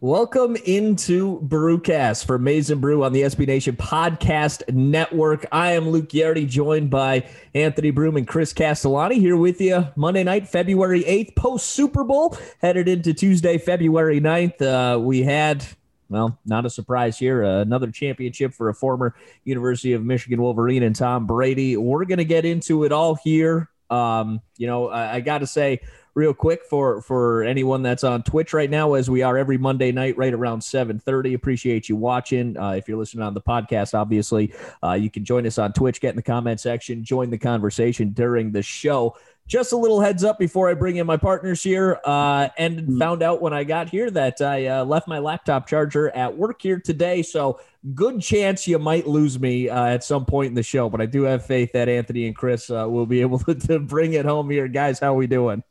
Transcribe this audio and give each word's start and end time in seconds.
Welcome 0.00 0.54
into 0.64 1.40
Brewcast 1.40 2.24
for 2.24 2.38
Maize 2.38 2.70
n 2.70 2.78
Brew 2.78 3.02
on 3.02 3.12
the 3.12 3.22
SB 3.22 3.48
Nation 3.48 3.74
Podcast 3.74 4.72
Network. 4.72 5.44
I 5.50 5.72
am 5.72 5.88
Luke 5.88 6.10
Yardy, 6.10 6.48
joined 6.48 6.88
by 6.88 7.28
Anthony 7.52 7.90
Broome 7.90 8.16
and 8.16 8.28
Chris 8.28 8.52
Castellani 8.52 9.18
here 9.18 9.36
with 9.36 9.60
you 9.60 9.88
Monday 9.96 10.22
night, 10.22 10.46
February 10.46 11.02
8th, 11.02 11.34
post 11.34 11.70
Super 11.70 12.04
Bowl, 12.04 12.38
headed 12.62 12.86
into 12.86 13.12
Tuesday, 13.12 13.58
February 13.58 14.20
9th. 14.20 14.62
Uh, 14.62 15.00
we 15.00 15.24
had, 15.24 15.66
well, 16.08 16.38
not 16.46 16.64
a 16.64 16.70
surprise 16.70 17.18
here, 17.18 17.44
uh, 17.44 17.60
another 17.62 17.90
championship 17.90 18.54
for 18.54 18.68
a 18.68 18.74
former 18.74 19.16
University 19.42 19.94
of 19.94 20.04
Michigan 20.04 20.40
Wolverine 20.40 20.84
and 20.84 20.94
Tom 20.94 21.26
Brady. 21.26 21.76
We're 21.76 22.04
going 22.04 22.18
to 22.18 22.24
get 22.24 22.44
into 22.44 22.84
it 22.84 22.92
all 22.92 23.16
here. 23.16 23.68
Um, 23.90 24.42
you 24.58 24.68
know, 24.68 24.90
I, 24.90 25.14
I 25.14 25.20
got 25.22 25.38
to 25.38 25.46
say, 25.48 25.80
real 26.18 26.34
quick 26.34 26.64
for 26.64 27.00
for 27.00 27.44
anyone 27.44 27.80
that's 27.80 28.02
on 28.02 28.24
Twitch 28.24 28.52
right 28.52 28.68
now, 28.68 28.94
as 28.94 29.08
we 29.08 29.22
are 29.22 29.38
every 29.38 29.56
Monday 29.56 29.92
night, 29.92 30.18
right 30.18 30.34
around 30.34 30.62
seven 30.62 30.98
thirty. 30.98 31.32
Appreciate 31.32 31.88
you 31.88 31.94
watching. 31.94 32.58
Uh, 32.58 32.72
if 32.72 32.88
you're 32.88 32.98
listening 32.98 33.22
on 33.22 33.34
the 33.34 33.40
podcast, 33.40 33.94
obviously, 33.94 34.52
uh, 34.82 34.94
you 34.94 35.10
can 35.10 35.24
join 35.24 35.46
us 35.46 35.58
on 35.58 35.72
Twitch. 35.72 36.00
Get 36.00 36.10
in 36.10 36.16
the 36.16 36.22
comment 36.22 36.58
section, 36.58 37.04
join 37.04 37.30
the 37.30 37.38
conversation 37.38 38.10
during 38.10 38.50
the 38.50 38.62
show. 38.62 39.16
Just 39.46 39.72
a 39.72 39.76
little 39.76 40.00
heads 40.00 40.24
up 40.24 40.38
before 40.38 40.68
I 40.68 40.74
bring 40.74 40.96
in 40.96 41.06
my 41.06 41.16
partners 41.16 41.62
here. 41.62 41.98
Uh, 42.04 42.48
and 42.58 42.80
mm-hmm. 42.80 42.98
found 42.98 43.22
out 43.22 43.40
when 43.40 43.54
I 43.54 43.64
got 43.64 43.88
here 43.88 44.10
that 44.10 44.42
I 44.42 44.66
uh, 44.66 44.84
left 44.84 45.08
my 45.08 45.20
laptop 45.20 45.66
charger 45.66 46.10
at 46.10 46.36
work 46.36 46.60
here 46.60 46.78
today. 46.78 47.22
So 47.22 47.58
good 47.94 48.20
chance 48.20 48.68
you 48.68 48.78
might 48.78 49.06
lose 49.06 49.40
me 49.40 49.70
uh, 49.70 49.86
at 49.86 50.04
some 50.04 50.26
point 50.26 50.48
in 50.48 50.54
the 50.54 50.62
show. 50.62 50.90
But 50.90 51.00
I 51.00 51.06
do 51.06 51.22
have 51.22 51.46
faith 51.46 51.72
that 51.72 51.88
Anthony 51.88 52.26
and 52.26 52.36
Chris 52.36 52.70
uh, 52.70 52.86
will 52.90 53.06
be 53.06 53.22
able 53.22 53.38
to, 53.46 53.54
to 53.54 53.78
bring 53.78 54.12
it 54.12 54.26
home 54.26 54.50
here, 54.50 54.68
guys. 54.68 54.98
How 54.98 55.14
we 55.14 55.26
doing? 55.26 55.62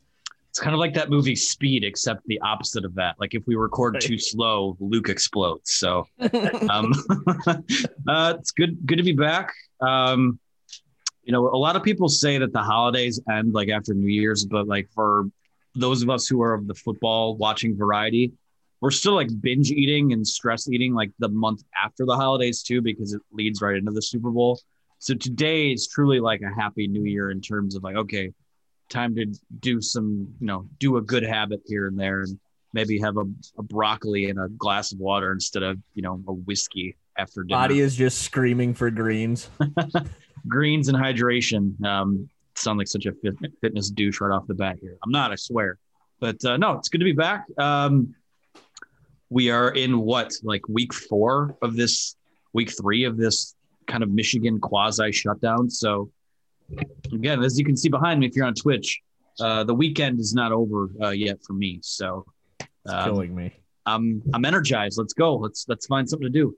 It's 0.58 0.64
kind 0.64 0.74
of 0.74 0.80
like 0.80 0.94
that 0.94 1.08
movie 1.08 1.36
Speed, 1.36 1.84
except 1.84 2.26
the 2.26 2.40
opposite 2.40 2.84
of 2.84 2.92
that. 2.96 3.14
Like 3.20 3.32
if 3.32 3.46
we 3.46 3.54
record 3.54 4.00
too 4.00 4.18
slow, 4.18 4.76
Luke 4.80 5.08
explodes. 5.08 5.74
So 5.74 6.08
um, 6.68 6.92
uh, 8.08 8.34
it's 8.36 8.50
good 8.50 8.76
good 8.84 8.96
to 8.96 9.04
be 9.04 9.12
back. 9.12 9.52
Um, 9.80 10.40
you 11.22 11.30
know, 11.30 11.46
a 11.46 11.56
lot 11.56 11.76
of 11.76 11.84
people 11.84 12.08
say 12.08 12.38
that 12.38 12.52
the 12.52 12.60
holidays 12.60 13.20
end 13.30 13.52
like 13.52 13.68
after 13.68 13.94
New 13.94 14.08
Year's, 14.08 14.46
but 14.46 14.66
like 14.66 14.88
for 14.96 15.30
those 15.76 16.02
of 16.02 16.10
us 16.10 16.26
who 16.26 16.42
are 16.42 16.54
of 16.54 16.66
the 16.66 16.74
football 16.74 17.36
watching 17.36 17.76
variety, 17.76 18.32
we're 18.80 18.90
still 18.90 19.14
like 19.14 19.28
binge 19.40 19.70
eating 19.70 20.12
and 20.12 20.26
stress 20.26 20.68
eating 20.68 20.92
like 20.92 21.12
the 21.20 21.28
month 21.28 21.62
after 21.80 22.04
the 22.04 22.16
holidays 22.16 22.64
too, 22.64 22.82
because 22.82 23.14
it 23.14 23.22
leads 23.30 23.62
right 23.62 23.76
into 23.76 23.92
the 23.92 24.02
Super 24.02 24.32
Bowl. 24.32 24.60
So 24.98 25.14
today 25.14 25.70
is 25.70 25.86
truly 25.86 26.18
like 26.18 26.42
a 26.42 26.52
happy 26.52 26.88
new 26.88 27.04
year 27.04 27.30
in 27.30 27.40
terms 27.40 27.76
of 27.76 27.84
like, 27.84 27.94
okay, 27.94 28.32
time 28.88 29.14
to 29.16 29.26
do 29.60 29.80
some, 29.80 30.34
you 30.40 30.46
know, 30.46 30.66
do 30.78 30.96
a 30.96 31.02
good 31.02 31.22
habit 31.22 31.62
here 31.66 31.86
and 31.86 31.98
there 31.98 32.22
and 32.22 32.38
maybe 32.72 32.98
have 33.00 33.16
a, 33.16 33.24
a 33.58 33.62
broccoli 33.62 34.30
and 34.30 34.38
a 34.38 34.48
glass 34.48 34.92
of 34.92 34.98
water 34.98 35.32
instead 35.32 35.62
of, 35.62 35.78
you 35.94 36.02
know, 36.02 36.22
a 36.28 36.32
whiskey 36.32 36.96
after 37.16 37.42
dinner. 37.42 37.60
Body 37.60 37.80
is 37.80 37.96
just 37.96 38.22
screaming 38.22 38.74
for 38.74 38.90
greens. 38.90 39.50
greens 40.48 40.88
and 40.88 40.96
hydration. 40.96 41.82
Um, 41.84 42.28
sound 42.54 42.78
like 42.78 42.88
such 42.88 43.06
a 43.06 43.12
fit, 43.12 43.34
fitness 43.60 43.90
douche 43.90 44.20
right 44.20 44.34
off 44.34 44.46
the 44.46 44.54
bat 44.54 44.76
here. 44.80 44.96
I'm 45.04 45.10
not, 45.10 45.32
I 45.32 45.36
swear. 45.36 45.78
But 46.20 46.44
uh, 46.44 46.56
no, 46.56 46.72
it's 46.72 46.88
good 46.88 46.98
to 46.98 47.04
be 47.04 47.12
back. 47.12 47.46
Um, 47.58 48.14
we 49.30 49.50
are 49.50 49.70
in 49.70 50.00
what, 50.00 50.32
like 50.42 50.68
week 50.68 50.92
four 50.92 51.56
of 51.62 51.76
this, 51.76 52.16
week 52.52 52.76
three 52.76 53.04
of 53.04 53.16
this 53.16 53.54
kind 53.86 54.02
of 54.02 54.10
Michigan 54.10 54.58
quasi 54.60 55.12
shutdown. 55.12 55.70
So 55.70 56.10
again, 57.12 57.42
as 57.42 57.58
you 57.58 57.64
can 57.64 57.76
see 57.76 57.88
behind 57.88 58.20
me, 58.20 58.26
if 58.26 58.36
you're 58.36 58.46
on 58.46 58.54
Twitch, 58.54 59.00
uh, 59.40 59.64
the 59.64 59.74
weekend 59.74 60.20
is 60.20 60.34
not 60.34 60.52
over 60.52 60.90
uh, 61.02 61.10
yet 61.10 61.38
for 61.46 61.52
me. 61.52 61.80
So, 61.82 62.26
um, 62.86 63.04
killing 63.04 63.34
me. 63.34 63.52
I'm 63.86 64.22
I'm 64.34 64.44
energized. 64.44 64.98
Let's 64.98 65.14
go. 65.14 65.36
Let's 65.36 65.66
let's 65.68 65.86
find 65.86 66.08
something 66.08 66.26
to 66.26 66.30
do. 66.30 66.56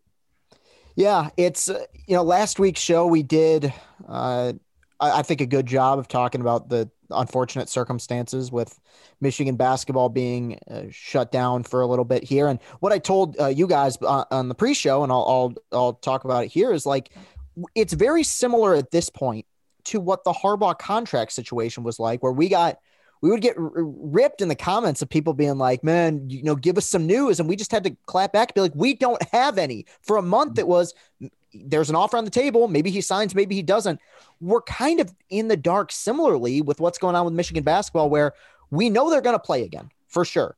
Yeah, 0.96 1.30
it's 1.36 1.68
uh, 1.68 1.84
you 2.06 2.16
know 2.16 2.22
last 2.22 2.58
week's 2.58 2.80
show 2.80 3.06
we 3.06 3.22
did. 3.22 3.72
Uh, 4.08 4.54
I, 4.98 5.20
I 5.20 5.22
think 5.22 5.40
a 5.40 5.46
good 5.46 5.66
job 5.66 5.98
of 5.98 6.08
talking 6.08 6.40
about 6.40 6.68
the 6.68 6.90
unfortunate 7.10 7.68
circumstances 7.68 8.52
with 8.52 8.78
Michigan 9.20 9.56
basketball 9.56 10.08
being 10.08 10.58
uh, 10.70 10.84
shut 10.90 11.32
down 11.32 11.64
for 11.64 11.80
a 11.80 11.86
little 11.86 12.04
bit 12.04 12.22
here. 12.22 12.46
And 12.46 12.60
what 12.80 12.92
I 12.92 12.98
told 12.98 13.38
uh, 13.40 13.46
you 13.46 13.66
guys 13.66 13.96
on, 13.98 14.24
on 14.30 14.48
the 14.48 14.54
pre-show, 14.54 15.02
and 15.02 15.12
I'll, 15.12 15.26
I'll 15.72 15.78
I'll 15.78 15.92
talk 15.94 16.24
about 16.24 16.44
it 16.44 16.48
here, 16.48 16.72
is 16.72 16.86
like 16.86 17.10
it's 17.74 17.92
very 17.92 18.22
similar 18.22 18.74
at 18.74 18.90
this 18.90 19.10
point 19.10 19.46
to 19.90 20.00
what 20.00 20.24
the 20.24 20.32
Harbaugh 20.32 20.78
contract 20.78 21.32
situation 21.32 21.82
was 21.82 21.98
like, 21.98 22.22
where 22.22 22.32
we 22.32 22.48
got 22.48 22.78
we 23.22 23.30
would 23.30 23.42
get 23.42 23.58
r- 23.58 23.70
ripped 23.74 24.40
in 24.40 24.48
the 24.48 24.54
comments 24.54 25.02
of 25.02 25.08
people 25.08 25.34
being 25.34 25.58
like, 25.58 25.84
"Man, 25.84 26.28
you 26.30 26.42
know, 26.42 26.54
give 26.54 26.78
us 26.78 26.86
some 26.86 27.06
news," 27.06 27.38
and 27.38 27.48
we 27.48 27.56
just 27.56 27.70
had 27.70 27.84
to 27.84 27.96
clap 28.06 28.32
back 28.32 28.48
and 28.48 28.54
be 28.54 28.60
like, 28.62 28.72
"We 28.74 28.94
don't 28.94 29.22
have 29.32 29.58
any." 29.58 29.86
For 30.02 30.16
a 30.16 30.22
month, 30.22 30.58
it 30.58 30.66
was 30.66 30.94
there's 31.52 31.90
an 31.90 31.96
offer 31.96 32.16
on 32.16 32.24
the 32.24 32.30
table. 32.30 32.68
Maybe 32.68 32.90
he 32.90 33.00
signs, 33.00 33.34
maybe 33.34 33.54
he 33.54 33.62
doesn't. 33.62 34.00
We're 34.40 34.62
kind 34.62 35.00
of 35.00 35.12
in 35.30 35.48
the 35.48 35.56
dark, 35.56 35.92
similarly 35.92 36.62
with 36.62 36.80
what's 36.80 36.98
going 36.98 37.16
on 37.16 37.24
with 37.24 37.34
Michigan 37.34 37.64
basketball, 37.64 38.08
where 38.08 38.32
we 38.70 38.88
know 38.88 39.10
they're 39.10 39.20
going 39.20 39.34
to 39.34 39.40
play 39.42 39.64
again 39.64 39.90
for 40.06 40.24
sure, 40.24 40.56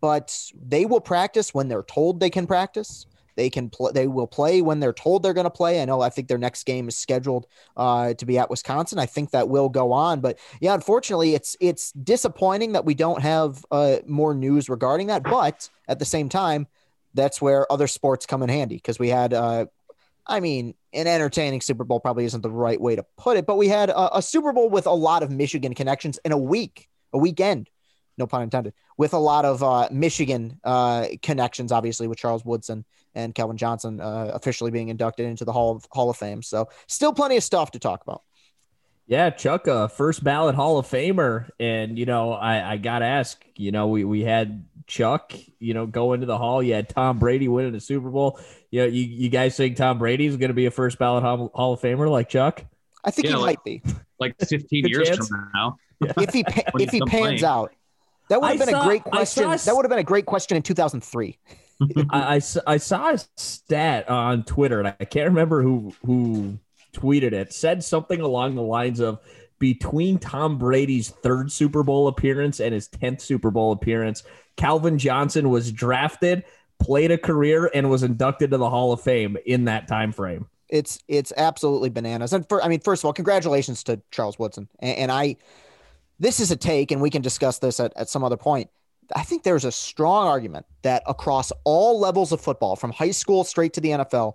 but 0.00 0.36
they 0.54 0.84
will 0.84 1.00
practice 1.00 1.54
when 1.54 1.68
they're 1.68 1.82
told 1.82 2.20
they 2.20 2.30
can 2.30 2.46
practice. 2.46 3.06
They 3.40 3.48
can 3.48 3.70
play. 3.70 3.90
They 3.94 4.06
will 4.06 4.26
play 4.26 4.60
when 4.60 4.80
they're 4.80 4.92
told 4.92 5.22
they're 5.22 5.32
going 5.32 5.44
to 5.44 5.50
play. 5.50 5.80
I 5.80 5.86
know. 5.86 6.02
I 6.02 6.10
think 6.10 6.28
their 6.28 6.36
next 6.36 6.64
game 6.64 6.88
is 6.88 6.96
scheduled 6.98 7.46
uh, 7.74 8.12
to 8.12 8.26
be 8.26 8.36
at 8.36 8.50
Wisconsin. 8.50 8.98
I 8.98 9.06
think 9.06 9.30
that 9.30 9.48
will 9.48 9.70
go 9.70 9.92
on. 9.92 10.20
But 10.20 10.38
yeah, 10.60 10.74
unfortunately, 10.74 11.34
it's 11.34 11.56
it's 11.58 11.90
disappointing 11.92 12.72
that 12.72 12.84
we 12.84 12.92
don't 12.92 13.22
have 13.22 13.64
uh, 13.70 14.00
more 14.06 14.34
news 14.34 14.68
regarding 14.68 15.06
that. 15.06 15.22
But 15.22 15.70
at 15.88 15.98
the 15.98 16.04
same 16.04 16.28
time, 16.28 16.66
that's 17.14 17.40
where 17.40 17.64
other 17.72 17.86
sports 17.86 18.26
come 18.26 18.42
in 18.42 18.50
handy 18.50 18.74
because 18.74 18.98
we 18.98 19.08
had. 19.08 19.32
Uh, 19.32 19.66
I 20.26 20.40
mean, 20.40 20.74
an 20.92 21.06
entertaining 21.06 21.62
Super 21.62 21.84
Bowl 21.84 21.98
probably 21.98 22.26
isn't 22.26 22.42
the 22.42 22.50
right 22.50 22.78
way 22.78 22.94
to 22.94 23.06
put 23.16 23.38
it, 23.38 23.46
but 23.46 23.56
we 23.56 23.68
had 23.68 23.88
a, 23.88 24.18
a 24.18 24.20
Super 24.20 24.52
Bowl 24.52 24.68
with 24.68 24.84
a 24.84 24.92
lot 24.92 25.22
of 25.22 25.30
Michigan 25.30 25.74
connections 25.74 26.20
in 26.26 26.32
a 26.32 26.38
week, 26.38 26.90
a 27.14 27.18
weekend 27.18 27.70
no 28.20 28.26
pun 28.26 28.42
intended, 28.42 28.74
with 28.96 29.12
a 29.12 29.18
lot 29.18 29.44
of 29.44 29.62
uh, 29.64 29.88
Michigan 29.90 30.60
uh, 30.62 31.08
connections, 31.22 31.72
obviously 31.72 32.06
with 32.06 32.18
Charles 32.18 32.44
Woodson 32.44 32.84
and 33.14 33.34
Calvin 33.34 33.56
Johnson 33.56 34.00
uh, 34.00 34.30
officially 34.34 34.70
being 34.70 34.88
inducted 34.88 35.26
into 35.26 35.44
the 35.44 35.52
Hall 35.52 35.76
of 35.76 35.86
Hall 35.90 36.10
of 36.10 36.16
Fame. 36.16 36.42
So 36.42 36.68
still 36.86 37.12
plenty 37.12 37.36
of 37.36 37.42
stuff 37.42 37.72
to 37.72 37.78
talk 37.78 38.02
about. 38.02 38.22
Yeah, 39.06 39.30
Chuck, 39.30 39.66
a 39.66 39.88
first 39.88 40.22
ballot 40.22 40.54
Hall 40.54 40.78
of 40.78 40.86
Famer, 40.86 41.50
and 41.58 41.98
you 41.98 42.06
know, 42.06 42.32
I, 42.32 42.72
I 42.74 42.76
gotta 42.76 43.06
ask, 43.06 43.44
you 43.56 43.72
know, 43.72 43.88
we 43.88 44.04
we 44.04 44.22
had 44.22 44.64
Chuck, 44.86 45.32
you 45.58 45.74
know, 45.74 45.86
go 45.86 46.12
into 46.12 46.26
the 46.26 46.38
Hall. 46.38 46.62
You 46.62 46.74
had 46.74 46.88
Tom 46.88 47.18
Brady 47.18 47.48
winning 47.48 47.72
the 47.72 47.80
Super 47.80 48.10
Bowl. 48.10 48.38
You 48.70 48.82
know, 48.82 48.86
you, 48.86 49.02
you 49.02 49.28
guys 49.28 49.56
think 49.56 49.76
Tom 49.76 49.98
Brady 49.98 50.26
is 50.26 50.36
going 50.36 50.50
to 50.50 50.54
be 50.54 50.66
a 50.66 50.70
first 50.70 50.98
ballot 50.98 51.22
Hall, 51.22 51.50
Hall 51.54 51.72
of 51.72 51.80
Famer 51.80 52.08
like 52.08 52.28
Chuck? 52.28 52.64
I 53.04 53.10
think 53.10 53.26
yeah, 53.26 53.32
he 53.32 53.36
like, 53.36 53.58
might 53.58 53.64
be. 53.64 53.82
Like 54.18 54.36
15 54.38 54.86
years 54.88 55.08
chance. 55.08 55.28
from 55.28 55.50
now. 55.54 55.76
Yeah. 56.00 56.12
If 56.18 56.32
he 56.32 56.44
if 56.84 56.90
he 56.90 57.00
pans 57.00 57.10
playing. 57.10 57.44
out, 57.44 57.72
that 58.28 58.40
would 58.40 58.48
have 58.48 58.58
been 58.58 58.68
saw, 58.68 58.82
a 58.82 58.86
great 58.86 59.04
question. 59.04 59.50
A, 59.50 59.56
that 59.56 59.74
would 59.74 59.84
have 59.84 59.90
been 59.90 59.98
a 59.98 60.04
great 60.04 60.26
question 60.26 60.56
in 60.56 60.62
2003. 60.62 61.38
I, 62.10 62.36
I, 62.36 62.40
I 62.66 62.76
saw 62.76 63.10
a 63.10 63.18
stat 63.36 64.08
on 64.08 64.44
Twitter, 64.44 64.78
and 64.80 64.88
I 64.88 65.04
can't 65.04 65.28
remember 65.28 65.62
who 65.62 65.92
who 66.04 66.58
tweeted 66.92 67.32
it. 67.32 67.52
Said 67.52 67.82
something 67.82 68.20
along 68.20 68.54
the 68.54 68.62
lines 68.62 69.00
of 69.00 69.20
between 69.58 70.18
Tom 70.18 70.58
Brady's 70.58 71.10
third 71.10 71.52
Super 71.52 71.82
Bowl 71.82 72.08
appearance 72.08 72.60
and 72.60 72.74
his 72.74 72.88
tenth 72.88 73.20
Super 73.20 73.50
Bowl 73.50 73.72
appearance, 73.72 74.22
Calvin 74.56 74.98
Johnson 74.98 75.50
was 75.50 75.70
drafted, 75.70 76.44
played 76.80 77.10
a 77.10 77.18
career, 77.18 77.70
and 77.72 77.88
was 77.88 78.02
inducted 78.02 78.50
to 78.50 78.58
the 78.58 78.70
Hall 78.70 78.92
of 78.92 79.00
Fame 79.00 79.36
in 79.46 79.66
that 79.66 79.86
time 79.86 80.12
frame. 80.12 80.46
It's 80.68 80.98
it's 81.08 81.32
absolutely 81.36 81.90
bananas. 81.90 82.32
And 82.32 82.48
for 82.48 82.62
I 82.62 82.68
mean, 82.68 82.80
first 82.80 83.02
of 83.02 83.06
all, 83.06 83.12
congratulations 83.12 83.84
to 83.84 84.00
Charles 84.10 84.38
Woodson. 84.38 84.68
And, 84.80 84.96
and 84.98 85.12
I, 85.12 85.36
this 86.18 86.40
is 86.40 86.50
a 86.50 86.56
take, 86.56 86.90
and 86.90 87.00
we 87.00 87.10
can 87.10 87.22
discuss 87.22 87.58
this 87.58 87.80
at, 87.80 87.92
at 87.96 88.08
some 88.08 88.24
other 88.24 88.36
point. 88.36 88.70
I 89.14 89.22
think 89.22 89.42
there's 89.42 89.64
a 89.64 89.72
strong 89.72 90.26
argument 90.26 90.66
that 90.82 91.02
across 91.06 91.52
all 91.64 91.98
levels 91.98 92.32
of 92.32 92.40
football, 92.40 92.76
from 92.76 92.92
high 92.92 93.10
school 93.10 93.44
straight 93.44 93.72
to 93.74 93.80
the 93.80 93.90
NFL, 93.90 94.34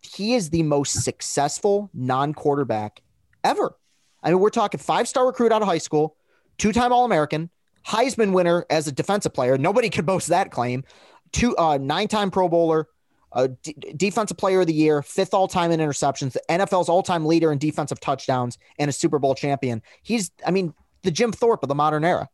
he 0.00 0.34
is 0.34 0.50
the 0.50 0.62
most 0.62 1.02
successful 1.04 1.90
non 1.94 2.34
quarterback 2.34 3.02
ever. 3.42 3.76
I 4.22 4.30
mean, 4.30 4.40
we're 4.40 4.50
talking 4.50 4.80
five 4.80 5.08
star 5.08 5.26
recruit 5.26 5.52
out 5.52 5.62
of 5.62 5.68
high 5.68 5.78
school, 5.78 6.16
two 6.58 6.72
time 6.72 6.92
All 6.92 7.04
American, 7.04 7.50
Heisman 7.86 8.32
winner 8.32 8.64
as 8.70 8.86
a 8.86 8.92
defensive 8.92 9.34
player. 9.34 9.58
Nobody 9.58 9.90
could 9.90 10.06
boast 10.06 10.28
that 10.28 10.50
claim. 10.50 10.84
Two 11.32 11.56
uh, 11.56 11.78
nine 11.78 12.08
time 12.08 12.30
Pro 12.30 12.48
Bowler, 12.48 12.88
uh, 13.32 13.48
D- 13.62 13.74
defensive 13.96 14.36
player 14.36 14.60
of 14.60 14.66
the 14.66 14.74
year, 14.74 15.02
fifth 15.02 15.34
all 15.34 15.48
time 15.48 15.70
in 15.70 15.80
interceptions, 15.80 16.32
the 16.32 16.42
NFL's 16.48 16.88
all 16.88 17.02
time 17.02 17.26
leader 17.26 17.52
in 17.52 17.58
defensive 17.58 18.00
touchdowns, 18.00 18.58
and 18.78 18.88
a 18.88 18.92
Super 18.92 19.18
Bowl 19.18 19.34
champion. 19.34 19.82
He's, 20.02 20.30
I 20.46 20.50
mean, 20.50 20.74
the 21.02 21.10
Jim 21.10 21.32
Thorpe 21.32 21.62
of 21.62 21.68
the 21.68 21.74
modern 21.74 22.04
era. 22.04 22.28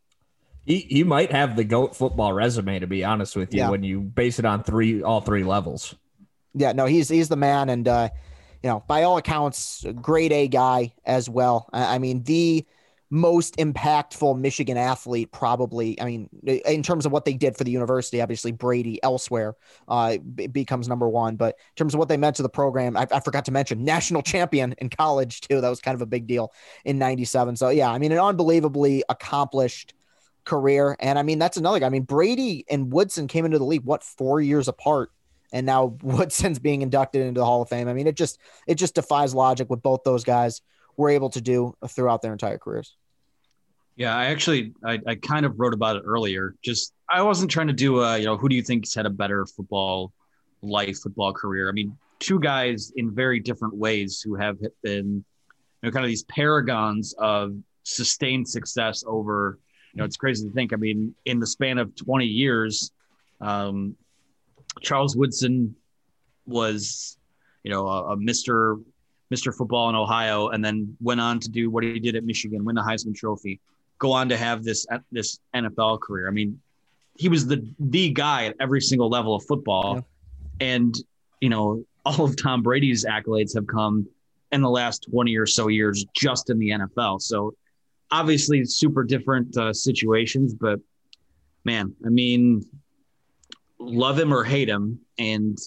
He, 0.66 0.78
he 0.80 1.04
might 1.04 1.32
have 1.32 1.56
the 1.56 1.64
goat 1.64 1.96
football 1.96 2.32
resume 2.32 2.78
to 2.78 2.86
be 2.86 3.04
honest 3.04 3.34
with 3.34 3.54
you 3.54 3.60
yeah. 3.60 3.70
when 3.70 3.82
you 3.82 4.00
base 4.00 4.38
it 4.38 4.44
on 4.44 4.62
three 4.62 5.02
all 5.02 5.20
three 5.20 5.44
levels. 5.44 5.94
Yeah, 6.54 6.72
no, 6.72 6.86
he's 6.86 7.08
he's 7.08 7.28
the 7.28 7.36
man, 7.36 7.68
and 7.68 7.86
uh, 7.86 8.08
you 8.62 8.68
know, 8.68 8.84
by 8.86 9.04
all 9.04 9.16
accounts, 9.16 9.84
grade 9.96 10.32
A 10.32 10.48
guy 10.48 10.92
as 11.04 11.28
well. 11.28 11.68
I, 11.72 11.94
I 11.94 11.98
mean, 11.98 12.22
the 12.24 12.66
most 13.10 13.56
impactful 13.56 14.38
Michigan 14.38 14.76
athlete, 14.76 15.32
probably. 15.32 16.00
I 16.00 16.04
mean, 16.04 16.28
in 16.44 16.82
terms 16.82 17.06
of 17.06 17.12
what 17.12 17.24
they 17.24 17.34
did 17.34 17.56
for 17.56 17.64
the 17.64 17.70
university, 17.70 18.20
obviously 18.20 18.52
Brady 18.52 19.02
elsewhere 19.02 19.56
uh, 19.88 20.18
b- 20.18 20.46
becomes 20.46 20.88
number 20.88 21.08
one. 21.08 21.34
But 21.34 21.56
in 21.58 21.74
terms 21.76 21.92
of 21.92 21.98
what 21.98 22.08
they 22.08 22.16
meant 22.16 22.36
to 22.36 22.42
the 22.42 22.48
program, 22.48 22.96
I, 22.96 23.08
I, 23.10 23.20
forgot 23.20 23.44
to 23.46 23.50
mention 23.50 23.84
national 23.84 24.22
champion 24.22 24.74
in 24.78 24.90
college 24.90 25.40
too. 25.40 25.60
That 25.60 25.68
was 25.68 25.80
kind 25.80 25.96
of 25.96 26.02
a 26.02 26.06
big 26.06 26.26
deal 26.26 26.52
in 26.84 26.98
'97. 26.98 27.56
So 27.56 27.70
yeah, 27.70 27.90
I 27.90 27.98
mean, 27.98 28.12
an 28.12 28.18
unbelievably 28.18 29.02
accomplished 29.08 29.94
career. 30.44 30.96
And 31.00 31.18
I 31.18 31.22
mean, 31.22 31.38
that's 31.38 31.56
another 31.56 31.80
guy. 31.80 31.86
I 31.86 31.90
mean, 31.90 32.02
Brady 32.02 32.64
and 32.68 32.92
Woodson 32.92 33.26
came 33.26 33.44
into 33.44 33.58
the 33.58 33.64
league 33.64 33.84
what 33.84 34.02
four 34.02 34.40
years 34.40 34.68
apart. 34.68 35.10
And 35.52 35.66
now 35.66 35.96
Woodson's 36.02 36.58
being 36.58 36.82
inducted 36.82 37.22
into 37.22 37.40
the 37.40 37.44
Hall 37.44 37.62
of 37.62 37.68
Fame. 37.68 37.88
I 37.88 37.92
mean, 37.92 38.06
it 38.06 38.16
just 38.16 38.38
it 38.66 38.76
just 38.76 38.94
defies 38.94 39.34
logic 39.34 39.70
what 39.70 39.82
both 39.82 40.02
those 40.04 40.24
guys 40.24 40.60
were 40.96 41.10
able 41.10 41.30
to 41.30 41.40
do 41.40 41.74
throughout 41.88 42.22
their 42.22 42.32
entire 42.32 42.58
careers. 42.58 42.96
Yeah, 43.96 44.16
I 44.16 44.26
actually 44.26 44.72
I, 44.84 44.98
I 45.06 45.14
kind 45.16 45.44
of 45.44 45.58
wrote 45.58 45.74
about 45.74 45.96
it 45.96 46.02
earlier. 46.06 46.54
Just 46.62 46.92
I 47.08 47.22
wasn't 47.22 47.50
trying 47.50 47.66
to 47.66 47.72
do 47.72 48.00
a 48.00 48.18
you 48.18 48.24
know 48.24 48.36
who 48.36 48.48
do 48.48 48.56
you 48.56 48.62
think's 48.62 48.94
had 48.94 49.06
a 49.06 49.10
better 49.10 49.46
football 49.46 50.12
life, 50.62 50.98
football 50.98 51.32
career. 51.32 51.68
I 51.68 51.72
mean, 51.72 51.96
two 52.18 52.38
guys 52.38 52.92
in 52.96 53.14
very 53.14 53.40
different 53.40 53.74
ways 53.74 54.22
who 54.22 54.36
have 54.36 54.58
been 54.82 55.24
you 55.82 55.88
know 55.88 55.90
kind 55.90 56.04
of 56.04 56.08
these 56.08 56.24
paragons 56.24 57.14
of 57.18 57.56
sustained 57.82 58.48
success 58.48 59.02
over 59.06 59.58
you 59.92 59.98
know 59.98 60.04
it's 60.04 60.16
crazy 60.16 60.46
to 60.46 60.52
think. 60.52 60.72
I 60.72 60.76
mean, 60.76 61.14
in 61.24 61.40
the 61.40 61.46
span 61.46 61.78
of 61.78 61.94
20 61.96 62.24
years, 62.24 62.92
um, 63.40 63.96
Charles 64.80 65.16
Woodson 65.16 65.74
was 66.46 67.18
you 67.62 67.70
know 67.70 67.86
a, 67.86 68.12
a 68.12 68.16
Mr. 68.16 68.82
Mr. 69.32 69.54
Football 69.54 69.88
in 69.88 69.94
Ohio, 69.94 70.48
and 70.48 70.64
then 70.64 70.96
went 71.00 71.20
on 71.20 71.40
to 71.40 71.48
do 71.48 71.70
what 71.70 71.84
he 71.84 71.98
did 71.98 72.16
at 72.16 72.24
Michigan, 72.24 72.64
win 72.64 72.74
the 72.74 72.82
Heisman 72.82 73.14
Trophy, 73.14 73.60
go 73.98 74.12
on 74.12 74.28
to 74.28 74.36
have 74.36 74.64
this 74.64 74.86
this 75.12 75.38
NFL 75.54 76.00
career. 76.00 76.28
I 76.28 76.32
mean, 76.32 76.60
he 77.16 77.28
was 77.28 77.46
the 77.46 77.64
the 77.78 78.10
guy 78.10 78.46
at 78.46 78.56
every 78.60 78.80
single 78.80 79.08
level 79.08 79.34
of 79.34 79.44
football, 79.44 79.96
yeah. 80.60 80.66
and 80.68 80.94
you 81.40 81.48
know 81.48 81.84
all 82.04 82.24
of 82.24 82.36
Tom 82.36 82.62
Brady's 82.62 83.04
accolades 83.04 83.54
have 83.54 83.66
come 83.66 84.08
in 84.52 84.60
the 84.62 84.70
last 84.70 85.06
twenty 85.10 85.36
or 85.36 85.46
so 85.46 85.68
years 85.68 86.04
just 86.14 86.50
in 86.50 86.58
the 86.58 86.70
NFL. 86.70 87.20
So 87.20 87.54
obviously, 88.10 88.64
super 88.64 89.04
different 89.04 89.56
uh, 89.56 89.72
situations, 89.72 90.54
but 90.54 90.80
man, 91.64 91.94
I 92.04 92.08
mean, 92.08 92.64
love 93.78 94.18
him 94.18 94.32
or 94.32 94.44
hate 94.44 94.68
him, 94.68 95.00
and 95.18 95.58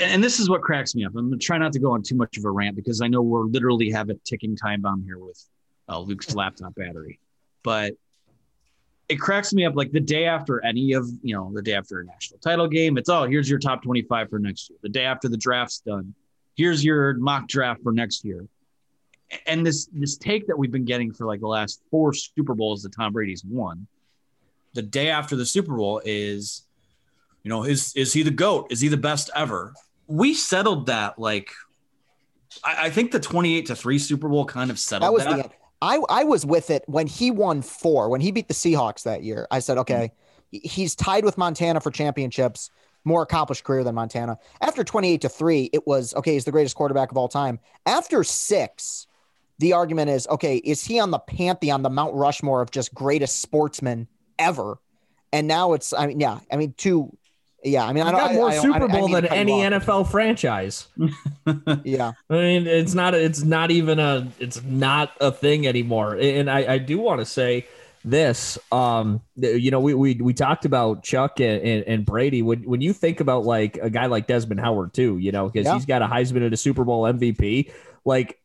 and 0.00 0.24
this 0.24 0.40
is 0.40 0.48
what 0.48 0.62
cracks 0.62 0.94
me 0.94 1.04
up. 1.04 1.12
I'm 1.16 1.28
gonna 1.28 1.38
try 1.38 1.58
not 1.58 1.72
to 1.72 1.78
go 1.78 1.92
on 1.92 2.02
too 2.02 2.16
much 2.16 2.38
of 2.38 2.44
a 2.44 2.50
rant 2.50 2.76
because 2.76 3.00
I 3.00 3.08
know 3.08 3.22
we're 3.22 3.44
literally 3.44 3.90
have 3.90 4.08
a 4.10 4.14
ticking 4.24 4.56
time 4.56 4.82
bomb 4.82 5.04
here 5.04 5.18
with 5.18 5.42
uh, 5.88 5.98
Luke's 5.98 6.34
laptop 6.34 6.74
battery, 6.74 7.18
but 7.62 7.94
it 9.08 9.16
cracks 9.16 9.52
me 9.52 9.66
up. 9.66 9.76
Like 9.76 9.92
the 9.92 10.00
day 10.00 10.24
after 10.24 10.64
any 10.64 10.92
of 10.92 11.08
you 11.22 11.34
know 11.34 11.50
the 11.52 11.62
day 11.62 11.74
after 11.74 12.00
a 12.00 12.04
national 12.04 12.40
title 12.40 12.68
game, 12.68 12.96
it's 12.96 13.08
oh 13.08 13.24
here's 13.24 13.48
your 13.48 13.58
top 13.58 13.82
25 13.82 14.30
for 14.30 14.38
next 14.38 14.70
year. 14.70 14.78
The 14.82 14.88
day 14.88 15.04
after 15.04 15.28
the 15.28 15.36
draft's 15.36 15.80
done, 15.80 16.14
here's 16.56 16.84
your 16.84 17.14
mock 17.14 17.48
draft 17.48 17.82
for 17.82 17.92
next 17.92 18.24
year. 18.24 18.46
And 19.46 19.66
this 19.66 19.88
this 19.92 20.16
take 20.16 20.46
that 20.46 20.58
we've 20.58 20.70
been 20.70 20.84
getting 20.84 21.12
for 21.12 21.26
like 21.26 21.40
the 21.40 21.48
last 21.48 21.82
four 21.90 22.12
Super 22.12 22.54
Bowls 22.54 22.82
that 22.82 22.92
Tom 22.94 23.12
Brady's 23.12 23.44
won, 23.44 23.86
the 24.74 24.82
day 24.82 25.08
after 25.08 25.36
the 25.36 25.46
Super 25.46 25.76
Bowl 25.76 26.02
is 26.04 26.64
you 27.42 27.48
know, 27.48 27.64
is 27.64 27.92
is 27.94 28.12
he 28.12 28.22
the 28.22 28.30
goat? 28.30 28.68
Is 28.70 28.80
he 28.80 28.88
the 28.88 28.96
best 28.96 29.30
ever? 29.34 29.74
We 30.06 30.34
settled 30.34 30.86
that 30.86 31.18
like 31.18 31.50
I, 32.64 32.86
I 32.86 32.90
think 32.90 33.12
the 33.12 33.20
28 33.20 33.66
to 33.66 33.76
3 33.76 33.98
Super 33.98 34.28
Bowl 34.28 34.44
kind 34.44 34.70
of 34.70 34.78
settled 34.78 35.08
that. 35.08 35.12
Was 35.12 35.24
that. 35.24 35.50
The, 35.50 35.56
I, 35.80 35.98
I 36.08 36.24
was 36.24 36.46
with 36.46 36.70
it 36.70 36.84
when 36.86 37.06
he 37.06 37.30
won 37.30 37.60
four, 37.62 38.08
when 38.08 38.20
he 38.20 38.30
beat 38.30 38.46
the 38.46 38.54
Seahawks 38.54 39.02
that 39.02 39.24
year. 39.24 39.48
I 39.50 39.58
said, 39.58 39.78
okay, 39.78 40.12
mm-hmm. 40.52 40.68
he's 40.68 40.94
tied 40.94 41.24
with 41.24 41.36
Montana 41.36 41.80
for 41.80 41.90
championships, 41.90 42.70
more 43.04 43.22
accomplished 43.22 43.64
career 43.64 43.82
than 43.82 43.96
Montana. 43.96 44.38
After 44.60 44.84
28 44.84 45.22
to 45.22 45.28
3, 45.28 45.70
it 45.72 45.86
was 45.86 46.14
okay, 46.14 46.34
he's 46.34 46.44
the 46.44 46.52
greatest 46.52 46.76
quarterback 46.76 47.10
of 47.10 47.16
all 47.16 47.28
time. 47.28 47.58
After 47.84 48.22
six, 48.22 49.08
the 49.58 49.72
argument 49.74 50.10
is 50.10 50.26
okay, 50.28 50.56
is 50.56 50.84
he 50.84 50.98
on 50.98 51.10
the 51.10 51.18
pantheon, 51.18 51.82
the 51.82 51.90
Mount 51.90 52.14
Rushmore 52.14 52.62
of 52.62 52.70
just 52.70 52.94
greatest 52.94 53.40
sportsmen 53.40 54.08
ever? 54.38 54.78
And 55.34 55.48
now 55.48 55.72
it's, 55.72 55.94
I 55.94 56.08
mean, 56.08 56.20
yeah, 56.20 56.40
I 56.50 56.56
mean, 56.56 56.74
two 56.76 57.16
yeah, 57.64 57.84
I 57.84 57.92
mean, 57.92 58.02
I 58.02 58.10
got 58.10 58.34
more 58.34 58.48
I, 58.48 58.58
Super 58.58 58.88
Bowl 58.88 59.08
than 59.08 59.26
any 59.26 59.52
NFL 59.52 60.10
franchise. 60.10 60.88
yeah, 61.84 62.12
I 62.28 62.34
mean, 62.34 62.66
it's 62.66 62.94
not. 62.94 63.14
It's 63.14 63.44
not 63.44 63.70
even 63.70 64.00
a. 64.00 64.28
It's 64.40 64.62
not 64.64 65.12
a 65.20 65.30
thing 65.30 65.66
anymore. 65.66 66.16
And 66.16 66.50
I, 66.50 66.74
I 66.74 66.78
do 66.78 66.98
want 66.98 67.20
to 67.20 67.24
say 67.24 67.66
this. 68.04 68.58
Um, 68.72 69.20
you 69.36 69.70
know, 69.70 69.78
we 69.78 69.94
we 69.94 70.14
we 70.14 70.34
talked 70.34 70.64
about 70.64 71.04
Chuck 71.04 71.38
and, 71.38 71.62
and, 71.62 71.84
and, 71.84 72.04
Brady. 72.04 72.42
When 72.42 72.64
when 72.64 72.80
you 72.80 72.92
think 72.92 73.20
about 73.20 73.44
like 73.44 73.76
a 73.76 73.90
guy 73.90 74.06
like 74.06 74.26
Desmond 74.26 74.60
Howard 74.60 74.92
too, 74.92 75.18
you 75.18 75.30
know, 75.30 75.48
because 75.48 75.66
yeah. 75.66 75.74
he's 75.74 75.86
got 75.86 76.02
a 76.02 76.06
Heisman 76.06 76.44
and 76.44 76.52
a 76.52 76.56
Super 76.56 76.84
Bowl 76.84 77.04
MVP. 77.04 77.70
Like 78.04 78.40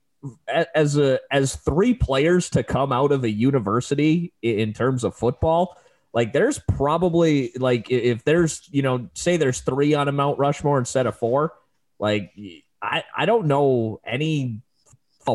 as 0.73 0.97
a 0.97 1.19
as 1.31 1.55
three 1.55 1.93
players 1.93 2.49
to 2.49 2.63
come 2.63 2.91
out 2.91 3.11
of 3.11 3.23
a 3.23 3.29
university 3.29 4.33
in 4.41 4.73
terms 4.73 5.03
of 5.03 5.15
football 5.15 5.77
like 6.17 6.33
there's 6.33 6.57
probably 6.57 7.51
like 7.57 7.91
if 7.91 8.23
there's 8.23 8.67
you 8.71 8.81
know 8.81 9.07
say 9.13 9.37
there's 9.37 9.61
three 9.61 9.93
on 9.93 10.07
a 10.07 10.11
Mount 10.11 10.39
Rushmore 10.39 10.79
instead 10.79 11.05
of 11.05 11.15
four, 11.15 11.53
like 11.99 12.33
I 12.81 13.03
I 13.15 13.27
don't 13.27 13.45
know 13.45 13.99
any 14.03 14.63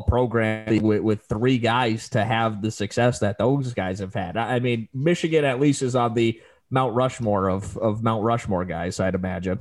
program 0.09 0.83
with, 0.83 1.03
with 1.03 1.23
three 1.29 1.59
guys 1.59 2.09
to 2.09 2.25
have 2.25 2.63
the 2.63 2.71
success 2.71 3.19
that 3.19 3.37
those 3.39 3.75
guys 3.75 3.99
have 3.99 4.15
had. 4.15 4.39
I 4.39 4.59
mean, 4.59 4.89
Michigan 4.95 5.45
at 5.45 5.61
least 5.61 5.83
is 5.83 5.95
on 5.95 6.15
the 6.15 6.41
Mount 6.69 6.97
Rushmore 6.97 7.49
of 7.49 7.77
of 7.77 8.03
Mount 8.03 8.25
Rushmore 8.25 8.65
guys, 8.65 8.99
I'd 8.99 9.15
imagine. 9.15 9.61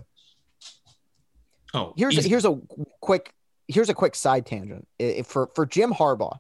Oh, 1.74 1.94
here's 1.96 2.18
a, 2.18 2.28
here's 2.28 2.46
a 2.46 2.60
quick 3.00 3.32
here's 3.72 3.90
a 3.90 3.94
quick 3.94 4.16
side 4.16 4.46
tangent. 4.46 4.88
If 5.00 5.28
for 5.28 5.50
for 5.56 5.66
Jim 5.66 5.94
Harbaugh, 5.94 6.40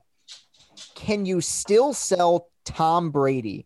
can 0.96 1.26
you 1.26 1.42
still 1.42 1.94
sell 1.94 2.50
Tom 2.66 3.12
Brady 3.12 3.66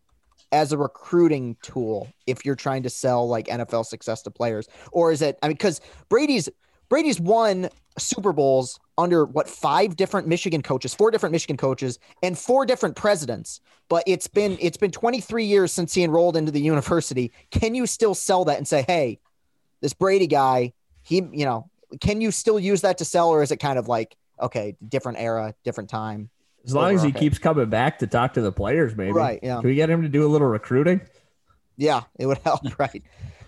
as 0.51 0.71
a 0.71 0.77
recruiting 0.77 1.57
tool 1.61 2.07
if 2.27 2.45
you're 2.45 2.55
trying 2.55 2.83
to 2.83 2.89
sell 2.89 3.27
like 3.27 3.47
NFL 3.47 3.85
success 3.85 4.21
to 4.23 4.31
players? 4.31 4.67
Or 4.91 5.11
is 5.11 5.21
it 5.21 5.37
I 5.41 5.47
mean 5.47 5.57
cuz 5.57 5.81
Brady's 6.09 6.49
Brady's 6.89 7.19
won 7.19 7.69
Super 7.97 8.33
Bowls 8.33 8.79
under 8.97 9.25
what 9.25 9.49
five 9.49 9.95
different 9.95 10.27
Michigan 10.27 10.61
coaches, 10.61 10.93
four 10.93 11.11
different 11.11 11.31
Michigan 11.31 11.57
coaches 11.57 11.99
and 12.21 12.37
four 12.37 12.65
different 12.65 12.95
presidents. 12.95 13.59
But 13.89 14.03
it's 14.07 14.27
been 14.27 14.57
it's 14.61 14.77
been 14.77 14.91
23 14.91 15.45
years 15.45 15.71
since 15.71 15.93
he 15.93 16.03
enrolled 16.03 16.37
into 16.37 16.51
the 16.51 16.61
university. 16.61 17.31
Can 17.51 17.75
you 17.75 17.85
still 17.85 18.15
sell 18.15 18.45
that 18.45 18.57
and 18.57 18.67
say, 18.67 18.83
"Hey, 18.87 19.19
this 19.81 19.93
Brady 19.93 20.27
guy, 20.27 20.73
he, 21.03 21.17
you 21.31 21.45
know, 21.45 21.69
can 22.01 22.21
you 22.21 22.31
still 22.31 22.59
use 22.59 22.81
that 22.81 22.97
to 22.99 23.05
sell 23.05 23.29
or 23.29 23.41
is 23.43 23.51
it 23.51 23.57
kind 23.57 23.79
of 23.79 23.87
like 23.87 24.15
okay, 24.41 24.75
different 24.87 25.17
era, 25.19 25.53
different 25.63 25.89
time? 25.89 26.29
As 26.65 26.73
long 26.73 26.95
as 26.95 27.03
he 27.03 27.11
keeps 27.11 27.37
coming 27.37 27.69
back 27.69 27.99
to 27.99 28.07
talk 28.07 28.33
to 28.33 28.41
the 28.41 28.51
players, 28.51 28.95
maybe. 28.95 29.11
Right. 29.11 29.39
Yeah. 29.43 29.59
Can 29.59 29.69
we 29.69 29.75
get 29.75 29.89
him 29.89 30.01
to 30.01 30.09
do 30.09 30.25
a 30.25 30.29
little 30.29 30.47
recruiting? 30.47 30.99
Yeah, 31.77 32.01
it 32.17 32.25
would 32.25 32.39
help. 32.39 32.61
Right. 32.79 33.03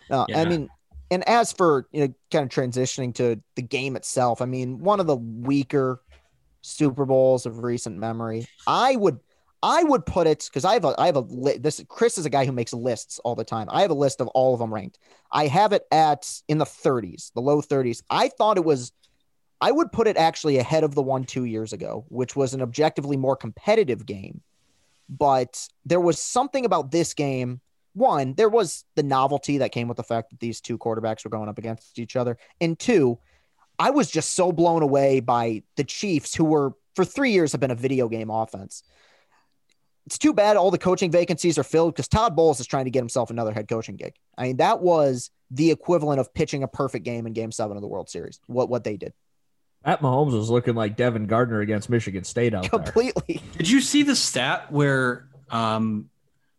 No, 0.09 0.25
yeah. 0.29 0.41
I 0.41 0.45
mean, 0.45 0.69
and 1.09 1.27
as 1.27 1.51
for 1.51 1.87
you 1.91 2.07
know, 2.07 2.13
kind 2.31 2.43
of 2.43 2.49
transitioning 2.49 3.13
to 3.15 3.41
the 3.55 3.61
game 3.61 3.95
itself, 3.95 4.41
I 4.41 4.45
mean, 4.45 4.79
one 4.79 4.99
of 4.99 5.07
the 5.07 5.17
weaker 5.17 6.01
Super 6.61 7.05
Bowls 7.05 7.45
of 7.45 7.63
recent 7.63 7.97
memory. 7.97 8.45
I 8.67 8.95
would, 8.95 9.19
I 9.67 9.83
would 9.83 10.05
put 10.05 10.27
it 10.27 10.47
because 10.49 10.63
I 10.63 10.75
have 10.75 10.85
a, 10.85 10.95
I 10.97 11.07
have 11.07 11.17
a 11.17 11.19
li- 11.19 11.57
this. 11.57 11.83
Chris 11.89 12.17
is 12.17 12.25
a 12.25 12.29
guy 12.29 12.45
who 12.45 12.53
makes 12.53 12.71
lists 12.71 13.19
all 13.25 13.35
the 13.35 13.43
time. 13.43 13.67
I 13.69 13.81
have 13.81 13.91
a 13.91 13.95
list 13.95 14.21
of 14.21 14.29
all 14.29 14.53
of 14.53 14.61
them 14.61 14.73
ranked. 14.73 14.97
I 15.29 15.47
have 15.47 15.73
it 15.73 15.83
at 15.91 16.41
in 16.47 16.57
the 16.57 16.65
30s, 16.65 17.33
the 17.33 17.41
low 17.41 17.61
30s. 17.61 18.01
I 18.09 18.29
thought 18.29 18.55
it 18.55 18.63
was 18.63 18.93
I 19.59 19.71
would 19.71 19.91
put 19.91 20.07
it 20.07 20.15
actually 20.15 20.57
ahead 20.57 20.85
of 20.85 20.95
the 20.95 21.01
one 21.01 21.25
two 21.25 21.43
years 21.43 21.73
ago, 21.73 22.05
which 22.07 22.33
was 22.33 22.53
an 22.53 22.61
objectively 22.61 23.17
more 23.17 23.35
competitive 23.35 24.05
game. 24.05 24.39
But 25.09 25.67
there 25.85 25.99
was 25.99 26.17
something 26.17 26.63
about 26.63 26.91
this 26.91 27.13
game. 27.13 27.59
One, 27.91 28.35
there 28.35 28.49
was 28.49 28.85
the 28.95 29.03
novelty 29.03 29.57
that 29.57 29.73
came 29.73 29.89
with 29.89 29.97
the 29.97 30.03
fact 30.03 30.29
that 30.29 30.39
these 30.39 30.61
two 30.61 30.77
quarterbacks 30.77 31.25
were 31.25 31.31
going 31.31 31.49
up 31.49 31.57
against 31.57 31.99
each 31.99 32.15
other. 32.15 32.37
And 32.61 32.79
two, 32.79 33.19
I 33.77 33.89
was 33.89 34.09
just 34.09 34.31
so 34.31 34.53
blown 34.53 34.81
away 34.81 35.19
by 35.19 35.63
the 35.75 35.83
Chiefs, 35.83 36.33
who 36.33 36.45
were 36.45 36.71
for 36.95 37.03
three 37.03 37.31
years 37.31 37.51
have 37.51 37.59
been 37.59 37.71
a 37.71 37.75
video 37.75 38.07
game 38.07 38.29
offense. 38.29 38.83
It's 40.07 40.17
too 40.17 40.33
bad 40.33 40.55
all 40.55 40.71
the 40.71 40.77
coaching 40.77 41.11
vacancies 41.11 41.57
are 41.57 41.63
filled 41.63 41.93
because 41.93 42.07
Todd 42.07 42.33
Bowles 42.33 42.61
is 42.61 42.65
trying 42.65 42.85
to 42.85 42.91
get 42.91 42.99
himself 42.99 43.29
another 43.29 43.51
head 43.51 43.67
coaching 43.67 43.97
gig. 43.97 44.13
I 44.37 44.43
mean, 44.43 44.57
that 44.57 44.79
was 44.79 45.31
the 45.51 45.69
equivalent 45.69 46.21
of 46.21 46.33
pitching 46.33 46.63
a 46.63 46.67
perfect 46.67 47.03
game 47.03 47.27
in 47.27 47.33
game 47.33 47.51
seven 47.51 47.75
of 47.75 47.81
the 47.81 47.89
World 47.89 48.09
Series, 48.09 48.39
what, 48.47 48.69
what 48.69 48.85
they 48.85 48.95
did. 48.95 49.11
Pat 49.83 50.01
Mahomes 50.01 50.31
was 50.31 50.49
looking 50.49 50.75
like 50.75 50.95
Devin 50.95 51.27
Gardner 51.27 51.59
against 51.59 51.89
Michigan 51.89 52.23
State 52.23 52.53
out 52.53 52.69
Completely. 52.69 53.41
There. 53.41 53.51
Did 53.57 53.69
you 53.69 53.81
see 53.81 54.03
the 54.03 54.15
stat 54.15 54.71
where 54.71 55.27
um, 55.49 56.09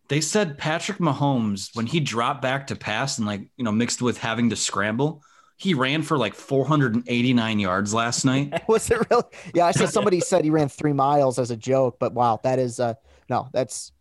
they 0.09 0.21
said 0.21 0.59
Patrick 0.59 0.99
Mahomes, 0.99 1.75
when 1.75 1.87
he 1.87 2.01
dropped 2.01 2.43
back 2.43 2.67
to 2.67 2.77
pass 2.77 3.17
and 3.17 3.27
like, 3.27 3.49
you 3.57 3.65
know, 3.65 3.73
mixed 3.73 4.03
with 4.03 4.19
having 4.19 4.51
to 4.51 4.57
scramble, 4.57 5.23
he 5.57 5.73
ran 5.73 6.03
for 6.03 6.17
like 6.17 6.35
489 6.35 7.59
yards 7.59 7.93
last 7.93 8.25
night. 8.25 8.63
Was 8.69 8.91
it 8.91 8.99
really? 9.11 9.25
Yeah, 9.55 9.67
I 9.67 9.73
saw 9.73 9.87
somebody 9.87 10.21
said 10.21 10.45
he 10.45 10.51
ran 10.51 10.69
three 10.69 10.93
miles 10.93 11.39
as 11.39 11.51
a 11.51 11.57
joke, 11.57 11.97
but 11.99 12.13
wow, 12.13 12.41
that 12.45 12.59
is 12.59 12.79
uh 12.79 12.95
no, 13.29 13.49
that's 13.53 13.93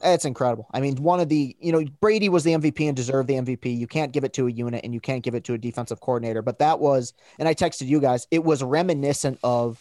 that's 0.00 0.24
incredible. 0.24 0.68
I 0.72 0.80
mean, 0.80 0.96
one 0.96 1.20
of 1.20 1.28
the 1.28 1.56
you 1.60 1.72
know 1.72 1.84
Brady 2.00 2.28
was 2.28 2.44
the 2.44 2.52
MVP 2.52 2.86
and 2.86 2.96
deserved 2.96 3.28
the 3.28 3.34
MVP. 3.34 3.76
You 3.76 3.86
can't 3.86 4.12
give 4.12 4.24
it 4.24 4.32
to 4.34 4.46
a 4.46 4.50
unit 4.50 4.82
and 4.84 4.92
you 4.92 5.00
can't 5.00 5.22
give 5.22 5.34
it 5.34 5.44
to 5.44 5.54
a 5.54 5.58
defensive 5.58 6.00
coordinator. 6.00 6.42
But 6.42 6.58
that 6.58 6.80
was, 6.80 7.14
and 7.38 7.48
I 7.48 7.54
texted 7.54 7.86
you 7.86 8.00
guys, 8.00 8.26
it 8.30 8.44
was 8.44 8.62
reminiscent 8.62 9.38
of 9.42 9.80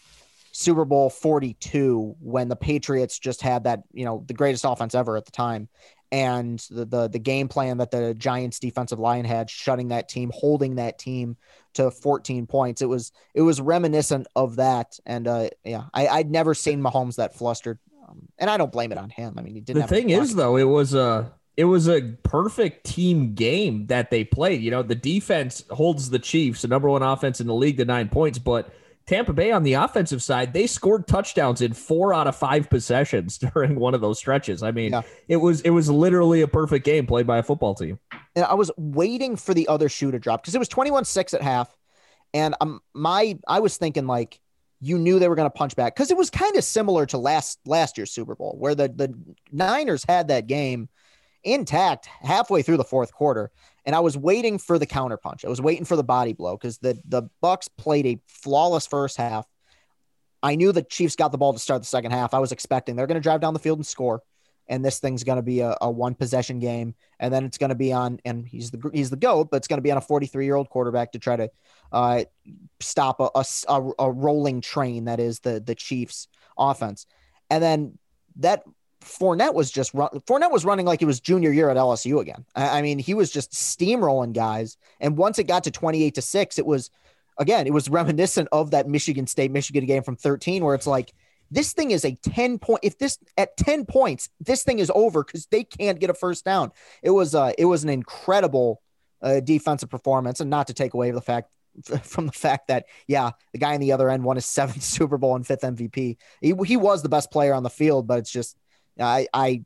Super 0.52 0.86
Bowl 0.86 1.10
42 1.10 2.16
when 2.20 2.48
the 2.48 2.56
Patriots 2.56 3.18
just 3.18 3.42
had 3.42 3.64
that 3.64 3.84
you 3.92 4.06
know 4.06 4.24
the 4.28 4.34
greatest 4.34 4.66
offense 4.66 4.96
ever 4.96 5.18
at 5.18 5.26
the 5.26 5.32
time, 5.32 5.68
and 6.12 6.60
the, 6.70 6.86
the 6.86 7.08
the 7.10 7.20
game 7.20 7.48
plan 7.48 7.78
that 7.78 7.90
the 7.90 8.14
Giants 8.14 8.60
defensive 8.60 9.00
line 9.00 9.26
had, 9.26 9.50
shutting 9.50 9.88
that 9.90 10.10
team, 10.10 10.32
holding 10.34 10.76
that 10.76 11.00
team 11.00 11.38
to 11.74 11.90
14 11.90 12.46
points. 12.46 12.84
It 12.84 12.86
was 12.86 13.12
it 13.34 13.42
was 13.42 13.60
reminiscent 13.60 14.28
of 14.36 14.58
that, 14.58 15.00
and 15.08 15.28
uh, 15.28 15.50
yeah, 15.64 15.86
I, 15.92 16.08
I'd 16.08 16.30
never 16.30 16.54
seen 16.54 16.82
Mahomes 16.82 17.16
that 17.16 17.36
flustered, 17.36 17.80
um, 18.14 18.28
and 18.38 18.50
I 18.50 18.58
don't 18.58 18.72
blame 18.72 18.92
it 18.92 18.98
on 18.98 19.10
him. 19.10 19.36
I 19.38 19.42
mean, 19.42 19.54
he 19.54 19.62
didn't. 19.62 19.84
The 19.84 19.88
thing 19.88 20.10
is, 20.10 20.36
though, 20.36 20.58
it 20.58 20.64
was 20.64 20.94
a 20.94 21.34
it 21.58 21.66
was 21.66 21.88
a 21.88 22.02
perfect 22.24 22.86
team 22.86 23.34
game 23.34 23.88
that 23.88 24.10
they 24.10 24.24
played. 24.24 24.62
You 24.62 24.72
know, 24.72 24.84
the 24.84 24.96
defense 24.96 25.64
holds 25.70 26.10
the 26.10 26.20
Chiefs, 26.20 26.64
the 26.64 26.68
number 26.68 26.90
one 26.90 27.04
offense 27.04 27.42
in 27.42 27.48
the 27.48 27.54
league, 27.54 27.78
to 27.78 27.86
nine 27.86 28.10
points, 28.10 28.40
but 28.40 28.74
Tampa 29.06 29.34
Bay 29.34 29.52
on 29.52 29.64
the 29.64 29.74
offensive 29.74 30.24
side, 30.24 30.54
they 30.54 30.66
scored 30.66 31.08
touchdowns 31.08 31.62
in 31.62 31.74
four 31.74 32.14
out 32.14 32.26
of 32.26 32.36
five 32.36 32.70
possessions 32.70 33.38
during 33.54 33.76
one 33.76 33.94
of 33.94 34.02
those 34.02 34.18
stretches. 34.18 34.64
I 34.64 34.72
mean, 34.72 34.94
yeah. 34.94 35.02
it 35.28 35.38
was 35.38 35.62
it 35.62 35.72
was 35.72 35.90
literally 35.90 36.42
a 36.42 36.48
perfect 36.48 36.86
game 36.86 37.06
played 37.06 37.28
by 37.28 37.40
a 37.40 37.44
football 37.44 37.76
team. 37.76 38.00
And 38.36 38.46
I 38.46 38.54
was 38.54 38.72
waiting 38.78 39.36
for 39.36 39.54
the 39.54 39.68
other 39.68 39.90
shoe 39.90 40.12
to 40.12 40.20
drop 40.20 40.42
because 40.42 40.56
it 40.56 40.60
was 40.60 40.70
21-6 40.70 41.34
at 41.34 41.42
half. 41.42 41.76
And 42.34 42.56
um, 42.62 42.80
my 42.94 43.38
I 43.48 43.60
was 43.60 43.78
thinking 43.78 44.08
like 44.08 44.40
you 44.84 44.98
knew 44.98 45.18
they 45.18 45.30
were 45.30 45.36
going 45.36 45.50
to 45.50 45.58
punch 45.58 45.76
back 45.76 45.96
because 45.96 46.12
it 46.12 46.18
was 46.18 46.30
kind 46.30 46.58
of 46.58 46.64
similar 46.64 47.06
to 47.06 47.18
last 47.18 47.60
last 47.66 47.98
year's 47.98 48.12
Super 48.12 48.36
Bowl 48.36 48.56
where 48.60 48.76
the 48.76 48.90
the 48.90 49.14
Niners 49.52 50.04
had 50.08 50.28
that 50.28 50.48
game 50.48 50.90
intact 51.44 52.06
halfway 52.06 52.62
through 52.62 52.78
the 52.78 52.84
fourth 52.84 53.14
quarter 53.14 53.52
and 53.86 53.96
I 53.96 54.00
was 54.00 54.18
waiting 54.18 54.58
for 54.58 54.80
the 54.80 54.88
counterpunch. 54.88 55.46
I 55.46 55.50
was 55.50 55.62
waiting 55.62 55.86
for 55.86 55.96
the 55.96 56.04
body 56.04 56.34
blow 56.34 56.58
because 56.58 56.78
the 56.80 57.00
the 57.06 57.24
Bucs 57.42 57.70
played 57.78 58.06
a 58.06 58.20
flawless 58.28 58.86
first 58.86 59.18
half. 59.18 59.48
I 60.42 60.56
knew 60.56 60.74
the 60.74 60.84
Chiefs 60.84 61.16
got 61.16 61.32
the 61.32 61.38
ball 61.38 61.54
to 61.54 61.60
start 61.60 61.82
the 61.82 61.88
second 61.88 62.12
half. 62.12 62.34
I 62.34 62.40
was 62.40 62.52
expecting 62.52 62.96
they're 62.96 63.08
going 63.08 63.16
to 63.16 63.22
drive 63.22 63.40
down 63.40 63.54
the 63.54 63.60
field 63.60 63.80
and 63.80 63.86
score, 63.86 64.22
and 64.68 64.84
this 64.84 65.00
thing's 65.00 65.24
going 65.24 65.38
to 65.38 65.44
be 65.44 65.60
a, 65.60 65.76
a 65.82 65.90
one 65.90 66.16
possession 66.16 66.60
game, 66.60 66.96
and 67.20 67.34
then 67.34 67.46
it's 67.46 67.58
going 67.58 67.70
to 67.70 67.76
be 67.76 67.92
on. 67.92 68.20
And 68.26 68.48
he's 68.48 68.72
the 68.72 68.90
he's 68.94 69.10
the 69.10 69.18
goat, 69.18 69.50
but 69.52 69.58
it's 69.58 69.68
going 69.68 69.78
to 69.78 69.84
be 69.84 69.92
on 69.92 69.98
a 69.98 70.02
43 70.02 70.46
year 70.46 70.56
old 70.56 70.70
quarterback 70.70 71.12
to 71.14 71.20
try 71.20 71.36
to 71.36 71.50
uh, 71.92 72.24
stop 72.80 73.20
a, 73.20 73.44
a, 73.68 73.92
a 74.00 74.12
rolling 74.12 74.62
train 74.62 75.06
that 75.06 75.20
is 75.20 75.40
the 75.40 75.60
the 75.60 75.76
Chiefs 75.76 76.28
offense, 76.58 77.06
and 77.50 77.64
then 77.64 77.98
that 78.38 78.64
Fournette 79.04 79.54
was 79.54 79.70
just 79.70 79.94
run. 79.94 80.10
Fournette 80.28 80.52
was 80.52 80.66
running 80.66 80.86
like 80.86 81.02
it 81.02 81.06
was 81.06 81.20
junior 81.20 81.52
year 81.52 81.70
at 81.70 81.78
LSU 81.78 82.20
again. 82.20 82.46
I, 82.56 82.80
I 82.80 82.82
mean, 82.82 83.00
he 83.00 83.14
was 83.14 83.32
just 83.32 83.52
steamrolling 83.52 84.34
guys. 84.34 84.78
And 85.00 85.18
once 85.18 85.40
it 85.40 85.46
got 85.46 85.66
to 85.66 85.72
28 85.72 86.16
to 86.16 86.22
six, 86.22 86.58
it 86.58 86.66
was 86.66 86.90
again, 87.38 87.68
it 87.68 87.74
was 87.74 87.90
reminiscent 87.90 88.48
of 88.52 88.72
that 88.72 88.88
Michigan 88.88 89.28
State 89.28 89.52
Michigan 89.52 89.86
game 89.86 90.04
from 90.04 90.16
13, 90.16 90.64
where 90.64 90.76
it's 90.76 90.88
like, 90.88 91.14
this 91.54 91.74
thing 91.74 91.92
is 91.92 92.04
a 92.04 92.16
10 92.16 92.60
point. 92.60 92.80
If 92.84 92.98
this 92.98 93.18
at 93.38 93.56
10 93.58 93.86
points, 93.86 94.30
this 94.40 94.64
thing 94.64 94.80
is 94.80 94.92
over 94.94 95.24
because 95.24 95.46
they 95.48 95.64
can't 95.64 96.00
get 96.00 96.10
a 96.10 96.14
first 96.14 96.44
down. 96.44 96.72
It 97.02 97.12
was 97.12 97.36
uh 97.36 97.52
it 97.58 97.66
was 97.66 97.84
an 97.84 97.90
incredible 97.90 98.82
uh, 99.22 99.40
defensive 99.40 99.90
performance, 99.90 100.40
and 100.40 100.50
not 100.50 100.68
to 100.68 100.74
take 100.74 100.94
away 100.94 101.12
the 101.12 101.22
fact 101.22 101.50
from 102.04 102.26
the 102.26 102.34
fact 102.34 102.68
that 102.68 102.86
yeah, 103.08 103.32
the 103.52 103.60
guy 103.60 103.74
on 103.74 103.80
the 103.80 103.92
other 103.92 104.10
end 104.10 104.24
won 104.24 104.36
his 104.36 104.46
seventh 104.60 104.84
Super 104.84 105.18
Bowl 105.18 105.36
and 105.36 105.46
fifth 105.46 105.62
MVP. 105.62 106.18
He, 106.42 106.54
he 106.66 106.78
was 106.78 107.02
the 107.02 107.10
best 107.10 107.32
player 107.32 107.54
on 107.54 107.64
the 107.64 107.70
field, 107.70 108.08
but 108.08 108.20
it's 108.20 108.32
just 108.32 108.58
I, 109.00 109.28
I, 109.34 109.64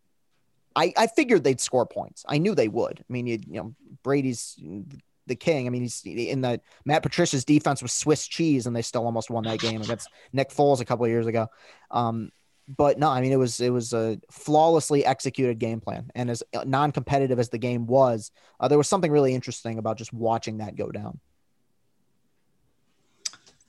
I, 0.76 0.94
I 0.96 1.08
figured 1.08 1.44
they'd 1.44 1.60
score 1.60 1.86
points. 1.86 2.24
I 2.28 2.38
knew 2.38 2.56
they 2.56 2.68
would. 2.68 3.00
I 3.00 3.12
mean, 3.12 3.28
you, 3.28 3.40
you 3.48 3.60
know, 3.60 3.76
Brady's 4.04 4.56
the 5.28 5.36
king. 5.36 5.68
I 5.68 5.70
mean, 5.70 5.82
he's 5.84 6.02
in 6.06 6.42
the 6.42 6.60
Matt 6.86 7.04
Patricia's 7.04 7.46
defense 7.46 7.82
was 7.82 7.92
Swiss 7.92 8.28
cheese, 8.28 8.66
and 8.66 8.76
they 8.76 8.82
still 8.82 9.06
almost 9.06 9.30
won 9.30 9.44
that 9.44 9.60
game 9.60 9.82
against 9.82 10.10
Nick 10.34 10.50
Foles 10.50 10.82
a 10.82 10.86
couple 10.86 11.06
of 11.06 11.12
years 11.12 11.28
ago. 11.28 11.48
Um, 11.92 12.32
but 12.68 13.00
no, 13.00 13.10
I 13.10 13.22
mean, 13.22 13.32
it 13.32 13.38
was 13.38 13.62
it 13.62 13.70
was 13.70 13.94
a 13.94 14.20
flawlessly 14.32 15.06
executed 15.06 15.60
game 15.60 15.80
plan, 15.80 16.12
and 16.16 16.30
as 16.30 16.44
non-competitive 16.66 17.40
as 17.40 17.50
the 17.50 17.58
game 17.58 17.88
was, 17.88 18.32
uh, 18.60 18.68
there 18.68 18.78
was 18.78 18.88
something 18.88 19.12
really 19.12 19.34
interesting 19.34 19.78
about 19.78 19.98
just 19.98 20.12
watching 20.12 20.58
that 20.58 20.76
go 20.76 20.90
down. 20.90 21.20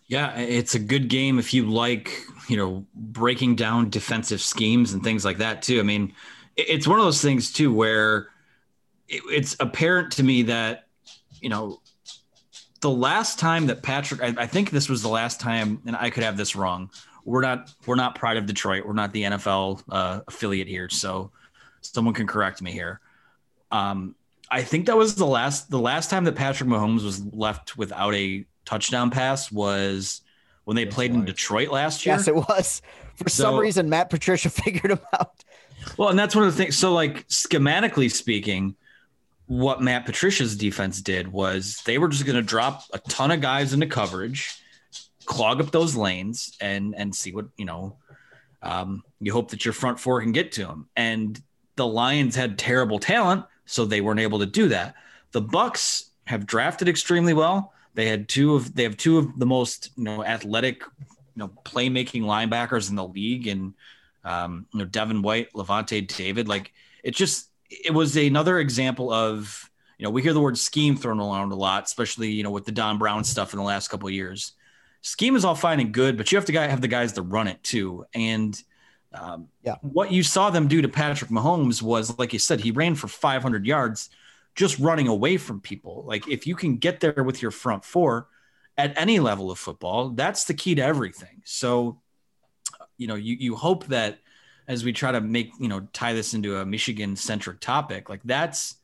Yeah, 0.09 0.37
it's 0.39 0.75
a 0.75 0.79
good 0.79 1.09
game 1.09 1.39
if 1.39 1.53
you 1.53 1.69
like, 1.69 2.25
you 2.49 2.57
know, 2.57 2.87
breaking 2.95 3.57
down 3.57 3.91
defensive 3.91 4.41
schemes 4.41 4.95
and 4.95 5.05
things 5.05 5.23
like 5.23 5.37
that 5.39 5.61
too. 5.61 5.81
I 5.81 5.83
mean, 5.83 6.15
it's 6.57 6.89
one 6.89 6.99
of 6.99 7.05
those 7.05 7.21
things 7.21 7.53
too 7.53 7.73
where 7.73 8.31
it's 9.07 9.55
apparent 9.61 10.13
to 10.13 10.23
me 10.23 10.43
that, 10.45 10.88
you 11.41 11.49
know, 11.49 11.81
the 12.81 12.91
last 12.91 13.39
time 13.39 13.67
that 13.67 13.83
Patrick, 13.83 14.23
I, 14.23 14.43
I 14.43 14.47
think 14.47 14.71
this 14.71 14.89
was 14.89 15.03
the 15.03 15.09
last 15.09 15.41
time, 15.41 15.83
and 15.87 15.97
I 15.97 16.11
could 16.11 16.23
have 16.23 16.37
this 16.37 16.55
wrong. 16.55 16.91
We're 17.25 17.43
not, 17.43 17.75
we're 17.87 17.97
not 17.97 18.15
Pride 18.15 18.37
of 18.37 18.47
Detroit. 18.47 18.87
We're 18.87 18.93
not 18.93 19.13
the 19.13 19.25
NFL 19.25 19.83
uh, 19.91 20.21
affiliate 20.27 20.69
here, 20.69 20.89
so 20.89 21.31
someone 21.81 22.15
can 22.15 22.27
correct 22.27 22.63
me 22.63 22.73
here. 22.73 23.01
Um, 23.71 24.15
I 24.51 24.63
think 24.63 24.87
that 24.87 24.97
was 24.97 25.15
the 25.15 25.27
last, 25.27 25.71
the 25.71 25.79
last 25.79 26.09
time 26.11 26.25
that 26.25 26.37
Patrick 26.37 26.71
Mahomes 26.71 27.05
was 27.05 27.23
left 27.35 27.77
without 27.77 28.15
a 28.15 28.47
touchdown 28.65 29.11
pass 29.11 29.53
was 29.53 30.23
when 30.65 30.77
they 30.77 30.87
played 30.87 31.13
in 31.13 31.25
Detroit 31.25 31.69
last 31.71 32.07
year. 32.07 32.15
Yes, 32.15 32.29
it 32.29 32.35
was. 32.35 32.83
For 33.17 33.29
so, 33.29 33.45
some 33.45 33.59
reason, 33.59 33.89
Matt 33.89 34.11
Patricia 34.11 34.51
figured 34.51 34.93
him 34.93 35.01
out. 35.19 35.45
Well, 35.97 36.11
and 36.11 36.19
that's 36.19 36.35
one 36.35 36.47
of 36.47 36.55
the 36.55 36.63
things. 36.63 36.77
So, 36.77 36.93
like 36.93 37.27
schematically 37.29 38.11
speaking, 38.11 38.77
what 39.49 39.81
Matt 39.81 40.05
Patricia's 40.05 40.57
defense 40.57 41.01
did 41.01 41.27
was 41.33 41.83
they 41.87 41.97
were 41.97 42.09
just 42.09 42.27
going 42.27 42.37
to 42.37 42.43
drop 42.43 42.85
a 42.93 42.99
ton 42.99 43.31
of 43.31 43.41
guys 43.41 43.73
into 43.73 43.87
coverage, 43.87 44.55
clog 45.25 45.61
up 45.61 45.71
those 45.71 45.97
lanes, 45.97 46.57
and 46.61 46.95
and 46.95 47.15
see 47.15 47.33
what 47.33 47.47
you 47.57 47.65
know. 47.65 47.97
Um, 48.63 49.03
you 49.21 49.33
hope 49.33 49.51
that 49.51 49.65
your 49.65 49.73
front 49.73 49.99
four 49.99 50.21
can 50.21 50.33
get 50.33 50.53
to 50.53 50.65
them. 50.65 50.89
And 50.97 51.41
the 51.77 51.87
Lions 51.87 52.37
had 52.37 52.59
terrible 52.59 52.99
talent, 52.99 53.45
so 53.65 53.85
they 53.85 54.01
weren't 54.01 54.21
able 54.21 54.41
to 54.41 54.47
do 54.47 54.69
that. 54.69 54.95
The 55.31 55.41
Bucs 55.41 56.11
have 56.27 56.45
drafted 56.45 56.89
extremely 56.89 57.33
well. 57.33 57.73
They 57.95 58.07
had 58.07 58.29
two 58.29 58.55
of 58.55 58.75
they 58.75 58.83
have 58.83 58.99
two 58.99 59.17
of 59.17 59.39
the 59.39 59.47
most 59.47 59.91
you 59.97 60.05
know 60.05 60.23
athletic, 60.23 60.83
you 60.83 61.37
know 61.37 61.49
playmaking 61.65 62.23
linebackers 62.23 62.91
in 62.91 62.97
the 62.97 63.07
league, 63.07 63.47
and 63.47 63.73
um, 64.25 64.67
you 64.75 64.81
know 64.81 64.85
Devin 64.85 65.23
White, 65.23 65.51
Lavonte 65.55 66.07
David. 66.07 66.49
Like 66.49 66.75
it 67.03 67.15
just 67.15 67.48
it 67.71 67.93
was 67.93 68.17
another 68.17 68.59
example 68.59 69.13
of 69.13 69.71
you 69.99 70.05
know 70.05 70.11
we 70.11 70.23
hear 70.23 70.33
the 70.33 70.41
word 70.41 70.59
scheme 70.59 70.97
thrown 70.97 71.21
around 71.21 71.53
a 71.53 71.57
lot, 71.57 71.85
especially 71.85 72.31
you 72.31 72.43
know 72.43 72.51
with 72.51 72.65
the 72.65 72.73
Don 72.73 72.99
Brown 72.99 73.25
stuff 73.25 73.53
in 73.53 73.59
the 73.59 73.65
last 73.65 73.89
couple 73.89 74.09
of 74.09 74.15
years. 74.15 74.53
Scheme 75.01 75.37
is 75.37 75.45
all 75.45 75.55
fine 75.55 75.81
and 75.81 75.93
good, 75.93 76.17
but 76.17 76.31
you 76.31 76.37
have 76.37 76.45
to 76.47 76.53
have 76.53 76.81
the 76.81 76.89
guys 76.89 77.13
to 77.13 77.23
run 77.23 77.47
it 77.47 77.63
too. 77.63 78.05
And 78.15 78.61
um, 79.13 79.49
yeah, 79.63 79.77
what 79.81 80.13
you 80.13 80.23
saw 80.23 80.51
them 80.51 80.69
do 80.69 80.83
to 80.83 80.89
Patrick 80.89 81.31
Mahomes 81.31 81.81
was, 81.81 82.19
like 82.19 82.33
you 82.33 82.39
said, 82.39 82.61
he 82.61 82.73
ran 82.73 82.95
for 82.95 83.09
500 83.09 83.65
yards 83.65 84.11
just 84.55 84.79
running 84.81 85.07
away 85.07 85.37
from 85.37 85.61
people. 85.61 86.05
Like 86.07 86.29
if 86.29 86.47
you 86.47 86.57
can 86.57 86.77
get 86.79 87.01
there 87.01 87.23
with 87.23 87.41
your 87.41 87.53
front 87.53 87.85
four 87.85 88.27
at 88.77 88.93
any 88.99 89.21
level 89.21 89.51
of 89.51 89.59
football, 89.59 90.11
that's 90.11 90.45
the 90.45 90.55
key 90.55 90.75
to 90.75 90.83
everything. 90.83 91.43
So, 91.45 92.01
you 92.97 93.07
know, 93.07 93.15
you 93.15 93.37
you 93.39 93.55
hope 93.55 93.87
that 93.87 94.19
as 94.69 94.85
we 94.85 94.93
try 94.93 95.11
to 95.11 95.21
make, 95.21 95.51
you 95.59 95.69
know, 95.69 95.89
tie 95.93 96.13
this 96.13 96.35
into 96.35 96.59
a 96.59 96.67
Michigan 96.67 97.17
centric 97.17 97.59
topic, 97.61 98.09
like 98.09 98.21
that's 98.25 98.77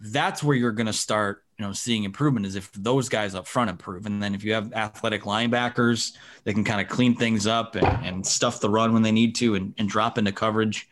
that's 0.00 0.42
where 0.42 0.56
you're 0.56 0.72
going 0.72 0.88
to 0.88 0.92
start, 0.92 1.44
you 1.58 1.64
know, 1.64 1.72
seeing 1.72 2.02
improvement 2.02 2.44
is 2.44 2.56
if 2.56 2.72
those 2.72 3.08
guys 3.08 3.34
up 3.34 3.46
front 3.46 3.70
improve. 3.70 4.04
And 4.04 4.20
then 4.20 4.34
if 4.34 4.42
you 4.42 4.52
have 4.52 4.72
athletic 4.72 5.22
linebackers 5.22 6.16
they 6.42 6.52
can 6.52 6.64
kind 6.64 6.80
of 6.80 6.88
clean 6.88 7.14
things 7.14 7.46
up 7.46 7.76
and, 7.76 7.86
and 8.04 8.26
stuff 8.26 8.60
the 8.60 8.68
run 8.68 8.92
when 8.92 9.02
they 9.02 9.12
need 9.12 9.36
to 9.36 9.54
and, 9.54 9.72
and 9.78 9.88
drop 9.88 10.18
into 10.18 10.32
coverage, 10.32 10.88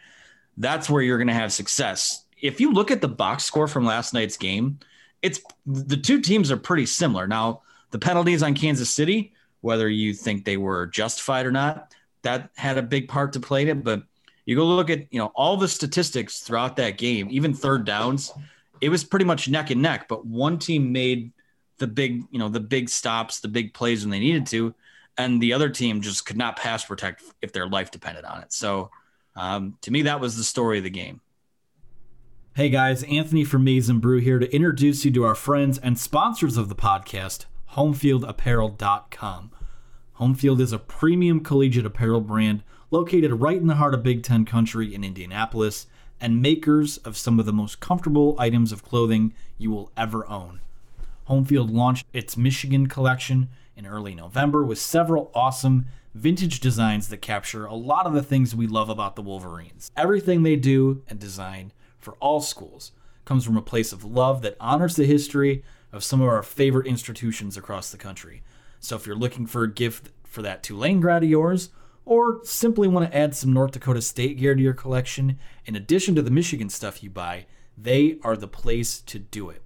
that's 0.56 0.88
where 0.88 1.02
you're 1.02 1.18
going 1.18 1.28
to 1.28 1.34
have 1.34 1.52
success 1.52 2.24
if 2.40 2.60
you 2.60 2.72
look 2.72 2.90
at 2.90 3.00
the 3.00 3.08
box 3.08 3.44
score 3.44 3.68
from 3.68 3.84
last 3.84 4.14
night's 4.14 4.36
game, 4.36 4.78
it's 5.22 5.40
the 5.66 5.96
two 5.96 6.20
teams 6.20 6.50
are 6.50 6.56
pretty 6.56 6.86
similar. 6.86 7.26
Now, 7.26 7.62
the 7.90 7.98
penalties 7.98 8.42
on 8.42 8.54
Kansas 8.54 8.90
City, 8.90 9.34
whether 9.60 9.88
you 9.88 10.14
think 10.14 10.44
they 10.44 10.56
were 10.56 10.86
justified 10.86 11.46
or 11.46 11.52
not, 11.52 11.94
that 12.22 12.50
had 12.56 12.78
a 12.78 12.82
big 12.82 13.08
part 13.08 13.34
to 13.34 13.40
play 13.40 13.62
in 13.62 13.68
it. 13.68 13.84
But 13.84 14.02
you 14.50 14.56
go 14.56 14.66
look 14.66 14.90
at 14.90 15.06
you 15.12 15.20
know 15.20 15.30
all 15.36 15.56
the 15.56 15.68
statistics 15.68 16.40
throughout 16.40 16.74
that 16.74 16.98
game, 16.98 17.28
even 17.30 17.54
third 17.54 17.84
downs, 17.84 18.32
it 18.80 18.88
was 18.88 19.04
pretty 19.04 19.24
much 19.24 19.48
neck 19.48 19.70
and 19.70 19.80
neck. 19.80 20.08
But 20.08 20.26
one 20.26 20.58
team 20.58 20.90
made 20.90 21.30
the 21.78 21.86
big 21.86 22.24
you 22.32 22.40
know 22.40 22.48
the 22.48 22.58
big 22.58 22.88
stops, 22.88 23.38
the 23.38 23.46
big 23.46 23.72
plays 23.74 24.02
when 24.02 24.10
they 24.10 24.18
needed 24.18 24.48
to, 24.48 24.74
and 25.16 25.40
the 25.40 25.52
other 25.52 25.68
team 25.68 26.00
just 26.00 26.26
could 26.26 26.36
not 26.36 26.56
pass 26.56 26.84
protect 26.84 27.22
if 27.40 27.52
their 27.52 27.68
life 27.68 27.92
depended 27.92 28.24
on 28.24 28.42
it. 28.42 28.52
So 28.52 28.90
um, 29.36 29.78
to 29.82 29.92
me, 29.92 30.02
that 30.02 30.18
was 30.18 30.36
the 30.36 30.42
story 30.42 30.78
of 30.78 30.84
the 30.84 30.90
game. 30.90 31.20
Hey 32.56 32.70
guys, 32.70 33.04
Anthony 33.04 33.44
from 33.44 33.62
Maize 33.62 33.88
n 33.88 34.00
Brew 34.00 34.18
here 34.18 34.40
to 34.40 34.52
introduce 34.52 35.04
you 35.04 35.12
to 35.12 35.22
our 35.22 35.36
friends 35.36 35.78
and 35.78 35.96
sponsors 35.96 36.56
of 36.56 36.68
the 36.68 36.74
podcast, 36.74 37.44
HomefieldApparel.com. 37.74 39.52
Homefield 40.18 40.60
is 40.60 40.72
a 40.72 40.78
premium 40.80 41.38
collegiate 41.38 41.86
apparel 41.86 42.20
brand 42.20 42.64
located 42.90 43.32
right 43.40 43.56
in 43.56 43.66
the 43.66 43.76
heart 43.76 43.94
of 43.94 44.02
Big 44.02 44.22
Ten 44.22 44.44
country 44.44 44.94
in 44.94 45.04
Indianapolis 45.04 45.86
and 46.20 46.42
makers 46.42 46.98
of 46.98 47.16
some 47.16 47.38
of 47.38 47.46
the 47.46 47.52
most 47.52 47.80
comfortable 47.80 48.34
items 48.38 48.72
of 48.72 48.82
clothing 48.82 49.32
you 49.58 49.70
will 49.70 49.90
ever 49.96 50.28
own. 50.28 50.60
Homefield 51.28 51.72
launched 51.72 52.06
its 52.12 52.36
Michigan 52.36 52.88
collection 52.88 53.48
in 53.76 53.86
early 53.86 54.14
November 54.14 54.64
with 54.64 54.78
several 54.78 55.30
awesome 55.34 55.86
vintage 56.14 56.58
designs 56.58 57.08
that 57.08 57.22
capture 57.22 57.64
a 57.64 57.74
lot 57.74 58.06
of 58.06 58.12
the 58.12 58.22
things 58.22 58.54
we 58.54 58.66
love 58.66 58.88
about 58.88 59.14
the 59.14 59.22
Wolverines. 59.22 59.90
Everything 59.96 60.42
they 60.42 60.56
do 60.56 61.02
and 61.08 61.20
design 61.20 61.72
for 61.98 62.14
all 62.14 62.40
schools 62.40 62.90
comes 63.24 63.44
from 63.44 63.56
a 63.56 63.62
place 63.62 63.92
of 63.92 64.04
love 64.04 64.42
that 64.42 64.56
honors 64.58 64.96
the 64.96 65.04
history 65.04 65.62
of 65.92 66.02
some 66.02 66.20
of 66.20 66.28
our 66.28 66.42
favorite 66.42 66.86
institutions 66.86 67.56
across 67.56 67.90
the 67.90 67.96
country. 67.96 68.42
So 68.80 68.96
if 68.96 69.06
you're 69.06 69.14
looking 69.14 69.46
for 69.46 69.62
a 69.62 69.72
gift 69.72 70.10
for 70.24 70.42
that 70.42 70.62
Tulane 70.62 71.00
grad 71.00 71.22
of 71.22 71.30
yours, 71.30 71.70
or 72.10 72.40
simply 72.42 72.88
want 72.88 73.08
to 73.08 73.16
add 73.16 73.36
some 73.36 73.52
North 73.52 73.70
Dakota 73.70 74.02
State 74.02 74.36
gear 74.36 74.56
to 74.56 74.60
your 74.60 74.74
collection, 74.74 75.38
in 75.64 75.76
addition 75.76 76.16
to 76.16 76.22
the 76.22 76.30
Michigan 76.30 76.68
stuff 76.68 77.04
you 77.04 77.08
buy, 77.08 77.46
they 77.78 78.18
are 78.24 78.36
the 78.36 78.48
place 78.48 79.00
to 79.02 79.20
do 79.20 79.48
it. 79.48 79.62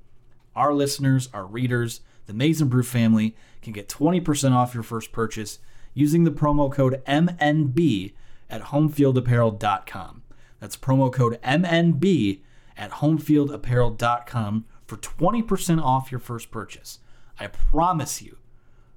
Our 0.54 0.74
listeners, 0.74 1.30
our 1.32 1.46
readers, 1.46 2.02
the 2.26 2.34
Maize 2.34 2.60
n 2.60 2.68
Brew 2.68 2.82
family 2.82 3.34
can 3.62 3.72
get 3.72 3.88
20% 3.88 4.52
off 4.52 4.74
your 4.74 4.82
first 4.82 5.10
purchase 5.10 5.58
using 5.94 6.24
the 6.24 6.30
promo 6.30 6.70
code 6.70 7.02
MNB 7.06 8.12
at 8.50 8.64
homefieldapparel.com. 8.64 10.22
That's 10.60 10.76
promo 10.76 11.10
code 11.10 11.40
MNB 11.40 12.40
at 12.76 12.90
homefieldapparel.com 12.90 14.66
for 14.86 14.96
20% 14.98 15.82
off 15.82 16.12
your 16.12 16.20
first 16.20 16.50
purchase. 16.50 16.98
I 17.40 17.46
promise 17.46 18.20
you, 18.20 18.36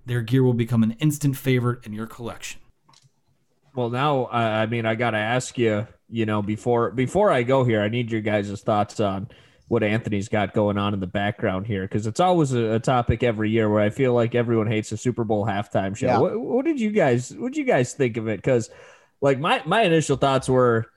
their 0.05 0.21
gear 0.21 0.43
will 0.43 0.53
become 0.53 0.83
an 0.83 0.97
instant 0.99 1.37
favorite 1.37 1.85
in 1.85 1.93
your 1.93 2.07
collection. 2.07 2.59
Well, 3.77 3.91
now 3.91 4.25
I 4.25 4.65
mean 4.65 4.87
I 4.87 4.95
got 4.95 5.11
to 5.11 5.19
ask 5.19 5.55
you, 5.55 5.85
you 6.09 6.25
know, 6.25 6.41
before 6.41 6.89
before 6.89 7.31
I 7.31 7.43
go 7.43 7.63
here, 7.63 7.79
I 7.79 7.89
need 7.89 8.11
your 8.11 8.21
guys' 8.21 8.59
thoughts 8.61 8.99
on 8.99 9.27
what 9.67 9.83
Anthony's 9.83 10.29
got 10.29 10.55
going 10.55 10.79
on 10.79 10.95
in 10.95 10.99
the 10.99 11.05
background 11.05 11.67
here 11.67 11.83
because 11.83 12.07
it's 12.07 12.19
always 12.19 12.53
a, 12.53 12.73
a, 12.73 12.79
topic 12.79 13.21
every 13.21 13.51
year 13.51 13.69
where 13.69 13.83
I 13.83 13.91
feel 13.91 14.13
like 14.13 14.33
everyone 14.33 14.65
hates 14.65 14.89
the 14.89 14.97
Super 14.97 15.23
Bowl 15.23 15.45
halftime 15.45 15.95
show. 15.95 16.07
Yeah. 16.07 16.17
What, 16.17 16.39
what, 16.39 16.65
did 16.65 16.79
you 16.79 16.89
guys 16.89 17.31
what 17.35 17.53
did 17.53 17.59
you 17.59 17.65
guys 17.65 17.93
think 17.93 18.17
of 18.17 18.27
it? 18.27 18.37
Because 18.37 18.71
like 19.21 19.37
my 19.37 19.61
my 19.67 19.83
initial 19.83 20.17
thoughts 20.17 20.49
were 20.49 20.87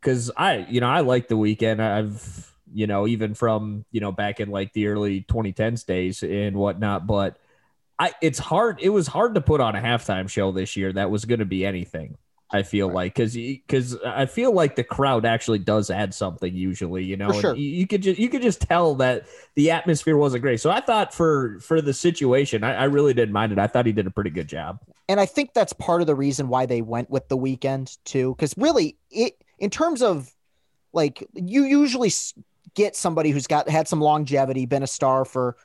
because 0.00 0.32
I 0.36 0.66
you 0.68 0.80
know 0.80 0.88
I 0.88 1.00
like 1.00 1.28
the 1.28 1.36
Weeknd. 1.36 1.78
I've 1.78 2.52
you 2.74 2.88
know 2.88 3.06
even 3.06 3.34
from 3.34 3.84
you 3.92 4.00
know 4.00 4.10
back 4.10 4.40
in 4.40 4.50
like 4.50 4.72
the 4.72 4.88
early 4.88 5.22
2010s 5.22 5.86
days 5.86 6.24
and 6.24 6.56
whatnot, 6.56 7.06
but 7.06 7.38
I 7.96 8.12
it's 8.20 8.40
hard. 8.40 8.80
It 8.82 8.88
was 8.88 9.06
hard 9.06 9.36
to 9.36 9.40
put 9.40 9.60
on 9.60 9.76
a 9.76 9.80
halftime 9.80 10.28
show 10.28 10.50
this 10.50 10.76
year 10.76 10.92
that 10.94 11.12
was 11.12 11.26
going 11.26 11.38
to 11.38 11.44
be 11.44 11.64
anything. 11.64 12.16
I 12.54 12.62
feel 12.62 12.86
right. 12.86 12.94
like 12.94 13.14
because 13.14 13.34
because 13.34 13.96
I 14.04 14.26
feel 14.26 14.52
like 14.52 14.76
the 14.76 14.84
crowd 14.84 15.26
actually 15.26 15.58
does 15.58 15.90
add 15.90 16.14
something 16.14 16.54
usually, 16.54 17.02
you 17.02 17.16
know. 17.16 17.32
Sure. 17.32 17.56
You, 17.56 17.68
you, 17.68 17.86
could 17.88 18.00
just 18.00 18.16
you 18.16 18.28
could 18.28 18.42
just 18.42 18.60
tell 18.60 18.94
that 18.96 19.26
the 19.56 19.72
atmosphere 19.72 20.16
wasn't 20.16 20.42
great. 20.42 20.60
So 20.60 20.70
I 20.70 20.80
thought 20.80 21.12
for 21.12 21.58
for 21.58 21.80
the 21.80 21.92
situation, 21.92 22.62
I, 22.62 22.74
I 22.74 22.84
really 22.84 23.12
didn't 23.12 23.32
mind 23.32 23.50
it. 23.50 23.58
I 23.58 23.66
thought 23.66 23.86
he 23.86 23.92
did 23.92 24.06
a 24.06 24.10
pretty 24.10 24.30
good 24.30 24.48
job. 24.48 24.78
And 25.08 25.18
I 25.18 25.26
think 25.26 25.52
that's 25.52 25.72
part 25.72 26.00
of 26.00 26.06
the 26.06 26.14
reason 26.14 26.46
why 26.48 26.64
they 26.64 26.80
went 26.80 27.10
with 27.10 27.28
the 27.28 27.36
Weeknd 27.36 27.98
too, 28.04 28.36
because 28.36 28.54
really 28.56 28.96
it 29.10 29.34
in 29.58 29.68
terms 29.68 30.00
of 30.00 30.32
like 30.92 31.26
you 31.34 31.64
usually 31.64 32.12
get 32.74 32.94
somebody 32.94 33.30
who's 33.30 33.48
got 33.48 33.68
had 33.68 33.88
some 33.88 34.00
longevity, 34.00 34.64
been 34.64 34.84
a 34.84 34.86
star 34.86 35.24
for 35.24 35.56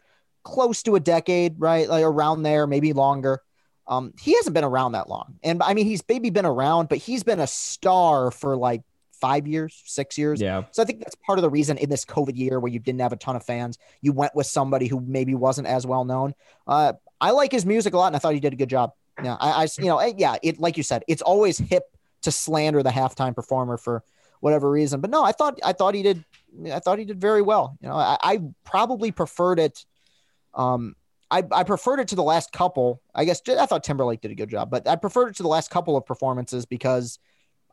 close 0.41 0.81
to 0.83 0.95
a 0.95 0.99
decade, 0.99 1.59
right? 1.59 1.87
Like 1.87 2.03
around 2.03 2.41
there, 2.41 2.65
maybe 2.65 2.93
longer. 2.93 3.43
Um, 3.89 4.13
he 4.21 4.35
hasn't 4.35 4.53
been 4.53 4.63
around 4.63 4.93
that 4.93 5.09
long. 5.09 5.39
And 5.43 5.61
I 5.63 5.73
mean, 5.73 5.85
he's 5.85 6.03
maybe 6.07 6.29
been 6.29 6.45
around, 6.45 6.87
but 6.89 6.99
he's 6.99 7.23
been 7.23 7.39
a 7.39 7.47
star 7.47 8.31
for 8.31 8.55
like 8.55 8.83
five 9.19 9.47
years, 9.47 9.81
six 9.85 10.17
years. 10.17 10.39
Yeah. 10.39 10.63
So 10.71 10.81
I 10.81 10.85
think 10.85 10.99
that's 10.99 11.15
part 11.15 11.39
of 11.39 11.43
the 11.43 11.49
reason 11.49 11.77
in 11.77 11.89
this 11.89 12.05
COVID 12.05 12.37
year 12.37 12.59
where 12.59 12.71
you 12.71 12.79
didn't 12.79 13.01
have 13.01 13.11
a 13.11 13.17
ton 13.17 13.35
of 13.35 13.43
fans, 13.43 13.77
you 14.01 14.13
went 14.13 14.35
with 14.35 14.45
somebody 14.45 14.87
who 14.87 15.01
maybe 15.01 15.35
wasn't 15.35 15.67
as 15.67 15.85
well 15.85 16.05
known. 16.05 16.33
Uh, 16.67 16.93
I 17.19 17.31
like 17.31 17.51
his 17.51 17.65
music 17.65 17.93
a 17.93 17.97
lot, 17.97 18.07
and 18.07 18.15
I 18.15 18.19
thought 18.19 18.33
he 18.33 18.39
did 18.39 18.53
a 18.53 18.55
good 18.55 18.69
job. 18.69 18.93
Yeah, 19.21 19.35
I, 19.39 19.63
I 19.63 19.67
you 19.79 19.87
know, 19.87 20.01
yeah, 20.17 20.37
it 20.41 20.59
like 20.59 20.77
you 20.77 20.83
said, 20.83 21.03
it's 21.07 21.21
always 21.21 21.57
hip 21.57 21.83
to 22.21 22.31
slander 22.31 22.81
the 22.83 22.91
halftime 22.91 23.35
performer 23.35 23.77
for 23.77 24.03
whatever 24.39 24.69
reason, 24.71 25.01
but 25.01 25.09
no, 25.09 25.23
I 25.23 25.33
thought 25.33 25.59
I 25.65 25.73
thought 25.73 25.95
he 25.95 26.03
did, 26.03 26.23
I 26.71 26.79
thought 26.79 26.99
he 26.99 27.05
did 27.05 27.19
very 27.19 27.41
well. 27.41 27.77
You 27.81 27.89
know, 27.89 27.95
I, 27.95 28.17
I 28.21 28.41
probably 28.63 29.11
preferred 29.11 29.59
it. 29.59 29.85
Um, 30.53 30.95
I, 31.31 31.43
I 31.51 31.63
preferred 31.63 31.99
it 31.99 32.07
to 32.09 32.15
the 32.15 32.23
last 32.23 32.51
couple. 32.51 33.01
I 33.13 33.25
guess 33.25 33.41
I 33.47 33.65
thought 33.65 33.83
Timberlake 33.83 34.21
did 34.21 34.31
a 34.31 34.35
good 34.35 34.49
job, 34.49 34.69
but 34.71 34.87
I 34.87 34.95
preferred 34.95 35.29
it 35.29 35.35
to 35.37 35.43
the 35.43 35.49
last 35.49 35.69
couple 35.69 35.95
of 35.95 36.05
performances 36.05 36.65
because 36.65 37.19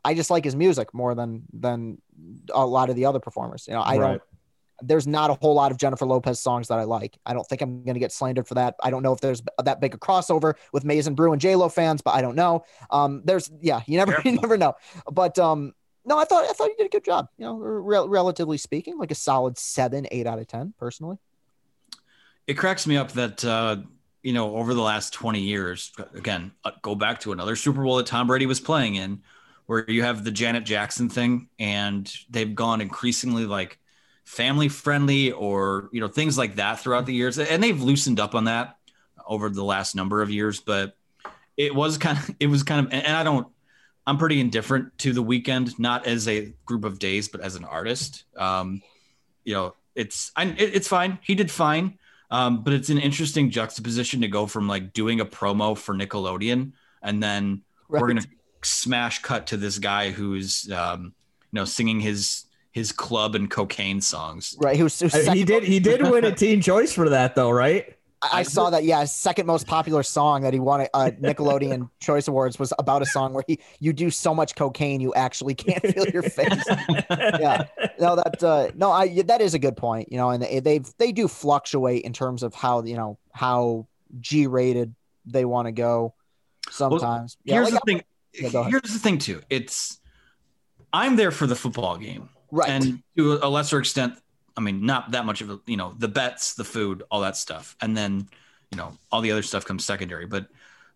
I 0.05 0.13
just 0.13 0.29
like 0.29 0.43
his 0.43 0.55
music 0.55 0.93
more 0.93 1.15
than 1.15 1.43
than 1.53 1.97
a 2.53 2.65
lot 2.65 2.89
of 2.89 2.95
the 2.95 3.05
other 3.05 3.19
performers. 3.19 3.65
You 3.67 3.73
know, 3.73 3.81
I 3.81 3.97
right. 3.97 4.07
don't. 4.09 4.21
There's 4.83 5.07
not 5.07 5.31
a 5.31 5.33
whole 5.33 5.55
lot 5.55 5.71
of 5.71 5.79
Jennifer 5.79 6.05
Lopez 6.05 6.39
songs 6.39 6.67
that 6.67 6.77
I 6.77 6.83
like. 6.83 7.17
I 7.25 7.33
don't 7.33 7.47
think 7.47 7.63
I'm 7.63 7.83
going 7.83 7.95
to 7.95 7.99
get 7.99 8.11
slandered 8.11 8.47
for 8.47 8.53
that. 8.53 8.75
I 8.83 8.91
don't 8.91 9.01
know 9.01 9.11
if 9.11 9.19
there's 9.19 9.41
that 9.63 9.81
big 9.81 9.95
a 9.95 9.97
crossover 9.97 10.53
with 10.71 10.85
Maize 10.85 11.07
n 11.07 11.15
Brew 11.15 11.31
and 11.31 11.41
J 11.41 11.55
Lo 11.55 11.67
fans, 11.67 12.03
but 12.03 12.13
I 12.13 12.21
don't 12.21 12.35
know. 12.35 12.63
Um, 12.91 13.23
there's 13.25 13.49
yeah, 13.59 13.81
you 13.87 13.97
never 13.97 14.21
you 14.25 14.33
never 14.33 14.55
know. 14.55 14.75
But 15.11 15.39
um, 15.39 15.73
no, 16.05 16.19
I 16.19 16.25
thought 16.25 16.45
I 16.47 16.53
thought 16.53 16.67
you 16.69 16.75
did 16.77 16.85
a 16.85 16.89
good 16.89 17.05
job. 17.05 17.27
You 17.39 17.45
know, 17.45 17.57
re- 17.57 18.07
relatively 18.07 18.57
speaking, 18.57 18.99
like 18.99 19.09
a 19.09 19.15
solid 19.15 19.57
seven, 19.57 20.05
eight 20.11 20.27
out 20.27 20.37
of 20.37 20.45
ten, 20.45 20.75
personally 20.77 21.17
it 22.47 22.55
cracks 22.55 22.87
me 22.87 22.97
up 22.97 23.11
that 23.11 23.43
uh, 23.45 23.77
you 24.23 24.33
know 24.33 24.55
over 24.55 24.73
the 24.73 24.81
last 24.81 25.13
20 25.13 25.39
years 25.39 25.91
again 26.15 26.51
uh, 26.63 26.71
go 26.81 26.95
back 26.95 27.19
to 27.19 27.31
another 27.31 27.55
super 27.55 27.83
bowl 27.83 27.97
that 27.97 28.05
tom 28.05 28.27
brady 28.27 28.45
was 28.45 28.59
playing 28.59 28.95
in 28.95 29.21
where 29.67 29.89
you 29.89 30.03
have 30.03 30.23
the 30.23 30.31
janet 30.31 30.63
jackson 30.63 31.09
thing 31.09 31.49
and 31.59 32.11
they've 32.29 32.55
gone 32.55 32.81
increasingly 32.81 33.45
like 33.45 33.77
family 34.25 34.67
friendly 34.67 35.31
or 35.31 35.89
you 35.91 36.01
know 36.01 36.07
things 36.07 36.37
like 36.37 36.55
that 36.55 36.79
throughout 36.79 37.05
the 37.05 37.13
years 37.13 37.37
and 37.37 37.63
they've 37.63 37.81
loosened 37.81 38.19
up 38.19 38.33
on 38.35 38.45
that 38.45 38.77
over 39.25 39.49
the 39.49 39.63
last 39.63 39.95
number 39.95 40.21
of 40.21 40.29
years 40.29 40.59
but 40.59 40.97
it 41.55 41.73
was 41.73 41.97
kind 41.97 42.17
of 42.17 42.35
it 42.39 42.47
was 42.47 42.63
kind 42.63 42.85
of 42.85 42.93
and 42.93 43.15
i 43.15 43.23
don't 43.23 43.47
i'm 44.05 44.17
pretty 44.17 44.39
indifferent 44.39 44.97
to 44.97 45.13
the 45.13 45.23
Weeknd 45.23 45.77
not 45.79 46.05
as 46.07 46.27
a 46.27 46.53
group 46.65 46.83
of 46.83 46.99
days 46.99 47.27
but 47.27 47.41
as 47.41 47.55
an 47.55 47.65
artist. 47.65 48.23
Um 48.37 48.81
you 49.43 49.53
know 49.53 49.73
it's 49.95 50.31
I, 50.35 50.45
it's 50.57 50.87
fine. 50.87 51.17
He 51.23 51.33
did 51.33 51.49
fine 51.49 51.97
um, 52.29 52.63
but 52.63 52.73
it's 52.73 52.89
an 52.89 52.97
interesting 52.97 53.49
juxtaposition 53.49 54.21
to 54.21 54.27
go 54.27 54.47
from 54.47 54.67
like 54.67 54.93
doing 54.93 55.19
a 55.19 55.25
promo 55.25 55.77
for 55.77 55.95
Nickelodeon 55.95 56.73
and 57.01 57.23
then 57.23 57.61
right. 57.89 58.01
we're 58.01 58.07
gonna 58.07 58.25
smash 58.63 59.21
cut 59.21 59.47
to 59.47 59.57
this 59.57 59.79
guy 59.79 60.11
who's 60.11 60.71
um, 60.71 61.13
you 61.51 61.59
know 61.59 61.65
singing 61.65 61.99
his 61.99 62.45
his 62.71 62.91
club 62.91 63.33
and 63.35 63.49
cocaine 63.49 64.01
songs. 64.01 64.55
Right. 64.59 64.75
He 64.75 64.83
was, 64.83 65.01
was 65.01 65.13
he 65.27 65.43
did 65.43 65.63
he 65.63 65.79
did 65.79 66.01
win 66.01 66.25
a 66.25 66.31
teen 66.31 66.61
choice 66.61 66.93
for 66.93 67.09
that 67.09 67.35
though, 67.35 67.49
right? 67.49 67.96
I, 68.21 68.43
saw 68.43 68.69
that. 68.69 68.83
Yeah, 68.83 69.03
second 69.05 69.45
most 69.45 69.67
popular 69.67 70.03
song 70.03 70.41
that 70.41 70.53
he 70.53 70.59
won 70.59 70.81
at 70.81 70.89
uh, 70.93 71.11
Nickelodeon 71.21 71.89
Choice 71.99 72.27
Awards 72.27 72.57
was 72.57 72.73
about 72.79 73.01
a 73.01 73.05
song 73.05 73.33
where 73.33 73.43
he 73.47 73.59
you 73.79 73.93
do 73.93 74.09
so 74.09 74.33
much 74.33 74.55
cocaine 74.55 75.01
you 75.01 75.13
actually 75.13 75.53
can't 75.55 75.85
feel 75.85 76.07
your 76.07 76.23
face. 76.23 76.63
yeah, 77.09 77.65
no, 77.99 78.15
that 78.15 78.43
uh, 78.43 78.71
no, 78.75 78.91
I 78.91 79.21
that 79.23 79.41
is 79.41 79.53
a 79.53 79.59
good 79.59 79.77
point. 79.77 80.11
You 80.11 80.17
know, 80.17 80.29
and 80.31 80.41
they 80.41 80.59
they 80.59 80.79
they 80.97 81.11
do 81.11 81.27
fluctuate 81.27 82.03
in 82.03 82.13
terms 82.13 82.43
of 82.43 82.53
how 82.55 82.83
you 82.83 82.95
know 82.95 83.19
how 83.31 83.87
G 84.19 84.47
rated 84.47 84.95
they 85.25 85.45
want 85.45 85.67
to 85.67 85.71
go. 85.71 86.13
Sometimes. 86.69 87.37
Well, 87.45 87.55
here's 87.55 87.69
yeah, 87.69 87.73
like, 87.73 87.83
the 87.83 87.91
thing. 87.91 88.51
Yeah, 88.53 88.69
here's 88.69 88.93
the 88.93 88.99
thing 88.99 89.19
too. 89.19 89.41
It's 89.49 89.99
I'm 90.91 91.15
there 91.15 91.31
for 91.31 91.47
the 91.47 91.55
football 91.55 91.97
game, 91.97 92.29
right? 92.51 92.69
And 92.69 93.03
to 93.15 93.39
a 93.41 93.49
lesser 93.49 93.79
extent, 93.79 94.15
I 94.57 94.61
mean, 94.61 94.85
not 94.85 95.11
that 95.11 95.25
much 95.25 95.41
of 95.41 95.51
a, 95.51 95.59
you 95.67 95.77
know, 95.77 95.93
the 95.99 96.07
bets, 96.07 96.55
the 96.55 96.63
food, 96.63 97.03
all 97.11 97.21
that 97.21 97.37
stuff. 97.37 97.75
And 97.79 97.95
then, 97.95 98.27
you 98.71 98.77
know, 98.77 98.97
all 99.11 99.21
the 99.21 99.31
other 99.31 99.43
stuff 99.43 99.63
comes 99.65 99.85
secondary. 99.85 100.25
But 100.25 100.47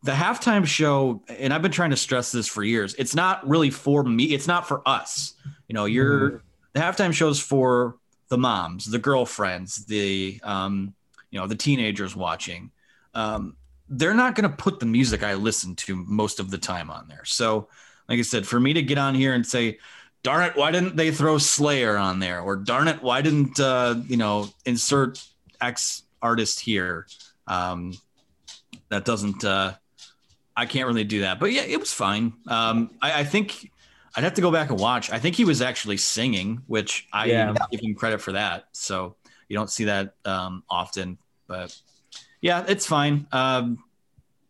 the 0.03 0.11
halftime 0.11 0.65
show, 0.65 1.21
and 1.29 1.53
I've 1.53 1.61
been 1.61 1.71
trying 1.71 1.91
to 1.91 1.97
stress 1.97 2.31
this 2.31 2.47
for 2.47 2.63
years, 2.63 2.95
it's 2.95 3.15
not 3.15 3.47
really 3.47 3.69
for 3.69 4.03
me. 4.03 4.25
It's 4.25 4.47
not 4.47 4.67
for 4.67 4.81
us. 4.87 5.35
You 5.67 5.75
know, 5.75 5.85
you're 5.85 6.31
mm-hmm. 6.31 6.37
the 6.73 6.79
halftime 6.79 7.13
shows 7.13 7.39
for 7.39 7.97
the 8.29 8.37
moms, 8.37 8.85
the 8.85 8.97
girlfriends, 8.97 9.85
the, 9.85 10.39
um, 10.43 10.95
you 11.29 11.39
know, 11.39 11.45
the 11.45 11.55
teenagers 11.55 12.15
watching. 12.15 12.71
Um, 13.13 13.55
they're 13.89 14.15
not 14.15 14.35
going 14.35 14.49
to 14.49 14.55
put 14.55 14.79
the 14.79 14.85
music 14.85 15.21
I 15.21 15.35
listen 15.35 15.75
to 15.75 15.95
most 15.95 16.39
of 16.39 16.49
the 16.49 16.57
time 16.57 16.89
on 16.89 17.07
there. 17.07 17.25
So, 17.25 17.67
like 18.09 18.17
I 18.17 18.23
said, 18.23 18.47
for 18.47 18.59
me 18.59 18.73
to 18.73 18.81
get 18.81 18.97
on 18.97 19.13
here 19.13 19.33
and 19.33 19.45
say, 19.45 19.77
darn 20.23 20.43
it, 20.43 20.55
why 20.55 20.71
didn't 20.71 20.95
they 20.95 21.11
throw 21.11 21.37
Slayer 21.37 21.97
on 21.97 22.19
there? 22.19 22.41
Or 22.41 22.55
darn 22.55 22.87
it, 22.87 23.01
why 23.01 23.21
didn't 23.21 23.59
uh, 23.59 23.95
you 24.07 24.17
know 24.17 24.49
insert 24.65 25.23
X 25.59 26.03
artist 26.21 26.59
here? 26.59 27.07
Um, 27.47 27.93
that 28.89 29.05
doesn't. 29.05 29.43
Uh, 29.43 29.73
I 30.55 30.65
can't 30.65 30.87
really 30.87 31.05
do 31.05 31.21
that, 31.21 31.39
but 31.39 31.51
yeah, 31.51 31.63
it 31.63 31.79
was 31.79 31.93
fine. 31.93 32.33
Um, 32.47 32.91
I, 33.01 33.21
I 33.21 33.23
think 33.23 33.71
I'd 34.15 34.23
have 34.23 34.33
to 34.35 34.41
go 34.41 34.51
back 34.51 34.69
and 34.69 34.79
watch. 34.79 35.09
I 35.09 35.17
think 35.17 35.35
he 35.35 35.45
was 35.45 35.61
actually 35.61 35.97
singing, 35.97 36.61
which 36.67 37.07
I 37.13 37.25
Yeah. 37.27 37.55
give 37.71 37.79
him 37.79 37.95
credit 37.95 38.21
for 38.21 38.33
that. 38.33 38.65
So 38.73 39.15
you 39.47 39.55
don't 39.55 39.69
see 39.69 39.85
that 39.85 40.15
um, 40.25 40.63
often, 40.69 41.17
but 41.47 41.75
yeah, 42.41 42.65
it's 42.67 42.85
fine. 42.85 43.27
Um, 43.31 43.83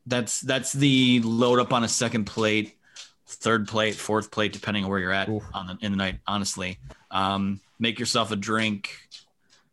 that's 0.08 0.42
that's 0.42 0.74
the 0.74 1.22
load 1.24 1.60
up 1.60 1.72
on 1.72 1.84
a 1.84 1.88
second 1.88 2.26
plate, 2.26 2.76
third 3.36 3.68
plate, 3.68 3.96
fourth 3.96 4.32
plate, 4.32 4.54
depending 4.54 4.84
on 4.84 4.90
where 4.90 5.00
you're 5.00 5.12
at 5.12 5.30
Oof. 5.30 5.44
on 5.54 5.68
the, 5.68 5.78
in 5.86 5.92
the 5.92 5.98
night. 5.98 6.20
Honestly, 6.28 6.78
um, 7.10 7.60
make 7.80 8.00
yourself 8.00 8.32
a 8.32 8.36
drink, 8.36 9.08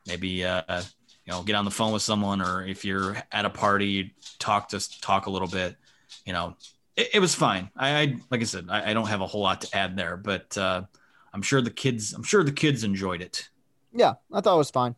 maybe 0.07 0.44
uh, 0.44 0.83
you 1.25 1.33
know 1.33 1.42
get 1.42 1.55
on 1.55 1.64
the 1.64 1.71
phone 1.71 1.92
with 1.92 2.03
someone, 2.03 2.40
or 2.40 2.66
if 2.66 2.85
you're 2.85 3.16
at 3.33 3.44
a 3.44 3.51
party, 3.51 4.14
talk 4.38 4.68
to 4.71 5.01
talk 5.01 5.27
a 5.27 5.31
little 5.31 5.49
bit. 5.49 5.77
You 6.25 6.33
know, 6.33 6.57
it, 6.97 7.11
it 7.14 7.21
was 7.21 7.35
fine. 7.35 7.71
I, 7.77 8.01
I 8.01 8.16
like 8.31 8.40
I 8.40 8.44
said, 8.44 8.66
I, 8.71 8.90
I 8.90 8.94
don't 8.94 9.09
have 9.09 9.21
a 9.21 9.27
whole 9.27 9.42
lot 9.42 9.61
to 9.62 9.77
add 9.77 9.97
there, 9.97 10.16
but 10.16 10.57
uh, 10.57 10.83
I'm 11.33 11.42
sure 11.42 11.61
the 11.61 11.71
kids, 11.71 12.12
I'm 12.12 12.23
sure 12.23 12.42
the 12.42 12.53
kids 12.53 12.85
enjoyed 12.85 13.23
it. 13.23 13.49
Yeah, 13.92 14.14
I 14.33 14.40
thought 14.40 14.55
it 14.55 14.59
was 14.59 14.71
fine. 14.71 14.94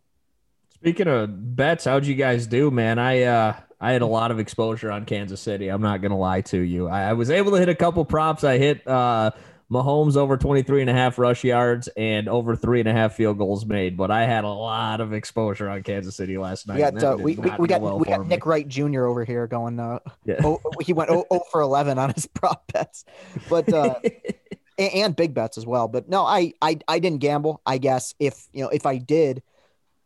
Speaking 0.75 1.09
of 1.09 1.57
bets, 1.57 1.85
how'd 1.85 2.07
you 2.07 2.15
guys 2.15 2.47
do, 2.47 2.71
man? 2.71 2.99
I 2.99 3.23
uh 3.23 3.57
I 3.81 3.93
had 3.93 4.03
a 4.03 4.07
lot 4.07 4.31
of 4.31 4.39
exposure 4.39 4.91
on 4.91 5.07
Kansas 5.07 5.41
City. 5.41 5.69
I'm 5.69 5.81
not 5.83 6.03
gonna 6.03 6.19
lie 6.19 6.43
to 6.43 6.59
you. 6.59 6.89
I, 6.89 7.11
I 7.11 7.13
was 7.15 7.31
able 7.31 7.53
to 7.53 7.59
hit 7.59 7.69
a 7.69 7.75
couple 7.75 8.05
props. 8.05 8.45
I 8.45 8.59
hit 8.59 8.87
uh 8.87 9.31
Mahomes 9.71 10.17
over 10.17 10.37
23 10.37 10.81
and 10.81 10.91
a 10.91 10.93
half 10.93 11.17
rush 11.17 11.45
yards 11.45 11.89
and 11.97 12.29
over 12.29 12.57
three 12.57 12.81
and 12.81 12.89
a 12.89 12.93
half 12.93 13.15
field 13.15 13.39
goals 13.39 13.65
made, 13.65 13.97
but 13.97 14.11
I 14.11 14.25
had 14.27 14.43
a 14.43 14.49
lot 14.49 15.01
of 15.01 15.13
exposure 15.13 15.69
on 15.69 15.85
Kansas 15.85 16.17
City 16.17 16.37
last 16.39 16.67
night. 16.67 16.75
We 16.75 16.81
got 17.01 17.05
uh, 17.05 17.17
we, 17.17 17.37
we, 17.37 17.51
we 17.57 17.69
got 17.69 17.81
well 17.81 17.99
we 17.99 18.07
got. 18.07 18.27
Nick 18.27 18.47
Wright 18.47 18.67
Jr. 18.67 19.05
over 19.07 19.25
here 19.25 19.47
going. 19.47 19.79
Uh, 19.79 20.01
Yeah. 20.25 20.41
oh, 20.45 20.61
he 20.83 20.93
went 20.93 21.11
0, 21.11 21.25
0 21.33 21.43
for 21.53 21.61
11 21.61 21.99
on 21.99 22.13
his 22.13 22.27
prop 22.35 22.71
bets, 22.73 23.05
but 23.49 23.73
uh, 23.73 23.95
and, 24.79 24.93
and 24.95 25.17
big 25.17 25.35
bets 25.35 25.57
as 25.57 25.65
well. 25.65 25.87
But 25.87 26.09
no, 26.09 26.25
I, 26.25 26.53
I 26.61 26.79
I 26.89 26.99
didn't 26.99 27.21
gamble. 27.21 27.63
I 27.65 27.79
guess 27.79 28.15
if 28.19 28.49
you 28.53 28.65
know 28.65 28.71
if 28.71 28.87
I 28.87 28.99
did, 28.99 29.41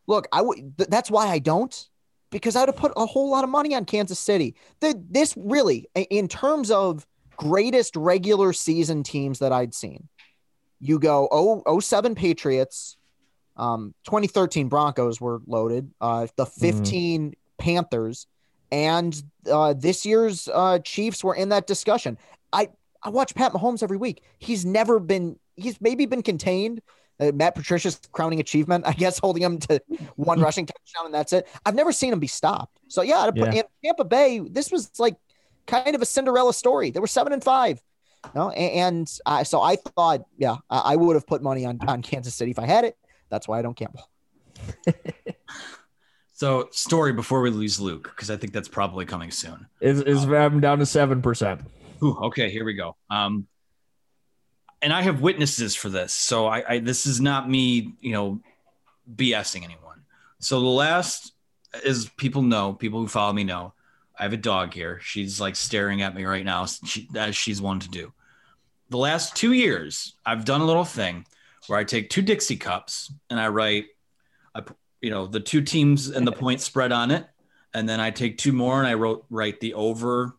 look, 0.07 0.29
I 0.31 0.43
would. 0.43 0.77
Th- 0.77 0.91
that's 0.91 1.11
why 1.11 1.29
I 1.29 1.39
don't 1.39 1.89
because 2.35 2.57
I'd 2.57 2.69
have 2.69 2.75
put 2.75 2.93
a 2.97 3.07
whole 3.07 3.31
lot 3.31 3.45
of 3.45 3.51
money 3.51 3.77
on 3.77 3.85
Kansas 3.85 4.19
City. 4.19 4.57
The, 4.81 5.01
this 5.09 5.35
really, 5.37 5.87
in 5.95 6.27
terms 6.27 6.69
of 6.73 7.07
greatest 7.37 7.95
regular 7.95 8.53
season 8.53 9.05
teams 9.05 9.39
that 9.39 9.53
I'd 9.53 9.73
seen, 9.73 10.09
you 10.81 10.99
go 10.99 11.29
oh, 11.31 11.79
07 11.79 12.17
Patriots, 12.17 12.97
um, 13.57 13.95
2013 14.07 14.69
Broncos 14.69 15.21
were 15.21 15.43
loaded, 15.47 15.93
uh, 16.01 16.27
the 16.35 16.45
15 16.45 17.35
Panthers, 17.57 18.27
and 18.73 19.23
uh, 19.49 19.73
this 19.75 20.05
year's 20.05 20.49
uh, 20.53 20.81
Chiefs 20.81 21.23
were 21.23 21.37
in 21.37 21.51
that 21.51 21.69
discussion. 21.69 22.19
I 22.53 22.71
I 23.01 23.11
watch 23.11 23.37
Pat 23.37 23.53
Mahomes 23.53 23.85
every 23.85 23.97
week. 23.97 24.25
He's 24.39 24.65
never 24.65 24.99
been. 24.99 25.39
He's 25.55 25.81
maybe 25.81 26.05
been 26.07 26.23
contained. 26.23 26.83
Uh, 27.21 27.31
Matt 27.33 27.55
Patricia's 27.55 28.01
crowning 28.13 28.41
achievement, 28.41 28.85
I 28.87 28.93
guess, 28.93 29.19
holding 29.19 29.43
him 29.43 29.59
to 29.61 29.81
one 30.17 30.41
rushing 30.47 30.67
touchdown 30.67 31.07
and 31.07 31.15
that's 31.15 31.33
it. 31.33 31.49
I've 31.65 31.75
never 31.75 31.93
seen 31.93 32.13
him 32.13 32.19
be 32.21 32.27
stopped. 32.27 32.79
So 32.89 33.03
yeah, 33.03 33.27
to 33.27 33.33
put, 33.33 33.55
Yeah. 33.55 33.61
in 33.61 33.65
Tampa 33.85 34.05
Bay, 34.05 34.41
this 34.41 34.71
was 34.73 34.91
like 34.99 35.17
kind 35.67 35.95
of 35.95 36.03
a 36.03 36.07
Cinderella 36.07 36.53
story. 36.53 36.91
They 36.91 37.01
were 37.01 37.07
seven 37.07 37.33
and 37.33 37.43
five. 37.45 37.81
No, 38.35 38.51
a- 38.51 38.55
and 38.55 39.07
uh, 39.27 39.45
so 39.45 39.61
I 39.61 39.77
thought, 39.77 40.25
yeah, 40.39 40.57
I, 40.71 40.79
I 40.79 40.97
would 40.97 41.15
have 41.15 41.27
put 41.27 41.43
money 41.43 41.65
on 41.67 41.79
on 41.87 42.03
Kansas 42.03 42.35
City 42.35 42.51
if 42.51 42.59
I 42.59 42.67
had 42.67 42.85
it. 42.85 42.97
That's 43.29 43.47
why 43.47 43.59
I 43.59 43.63
don't 43.63 43.77
gamble. 43.77 44.09
So, 46.37 46.69
story 46.73 47.13
before 47.13 47.41
we 47.43 47.51
lose 47.51 47.79
Luke, 47.81 48.11
because 48.15 48.29
I 48.29 48.37
think 48.37 48.53
that's 48.53 48.67
probably 48.67 49.05
coming 49.07 49.31
soon. 49.31 49.67
Is 49.81 50.01
is 50.01 50.25
I'm 50.25 50.61
down 50.61 50.81
to 50.81 50.87
seven 50.87 51.23
percent. 51.23 51.61
Ooh, 52.03 52.17
okay, 52.25 52.51
here 52.51 52.65
we 52.65 52.75
go. 52.75 52.97
Um, 53.09 53.47
and 54.85 54.93
I 54.93 55.01
have 55.01 55.23
witnesses 55.23 55.75
for 55.75 55.89
this, 55.89 56.13
so 56.13 56.47
I, 56.47 56.75
I 56.75 56.79
this 56.79 57.07
is 57.07 57.19
not 57.19 57.49
me, 57.49 57.95
you 58.03 58.13
know, 58.13 58.41
BSing 59.17 59.65
anyone. 59.65 60.03
So 60.41 60.61
the 60.61 60.67
last, 60.67 61.33
as 61.87 62.11
people 62.19 62.43
know, 62.43 62.75
people 62.75 63.01
who 63.01 63.09
follow 63.09 63.33
me 63.33 63.45
know, 63.45 63.73
I 64.19 64.25
have 64.25 64.35
a 64.35 64.37
dog 64.37 64.75
here. 64.75 65.01
She's 65.03 65.41
like 65.41 65.57
staring 65.57 66.03
at 66.03 66.15
me 66.15 66.27
right 66.27 66.45
now, 66.45 66.67
she, 66.67 67.09
as 67.17 67.35
she's 67.35 67.63
one 67.63 67.81
to 67.81 67.89
do. 67.89 68.13
The 68.91 68.99
last 68.99 69.35
two 69.35 69.55
years, 69.55 70.17
I've 70.27 70.45
done 70.45 70.61
a 70.61 70.67
little 70.67 70.85
thing 70.85 71.25
where 71.67 71.79
I 71.79 71.85
take 71.85 72.11
two 72.11 72.21
Dixie 72.21 72.59
cups 72.59 73.11
and 73.31 73.41
I 73.41 73.49
write, 73.49 73.87
I, 74.55 74.65
you 75.01 75.09
know, 75.09 75.27
the 75.27 75.41
two 75.41 75.63
teams 75.63 76.09
and 76.11 76.27
the 76.27 76.33
point 76.33 76.61
spread 76.61 76.93
on 76.93 77.11
it, 77.11 77.27
and 77.73 77.89
then 77.89 78.01
I 78.01 78.11
take 78.11 78.37
two 78.37 78.53
more 78.53 78.81
and 78.81 78.87
I 78.87 78.95
wrote 78.95 79.25
write 79.31 79.61
the 79.61 79.73
over 79.73 80.37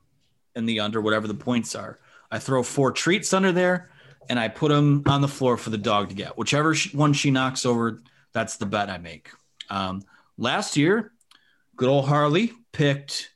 and 0.53 0.69
the 0.69 0.81
under, 0.81 1.01
whatever 1.01 1.27
the 1.27 1.33
points 1.33 1.73
are. 1.73 1.97
I 2.29 2.37
throw 2.37 2.61
four 2.61 2.91
treats 2.91 3.33
under 3.33 3.51
there 3.51 3.89
and 4.29 4.39
I 4.39 4.47
put 4.47 4.69
them 4.69 5.03
on 5.07 5.21
the 5.21 5.27
floor 5.27 5.57
for 5.57 5.69
the 5.69 5.77
dog 5.77 6.09
to 6.09 6.15
get. 6.15 6.37
Whichever 6.37 6.75
one 6.93 7.13
she 7.13 7.31
knocks 7.31 7.65
over, 7.65 8.01
that's 8.33 8.57
the 8.57 8.65
bet 8.65 8.89
I 8.89 8.97
make. 8.97 9.29
Um, 9.69 10.01
last 10.37 10.77
year, 10.77 11.11
good 11.75 11.89
old 11.89 12.07
Harley 12.07 12.53
picked 12.71 13.31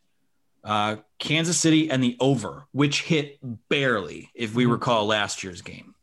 uh, 0.64 0.98
Kansas 1.20 1.58
City 1.58 1.90
and 1.90 2.04
the 2.04 2.18
over, 2.20 2.66
which 2.72 3.04
hit 3.04 3.40
barely, 3.70 4.30
if 4.34 4.54
we 4.56 4.66
recall 4.66 5.06
last 5.06 5.44
year's 5.44 5.62
game. 5.62 5.96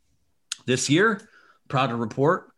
This 0.67 0.91
year, 0.91 1.29
proud 1.69 1.89
to 1.89 1.97
report, 1.97 2.51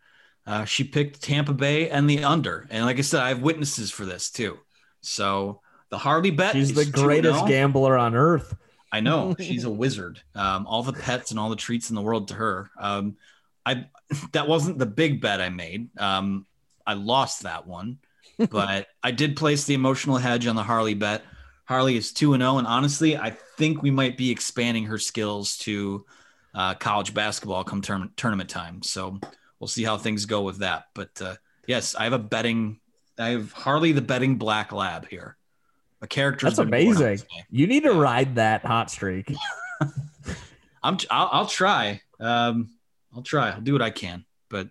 uh, 0.46 0.64
she 0.64 0.84
picked 0.84 1.22
Tampa 1.22 1.52
Bay 1.52 1.90
and 1.90 2.08
the 2.08 2.24
under. 2.24 2.66
And 2.70 2.84
like 2.86 2.98
I 2.98 3.02
said, 3.02 3.20
I 3.20 3.28
have 3.28 3.42
witnesses 3.42 3.90
for 3.90 4.06
this 4.06 4.30
too. 4.30 4.58
So 5.02 5.60
the 5.90 5.98
Harley 5.98 6.30
bet 6.30 6.54
She's 6.54 6.70
is 6.70 6.76
the 6.76 6.98
2-0. 6.98 7.04
greatest 7.04 7.46
gambler 7.46 7.98
on 7.98 8.14
earth. 8.14 8.56
I 8.90 9.00
know 9.00 9.34
she's 9.38 9.64
a 9.64 9.70
wizard. 9.84 10.22
Um, 10.34 10.66
all 10.66 10.82
the 10.82 10.92
pets 10.92 11.30
and 11.30 11.38
all 11.38 11.50
the 11.50 11.56
treats 11.56 11.90
in 11.90 11.96
the 11.96 12.02
world 12.02 12.28
to 12.28 12.34
her. 12.34 12.70
Um, 12.78 13.16
I 13.64 13.86
that 14.32 14.48
wasn't 14.48 14.78
the 14.78 14.86
big 14.86 15.20
bet 15.20 15.40
I 15.40 15.48
made. 15.48 15.88
Um, 15.98 16.46
I 16.86 16.94
lost 16.94 17.42
that 17.42 17.66
one, 17.66 17.98
but 18.50 18.86
I 19.02 19.10
did 19.10 19.36
place 19.36 19.64
the 19.64 19.74
emotional 19.74 20.16
hedge 20.16 20.46
on 20.46 20.56
the 20.56 20.62
Harley 20.62 20.94
bet. 20.94 21.22
Harley 21.64 21.96
is 21.96 22.12
two 22.12 22.32
and 22.32 22.42
zero, 22.42 22.56
and 22.56 22.66
honestly, 22.66 23.16
I 23.16 23.30
think 23.58 23.82
we 23.82 23.90
might 23.90 24.16
be 24.16 24.30
expanding 24.30 24.84
her 24.86 24.98
skills 24.98 25.58
to 25.58 26.06
uh, 26.54 26.74
college 26.74 27.12
basketball 27.12 27.62
come 27.64 27.82
term- 27.82 28.12
tournament 28.16 28.48
time. 28.48 28.82
So 28.82 29.18
we'll 29.60 29.68
see 29.68 29.84
how 29.84 29.98
things 29.98 30.24
go 30.24 30.42
with 30.42 30.58
that. 30.58 30.84
But 30.94 31.20
uh, 31.20 31.34
yes, 31.66 31.94
I 31.94 32.04
have 32.04 32.14
a 32.14 32.18
betting. 32.18 32.80
I 33.18 33.30
have 33.30 33.52
Harley 33.52 33.92
the 33.92 34.00
betting 34.00 34.36
black 34.36 34.72
lab 34.72 35.06
here. 35.08 35.36
A 36.00 36.06
character. 36.06 36.46
That's 36.46 36.58
amazing. 36.58 37.20
You 37.50 37.66
need 37.66 37.82
to 37.82 37.92
ride 37.92 38.36
that 38.36 38.64
hot 38.64 38.90
streak. 38.90 39.34
I'm 40.82 40.96
I'll, 41.10 41.28
I'll 41.32 41.46
try. 41.46 42.00
Um, 42.20 42.70
I'll 43.14 43.22
try. 43.22 43.50
I'll 43.50 43.60
do 43.60 43.72
what 43.72 43.82
I 43.82 43.90
can. 43.90 44.24
But 44.48 44.68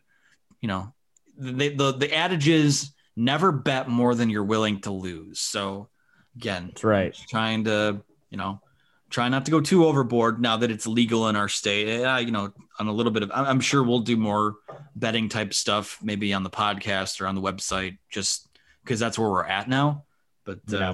you 0.62 0.68
know, 0.68 0.94
the 1.38 1.70
the 1.70 1.92
the 1.94 2.14
adage 2.16 2.48
is 2.48 2.92
never 3.16 3.52
bet 3.52 3.90
more 3.90 4.16
than 4.16 4.30
you're 4.30 4.44
willing 4.44 4.80
to 4.82 4.92
lose. 4.92 5.40
So 5.40 5.90
again, 6.36 6.68
That's 6.68 6.84
right. 6.84 7.18
trying 7.30 7.66
to 7.66 8.02
you 8.30 8.38
know 8.38 8.62
try 9.10 9.28
not 9.30 9.46
to 9.46 9.52
go 9.52 9.60
too 9.62 9.86
overboard 9.86 10.42
now 10.42 10.58
that 10.58 10.72
it's 10.72 10.88
legal 10.88 11.28
in 11.28 11.36
our 11.36 11.50
state. 11.50 12.04
Uh, 12.04 12.18
you 12.18 12.32
know, 12.32 12.54
on 12.80 12.88
a 12.88 12.92
little 12.92 13.12
bit 13.12 13.24
of 13.24 13.32
I'm 13.34 13.46
I'm 13.46 13.60
sure 13.60 13.84
we'll 13.84 14.00
do 14.00 14.16
more 14.16 14.56
betting 14.96 15.28
type 15.28 15.54
stuff 15.54 16.00
maybe 16.02 16.34
on 16.34 16.44
the 16.44 16.50
podcast 16.50 17.20
or 17.20 17.28
on 17.28 17.36
the 17.36 17.42
website 17.42 17.98
just 18.10 18.48
because 18.84 19.00
that's 19.00 19.20
where 19.20 19.30
we're 19.30 19.46
at 19.46 19.68
now. 19.68 20.06
But 20.46 20.60
uh, 20.72 20.78
Yeah. 20.78 20.94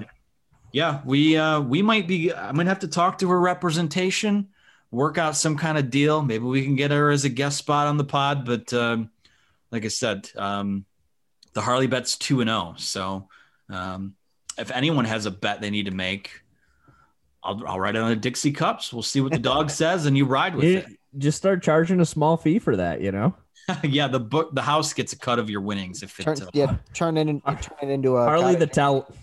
Yeah, 0.74 1.00
we 1.06 1.38
uh, 1.38 1.62
we 1.62 1.82
might 1.82 2.08
be. 2.08 2.34
I'm 2.34 2.56
gonna 2.58 2.68
have 2.70 2.80
to 2.80 2.88
talk 2.90 3.20
to 3.20 3.30
her 3.30 3.40
representation, 3.40 4.50
work 4.92 5.18
out 5.18 5.38
some 5.38 5.56
kind 5.56 5.78
of 5.78 5.90
deal. 5.90 6.22
Maybe 6.22 6.44
we 6.44 6.64
can 6.64 6.76
get 6.76 6.92
her 6.92 7.12
as 7.12 7.24
a 7.24 7.30
guest 7.30 7.58
spot 7.60 7.88
on 7.88 7.96
the 7.98 8.04
pod. 8.04 8.44
But 8.46 8.74
um, 8.74 9.10
like 9.72 9.86
I 9.86 9.90
said, 9.90 10.30
um, 10.36 10.86
the 11.54 11.62
Harley 11.62 11.88
bet's 11.88 12.18
two 12.18 12.42
and 12.42 12.50
zero. 12.50 12.74
So 12.78 13.30
um, 13.70 14.16
if 14.58 14.72
anyone 14.72 15.06
has 15.06 15.26
a 15.28 15.32
bet 15.32 15.62
they 15.62 15.70
need 15.70 15.86
to 15.86 15.92
make, 15.92 16.42
I'll, 17.44 17.62
I'll 17.68 17.80
write 17.80 17.96
it 17.96 18.02
on 18.02 18.10
the 18.10 18.16
Dixie 18.16 18.52
cups. 18.52 18.92
We'll 18.92 19.04
see 19.04 19.22
what 19.22 19.32
the 19.32 19.40
dog 19.40 19.70
says, 19.82 20.08
and 20.08 20.18
you 20.18 20.26
ride 20.26 20.56
with 20.56 20.66
You 20.66 20.78
it. 20.80 20.88
just 21.20 21.38
start 21.38 21.62
charging 21.62 22.00
a 22.02 22.06
small 22.06 22.36
fee 22.36 22.58
for 22.60 22.76
that, 22.78 23.00
you 23.02 23.12
know? 23.12 23.36
yeah, 23.84 24.08
the 24.10 24.20
book, 24.20 24.54
the 24.54 24.62
house 24.62 24.92
gets 24.92 25.14
a 25.14 25.18
cut 25.18 25.40
of 25.40 25.50
your 25.50 25.62
winnings 25.62 26.04
if 26.04 26.20
it's 26.20 26.40
Turn, 26.40 26.48
a 26.50 26.52
yeah, 26.54 26.76
turn 26.94 27.16
it, 27.18 27.30
in, 27.30 27.40
turn 27.42 27.60
it 27.82 27.90
into 27.90 28.18
a 28.18 28.26
Harley 28.26 28.56
the 28.56 28.68
cottage- 28.68 28.76
tout. 28.76 29.16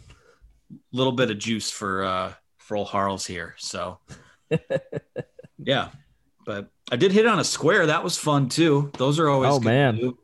Little 0.92 1.12
bit 1.12 1.30
of 1.30 1.38
juice 1.38 1.70
for 1.70 2.04
uh 2.04 2.32
for 2.58 2.76
old 2.76 2.88
Harles 2.88 3.26
here. 3.26 3.54
So 3.58 3.98
yeah. 5.58 5.88
But 6.46 6.70
I 6.90 6.96
did 6.96 7.12
hit 7.12 7.26
on 7.26 7.38
a 7.38 7.44
square. 7.44 7.86
That 7.86 8.02
was 8.02 8.16
fun 8.18 8.48
too. 8.48 8.90
Those 8.96 9.18
are 9.18 9.28
always 9.28 9.50
Oh, 9.52 9.58
good 9.58 9.66
man. 9.66 9.96
do. 9.96 10.18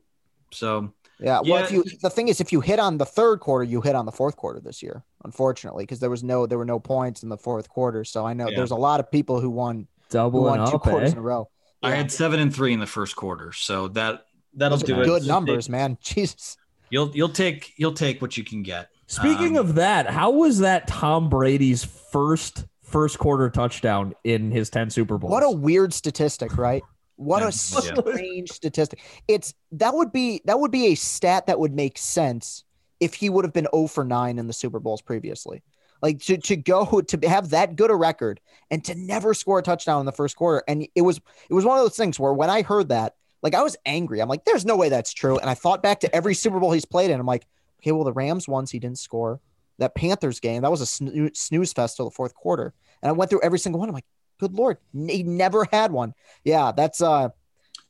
So 0.51 0.93
Yeah, 1.21 1.41
well, 1.41 1.61
Yeah. 1.61 1.65
if 1.65 1.71
you 1.73 1.85
the 2.03 2.11
thing 2.11 2.29
is, 2.29 2.41
if 2.41 2.53
you 2.53 2.61
hit 2.61 2.79
on 2.79 2.99
the 2.99 3.07
third 3.07 3.41
quarter, 3.41 3.65
you 3.65 3.81
hit 3.81 3.95
on 3.95 4.07
the 4.07 4.13
fourth 4.13 4.37
quarter 4.37 4.61
this 4.61 4.83
year, 4.83 5.05
unfortunately, 5.25 5.85
because 5.85 6.01
there 6.01 6.11
was 6.11 6.23
no 6.25 6.47
there 6.47 6.59
were 6.59 6.65
no 6.65 6.79
points 6.79 7.23
in 7.23 7.29
the 7.29 7.39
fourth 7.39 7.69
quarter. 7.69 8.05
So 8.05 8.27
I 8.27 8.33
know 8.35 8.49
Yeah. 8.49 8.57
there's 8.57 8.71
a 8.71 8.77
lot 8.77 9.01
of 9.01 9.11
people 9.11 9.41
who 9.41 9.51
won 9.51 9.77
who 9.77 9.87
Doubling 10.11 10.45
won 10.59 10.71
two 10.71 10.77
up, 10.77 10.83
quarters 10.83 11.11
eh? 11.11 11.13
in 11.13 11.19
a 11.19 11.23
row. 11.23 11.49
I 11.83 11.91
had 11.95 12.11
seven 12.13 12.41
and 12.41 12.55
three 12.55 12.73
in 12.73 12.81
the 12.81 12.87
first 12.87 13.17
quarter. 13.17 13.53
So 13.53 13.89
that 13.89 14.27
that'll 14.55 14.79
Those 14.79 14.91
are 14.91 14.95
do 14.95 15.01
it. 15.03 15.07
good 15.07 15.27
numbers, 15.27 15.69
man. 15.69 15.99
Jesus. 16.03 16.57
You'll 16.91 17.11
you'll 17.15 17.29
take 17.31 17.73
you'll 17.77 17.93
take 17.95 18.23
what 18.23 18.37
you 18.37 18.45
can 18.45 18.63
get. 18.63 18.91
Speaking 19.07 19.57
Um, 19.57 19.67
of 19.67 19.75
that, 19.77 20.09
how 20.09 20.31
was 20.31 20.59
that 20.59 20.87
Tom 20.89 21.29
Brady's 21.29 21.85
first 21.85 22.65
first 22.83 23.19
quarter 23.19 23.51
touchdown 23.51 24.15
in 24.25 24.51
his 24.51 24.71
10 24.71 24.91
Super 24.91 25.19
Bowls? 25.19 25.31
What 25.31 25.43
a 25.43 25.51
weird 25.51 25.93
statistic, 25.93 26.57
right? 26.57 26.83
What 27.17 27.43
a 27.43 27.51
strange 27.53 28.51
statistic. 28.51 29.01
It's 29.29 29.55
that 29.73 29.95
would 29.95 30.13
be 30.13 30.41
that 30.45 30.59
would 30.59 30.71
be 30.71 30.89
a 30.89 30.95
stat 30.95 31.47
that 31.47 31.59
would 31.59 31.75
make 31.75 31.99
sense 31.99 32.65
if 33.01 33.15
he 33.15 33.29
would 33.29 33.45
have 33.45 33.53
been 33.53 33.69
0 33.75 33.87
for 33.89 34.05
9 34.05 34.39
in 34.39 34.47
the 34.47 34.53
Super 34.53 34.81
Bowls 34.81 35.03
previously. 35.03 35.63
Like 36.03 36.21
to, 36.23 36.37
to 36.39 36.57
go 36.57 37.01
to 37.09 37.29
have 37.29 37.51
that 37.51 37.77
good 37.77 37.91
a 37.91 37.97
record 37.97 38.41
and 38.71 38.85
to 38.85 38.95
never 38.95 39.35
score 39.35 39.59
a 39.61 39.63
touchdown 39.63 40.01
in 40.01 40.07
the 40.07 40.13
first 40.13 40.37
quarter. 40.37 40.63
And 40.69 40.87
it 40.95 41.03
was 41.03 41.21
it 41.49 41.55
was 41.55 41.65
one 41.65 41.79
of 41.79 41.85
those 41.85 41.97
things 41.97 42.19
where 42.19 42.33
when 42.33 42.51
I 42.51 42.63
heard 42.63 42.89
that, 42.89 43.15
like 43.43 43.55
I 43.55 43.63
was 43.63 43.77
angry. 43.87 44.21
I'm 44.21 44.29
like, 44.29 44.45
there's 44.45 44.65
no 44.67 44.77
way 44.77 44.89
that's 44.89 45.13
true. 45.13 45.39
And 45.39 45.49
I 45.49 45.55
thought 45.55 45.83
back 45.83 46.01
to 46.01 46.15
every 46.15 46.35
Super 46.35 46.59
Bowl 46.59 46.73
he's 46.73 46.85
played 46.85 47.11
in. 47.11 47.19
I'm 47.21 47.27
like, 47.27 47.47
okay, 47.87 47.93
well, 47.93 48.05
the 48.05 48.13
Rams 48.13 48.49
once 48.49 48.71
he 48.71 48.79
didn't 48.79 48.99
score. 48.99 49.41
That 49.79 49.95
Panthers 49.95 50.41
game, 50.41 50.63
that 50.63 50.71
was 50.71 50.81
a 50.81 50.85
snoo- 50.85 51.37
snooze 51.37 51.73
fest 51.73 51.97
till 51.97 52.07
the 52.07 52.11
fourth 52.11 52.35
quarter. 52.35 52.73
And 53.03 53.11
I 53.11 53.13
went 53.13 53.31
through 53.31 53.43
every 53.43 53.59
single 53.59 53.79
one. 53.79 53.89
I'm 53.91 53.95
like, 53.95 54.07
good 54.41 54.55
lord, 54.55 54.79
he 54.95 55.23
never 55.23 55.67
had 55.71 55.93
one. 55.93 56.15
Yeah, 56.45 56.73
that's 56.75 57.03
uh 57.03 57.29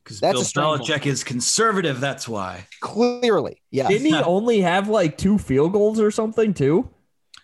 Because 0.02 0.18
That's 0.20 0.34
Bill 0.34 0.42
a 0.42 0.44
strange 0.44 0.66
one. 0.66 0.80
Belichick 0.80 1.06
is 1.06 1.22
conservative. 1.22 2.00
That's 2.00 2.28
why. 2.28 2.66
clearly, 2.80 3.62
yeah. 3.70 3.86
Didn't 3.88 4.06
he 4.06 4.14
only 4.16 4.60
have 4.62 4.88
like 4.88 5.16
two 5.16 5.38
field 5.38 5.72
goals 5.72 6.00
or 6.00 6.10
something 6.10 6.54
too? 6.54 6.90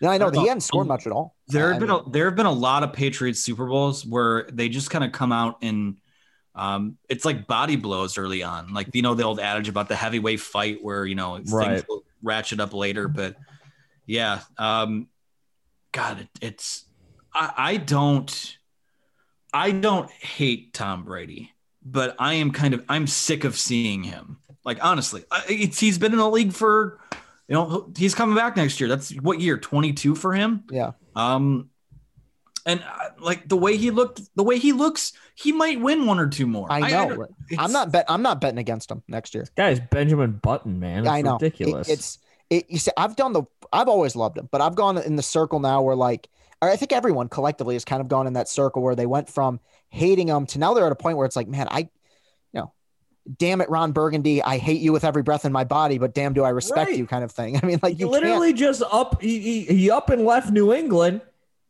No, 0.01 0.09
I 0.09 0.17
know 0.17 0.27
I 0.27 0.31
he 0.41 0.47
hadn't 0.47 0.61
scored 0.61 0.87
much 0.87 1.07
at 1.07 1.13
all. 1.13 1.35
There 1.47 1.67
I 1.69 1.71
have 1.71 1.79
been 1.79 1.89
mean, 1.89 2.01
a, 2.05 2.09
there 2.09 2.25
have 2.25 2.35
been 2.35 2.45
a 2.45 2.51
lot 2.51 2.83
of 2.83 2.91
Patriots 2.91 3.39
Super 3.39 3.65
Bowls 3.67 4.05
where 4.05 4.49
they 4.51 4.67
just 4.67 4.89
kind 4.89 5.05
of 5.05 5.13
come 5.13 5.31
out 5.31 5.59
and 5.61 5.97
um, 6.55 6.97
it's 7.09 7.23
like 7.23 7.47
body 7.47 7.77
blows 7.77 8.17
early 8.17 8.43
on, 8.43 8.73
like 8.73 8.89
you 8.93 9.01
know 9.01 9.15
the 9.15 9.23
old 9.23 9.39
adage 9.39 9.69
about 9.69 9.87
the 9.87 9.95
heavyweight 9.95 10.41
fight 10.41 10.79
where 10.83 11.05
you 11.05 11.15
know 11.15 11.39
Right. 11.49 11.77
things 11.77 11.85
will 11.87 12.02
ratchet 12.23 12.59
up 12.59 12.73
later. 12.73 13.07
But 13.07 13.35
yeah, 14.05 14.39
um, 14.57 15.07
God, 15.91 16.21
it, 16.21 16.29
it's 16.41 16.85
I, 17.33 17.53
I 17.55 17.77
don't 17.77 18.57
I 19.53 19.71
don't 19.71 20.09
hate 20.09 20.73
Tom 20.73 21.03
Brady, 21.03 21.51
but 21.83 22.15
I 22.17 22.35
am 22.35 22.51
kind 22.51 22.73
of 22.73 22.83
I'm 22.89 23.05
sick 23.05 23.43
of 23.43 23.57
seeing 23.57 24.03
him. 24.03 24.37
Like 24.65 24.83
honestly, 24.83 25.23
it's, 25.47 25.79
he's 25.79 25.97
been 25.97 26.13
in 26.13 26.17
the 26.17 26.29
league 26.29 26.53
for 26.53 26.99
you 27.47 27.53
know 27.53 27.91
he's 27.95 28.15
coming 28.15 28.35
back 28.35 28.55
next 28.55 28.79
year. 28.79 28.87
That's 28.87 29.11
what 29.21 29.39
year 29.39 29.57
22 29.57 30.15
for 30.15 30.33
him. 30.33 30.63
yeah. 30.71 30.91
Um, 31.15 31.69
and 32.65 32.81
uh, 32.81 33.09
like 33.19 33.47
the 33.49 33.57
way 33.57 33.77
he 33.77 33.91
looked, 33.91 34.21
the 34.35 34.43
way 34.43 34.57
he 34.57 34.71
looks, 34.71 35.13
he 35.35 35.51
might 35.51 35.79
win 35.81 36.05
one 36.05 36.19
or 36.19 36.27
two 36.27 36.47
more. 36.47 36.71
I 36.71 36.79
know. 36.89 37.15
don't- 37.15 37.59
I'm 37.59 37.71
not 37.71 37.91
bet. 37.91 38.05
I'm 38.07 38.21
not 38.21 38.39
betting 38.41 38.59
against 38.59 38.89
him 38.89 39.03
next 39.07 39.33
year. 39.35 39.45
Guy's 39.55 39.79
Benjamin 39.79 40.33
Button, 40.41 40.79
man. 40.79 40.99
It's 40.99 41.09
I 41.09 41.21
know. 41.21 41.35
It- 41.35 41.41
ridiculous. 41.41 41.89
it's 41.89 42.19
it. 42.49 42.65
You 42.69 42.79
see, 42.79 42.91
I've 42.97 43.15
done 43.15 43.33
the. 43.33 43.43
I've 43.71 43.87
always 43.87 44.15
loved 44.15 44.37
him, 44.37 44.47
but 44.51 44.61
I've 44.61 44.75
gone 44.75 44.97
in 44.97 45.15
the 45.15 45.23
circle 45.23 45.59
now 45.59 45.81
where 45.81 45.95
like 45.95 46.29
I 46.61 46.75
think 46.77 46.93
everyone 46.93 47.27
collectively 47.27 47.75
has 47.75 47.83
kind 47.83 47.99
of 48.01 48.07
gone 48.07 48.27
in 48.27 48.33
that 48.33 48.47
circle 48.47 48.81
where 48.81 48.95
they 48.95 49.05
went 49.05 49.29
from 49.29 49.59
hating 49.89 50.29
him 50.29 50.45
to 50.47 50.59
now 50.59 50.73
they're 50.73 50.85
at 50.85 50.91
a 50.91 50.95
point 50.95 51.17
where 51.17 51.25
it's 51.25 51.35
like, 51.35 51.47
man, 51.49 51.67
I, 51.69 51.79
you 51.79 51.87
know, 52.53 52.71
damn 53.37 53.59
it, 53.59 53.69
Ron 53.69 53.91
Burgundy, 53.91 54.41
I 54.41 54.57
hate 54.59 54.79
you 54.79 54.93
with 54.93 55.03
every 55.03 55.23
breath 55.23 55.43
in 55.45 55.51
my 55.51 55.65
body, 55.65 55.97
but 55.97 56.13
damn, 56.13 56.33
do 56.33 56.43
I 56.43 56.49
respect 56.49 56.89
Right. 56.89 56.97
you, 56.97 57.05
kind 57.05 57.23
of 57.25 57.31
thing. 57.31 57.57
I 57.61 57.65
mean, 57.65 57.79
like 57.83 57.95
he 57.95 57.99
you 58.01 58.09
can't- 58.09 58.23
literally 58.23 58.53
just 58.53 58.81
up 58.91 59.21
he, 59.21 59.39
he, 59.39 59.61
he 59.75 59.91
up 59.91 60.09
and 60.09 60.23
left 60.25 60.51
New 60.51 60.71
England 60.73 61.19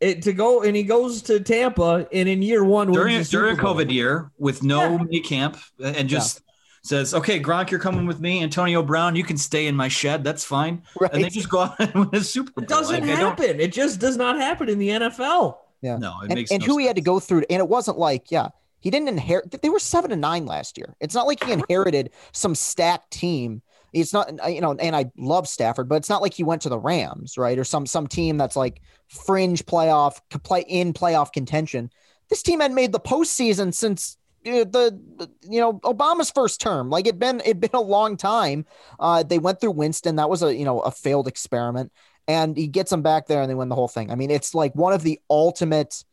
it, 0.04 0.22
to 0.24 0.34
go 0.34 0.62
and 0.63 0.76
he 0.76 0.84
goes 0.84 1.22
to 1.24 1.39
Tampa 1.39 2.08
and 2.12 2.30
in 2.30 2.42
year 2.42 2.63
one 2.63 2.92
during 2.92 3.18
the 3.18 3.24
during. 3.26 3.58
COVID 3.58 3.92
year 3.92 4.32
with 4.38 4.63
no 4.63 4.80
Yeah. 4.82 4.98
mini 4.98 5.20
camp 5.22 5.58
uh, 5.82 5.88
and 5.88 6.10
just 6.10 6.42
says, 6.84 7.13
"Okay, 7.13 7.39
Gronk, 7.39 7.72
you're 7.72 7.80
coming 7.80 8.06
with 8.06 8.20
me. 8.20 8.44
Antonio 8.44 8.84
Brown, 8.84 9.16
you 9.16 9.24
can 9.24 9.38
stay 9.38 9.68
in 9.68 9.76
my 9.76 9.88
shed. 9.88 10.24
That's 10.24 10.44
fine." 10.44 10.84
right? 11.00 11.13
And 11.13 11.24
they 11.24 11.30
just 11.30 11.50
go 11.50 11.62
out 11.62 11.80
and 11.80 11.94
win 11.96 12.10
a 12.13 12.24
Super 12.24 12.52
Bowl. 12.52 12.63
It 12.63 12.70
doesn't 12.70 13.08
Like, 13.08 13.18
happen. 13.18 13.60
It 13.60 13.72
just 13.72 14.00
does 14.00 14.18
not 14.18 14.38
happen 14.38 14.70
in 14.70 14.80
the 14.80 14.89
NFL. 14.89 15.58
Yeah. 15.82 15.98
No, 15.98 16.20
it 16.22 16.26
and, 16.26 16.36
makes 16.36 16.52
and 16.52 16.62
no 16.62 16.68
who 16.68 16.78
he 16.78 16.86
had 16.88 16.96
to 16.98 17.02
go 17.02 17.20
through, 17.20 17.44
and 17.50 17.60
it 17.60 17.68
wasn't 17.68 17.98
like, 17.98 18.32
yeah, 18.32 18.50
he 18.80 18.89
didn't 18.89 19.08
inherit. 19.08 19.62
They 19.62 19.70
were 19.70 19.80
seven 19.80 20.12
and 20.12 20.22
nine 20.22 20.46
last 20.46 20.78
year. 20.78 20.96
It's 21.00 21.16
not 21.16 21.26
like 21.28 21.44
he 21.44 21.52
inherited 21.52 22.12
some 22.32 22.56
stacked 22.56 23.12
team. 23.12 23.62
It's 23.94 24.14
not, 24.14 24.32
you 24.52 24.62
know, 24.62 24.72
and 24.74 24.96
I 24.96 25.12
love 25.18 25.48
Stafford, 25.48 25.88
but 25.88 25.96
it's 25.96 26.10
not 26.10 26.22
like 26.22 26.34
he 26.34 26.44
went 26.44 26.64
to 26.64 26.70
the 26.70 26.80
Rams, 26.80 27.38
right, 27.38 27.58
or 27.58 27.64
some 27.64 27.86
some 27.86 28.08
team 28.08 28.38
that's 28.38 28.56
like 28.56 28.82
fringe 29.08 29.66
playoff, 29.66 30.20
play 30.44 30.66
in 30.68 30.94
playoff 30.94 31.32
contention. 31.32 31.92
This 32.30 32.42
team 32.42 32.60
had 32.60 32.72
made 32.72 32.92
the 32.92 33.00
postseason 33.00 33.74
since 33.74 34.18
uh, 34.46 34.66
the 34.66 35.00
you 35.48 35.60
know 35.60 35.74
Obama's 35.80 36.32
first 36.32 36.60
term. 36.60 36.90
Like 36.90 37.08
it'd 37.08 37.20
been 37.20 37.40
it'd 37.42 37.60
been 37.60 37.70
a 37.74 37.82
long 37.82 38.18
time. 38.18 38.66
Uh, 39.00 39.24
they 39.24 39.40
went 39.40 39.62
through 39.62 39.72
Winston. 39.72 40.16
That 40.16 40.30
was 40.30 40.42
a 40.42 40.56
you 40.56 40.66
know 40.66 40.80
a 40.80 40.92
failed 40.92 41.28
experiment, 41.28 41.92
and 42.28 42.58
he 42.58 42.68
gets 42.68 42.90
them 42.90 43.04
back 43.04 43.28
there 43.28 43.42
and 43.42 43.50
they 43.50 43.56
win 43.56 43.70
the 43.70 43.76
whole 43.76 43.88
thing. 43.88 44.12
I 44.12 44.16
mean, 44.16 44.32
it's 44.32 44.56
like 44.56 44.74
one 44.76 44.94
of 44.94 45.04
the 45.04 45.20
ultimate 45.30 46.04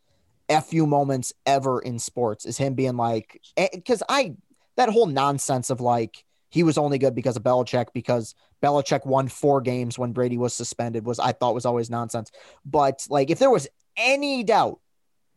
fu 0.59 0.85
moments 0.85 1.31
ever 1.45 1.79
in 1.79 1.97
sports 1.97 2.45
is 2.45 2.57
him 2.57 2.73
being 2.73 2.97
like 2.97 3.41
because 3.73 4.03
I 4.09 4.35
that 4.75 4.89
whole 4.89 5.05
nonsense 5.05 5.69
of 5.69 5.79
like 5.79 6.25
he 6.51 6.61
was 6.61 6.77
only 6.77 6.99
good 6.99 7.15
because 7.15 7.35
of 7.35 7.43
Belichick 7.43 7.87
because 7.93 8.35
Belichick 8.61 9.05
won 9.05 9.27
four 9.27 9.61
games 9.61 9.97
when 9.97 10.11
Brady 10.11 10.37
was 10.37 10.53
suspended 10.53 11.05
was 11.05 11.17
I 11.17 11.31
thought 11.31 11.55
was 11.55 11.65
always 11.65 11.89
nonsense. 11.89 12.31
But 12.63 13.07
like 13.09 13.31
if 13.31 13.39
there 13.39 13.49
was 13.49 13.67
any 13.97 14.43
doubt 14.43 14.79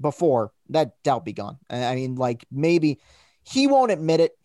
before 0.00 0.52
that 0.70 1.02
doubt 1.02 1.24
be 1.24 1.32
gone. 1.32 1.58
I 1.70 1.94
mean, 1.94 2.16
like 2.16 2.44
maybe 2.50 3.00
he 3.44 3.66
won't 3.66 3.92
admit 3.92 4.20
it. 4.20 4.36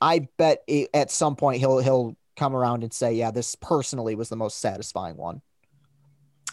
I 0.00 0.28
bet 0.36 0.62
it, 0.66 0.90
at 0.94 1.10
some 1.10 1.36
point 1.36 1.60
he'll 1.60 1.78
he'll 1.78 2.16
come 2.36 2.54
around 2.54 2.84
and 2.84 2.92
say, 2.92 3.12
yeah, 3.12 3.30
this 3.30 3.54
personally 3.54 4.14
was 4.14 4.28
the 4.28 4.36
most 4.36 4.60
satisfying 4.60 5.16
one. 5.16 5.42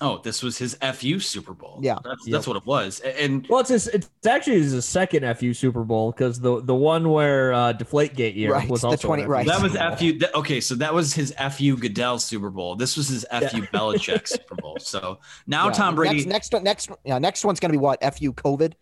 Oh, 0.01 0.17
this 0.17 0.43
was 0.43 0.57
his 0.57 0.75
FU 0.93 1.19
Super 1.21 1.53
Bowl. 1.53 1.79
Yeah. 1.81 1.97
that's 2.03 2.27
Yep. 2.27 2.33
that's 2.33 2.47
what 2.47 2.57
it 2.57 2.65
was. 2.65 2.99
And 2.99 3.47
Well, 3.49 3.61
it's 3.61 3.69
his, 3.69 3.87
it's 3.87 4.09
actually 4.27 4.57
his 4.61 4.83
second 4.85 5.23
FU 5.37 5.53
Super 5.53 5.85
Bowl 5.85 6.11
because 6.11 6.39
the 6.41 6.61
the 6.61 6.75
one 6.75 7.11
where 7.11 7.53
uh, 7.53 7.71
Deflategate 7.73 8.35
year 8.35 8.51
Right, 8.51 8.67
was 8.69 8.81
the 8.81 8.97
20 8.97 9.23
an 9.23 9.29
right. 9.29 9.47
that 9.47 9.61
was 9.61 9.71
FU. 9.73 10.19
th- 10.19 10.31
Okay, 10.35 10.59
so 10.59 10.75
that 10.75 10.93
was 10.93 11.13
his 11.13 11.33
FU 11.51 11.77
Goodell 11.77 12.19
Super 12.19 12.49
Bowl. 12.49 12.75
This 12.75 12.97
was 12.97 13.07
his 13.07 13.25
FU 13.31 13.61
Belichick 13.73 14.27
Super 14.27 14.55
Bowl. 14.55 14.77
So 14.81 15.19
now 15.47 15.67
Yeah, 15.67 15.71
Tom 15.73 15.95
Brady. 15.95 16.15
Next, 16.25 16.51
next, 16.51 16.53
one- 16.53 16.63
next, 16.63 16.89
yeah, 17.05 17.17
next 17.17 17.45
one's 17.45 17.61
gonna 17.61 17.71
be 17.71 17.77
what? 17.77 18.01
Fu 18.17 18.33
COVID. 18.33 18.73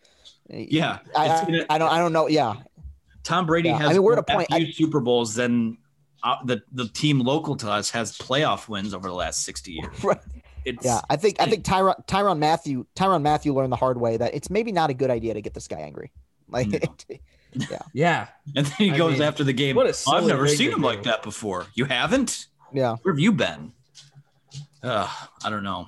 yeah, 0.49 0.97
I, 1.15 1.30
I, 1.30 1.45
gonna- 1.45 1.65
I 1.69 1.78
don't, 1.78 1.91
I 1.91 1.99
don't 1.99 2.13
know. 2.13 2.28
Yeah, 2.28 2.56
Tom 3.23 3.45
Brady 3.45 3.69
Yeah, 3.69 3.76
I 3.78 3.93
mean, 3.93 4.02
we're 4.02 4.13
more 4.13 4.13
at 4.13 4.19
a 4.19 4.34
point- 4.34 4.47
FU 4.49 4.56
I- 4.56 4.71
Super 4.71 4.99
Bowls 4.99 5.36
than 5.36 5.78
uh, 6.23 6.38
the 6.45 6.63
the 6.71 6.88
team 6.88 7.19
local 7.19 7.56
to 7.58 7.69
us 7.69 7.91
has 7.91 8.17
playoff 8.17 8.67
wins 8.67 8.95
over 8.95 9.08
the 9.08 9.13
last 9.13 9.43
sixty 9.43 9.73
years. 9.73 9.93
Right. 10.04 10.17
It's, 10.65 10.86
yeah. 10.86 11.02
I 11.10 11.15
think, 11.15 11.38
I 11.39 11.45
think 11.45 11.63
Tyrann, 11.65 12.06
Tyrann 12.08 12.39
Mathieu, 12.39 12.86
Tyrann 12.95 13.21
Mathieu 13.21 13.54
learned 13.54 13.71
the 13.71 13.76
hard 13.78 13.99
way 13.99 14.17
that 14.17 14.34
it's 14.34 14.49
maybe 14.49 14.71
not 14.71 14.89
a 14.89 14.93
good 14.93 15.10
idea 15.10 15.34
to 15.34 15.41
get 15.41 15.54
this 15.54 15.67
guy 15.67 15.80
angry. 15.80 16.12
Like, 16.49 16.67
No. 16.69 17.78
yeah. 17.93 18.28
And 18.56 18.65
then 18.67 18.73
he 18.78 18.91
I 18.91 18.97
goes 18.97 19.13
mean, 19.13 19.21
after 19.23 19.43
the 19.43 19.54
game. 19.54 19.76
what 19.76 19.88
a 19.88 19.93
"Oh, 20.08 20.13
I've 20.13 20.26
never 20.26 20.47
seen 20.47 20.71
him 20.71 20.82
do." 20.82 20.86
like 20.86 21.04
that 21.04 21.23
before. 21.23 21.65
You 21.73 21.86
haven't? 21.86 22.47
yeah, 22.73 22.95
Where 23.02 23.13
have 23.13 23.19
you 23.19 23.32
been? 23.32 23.71
Uh, 24.84 25.08
I 25.43 25.49
don't 25.49 25.63
know. 25.63 25.88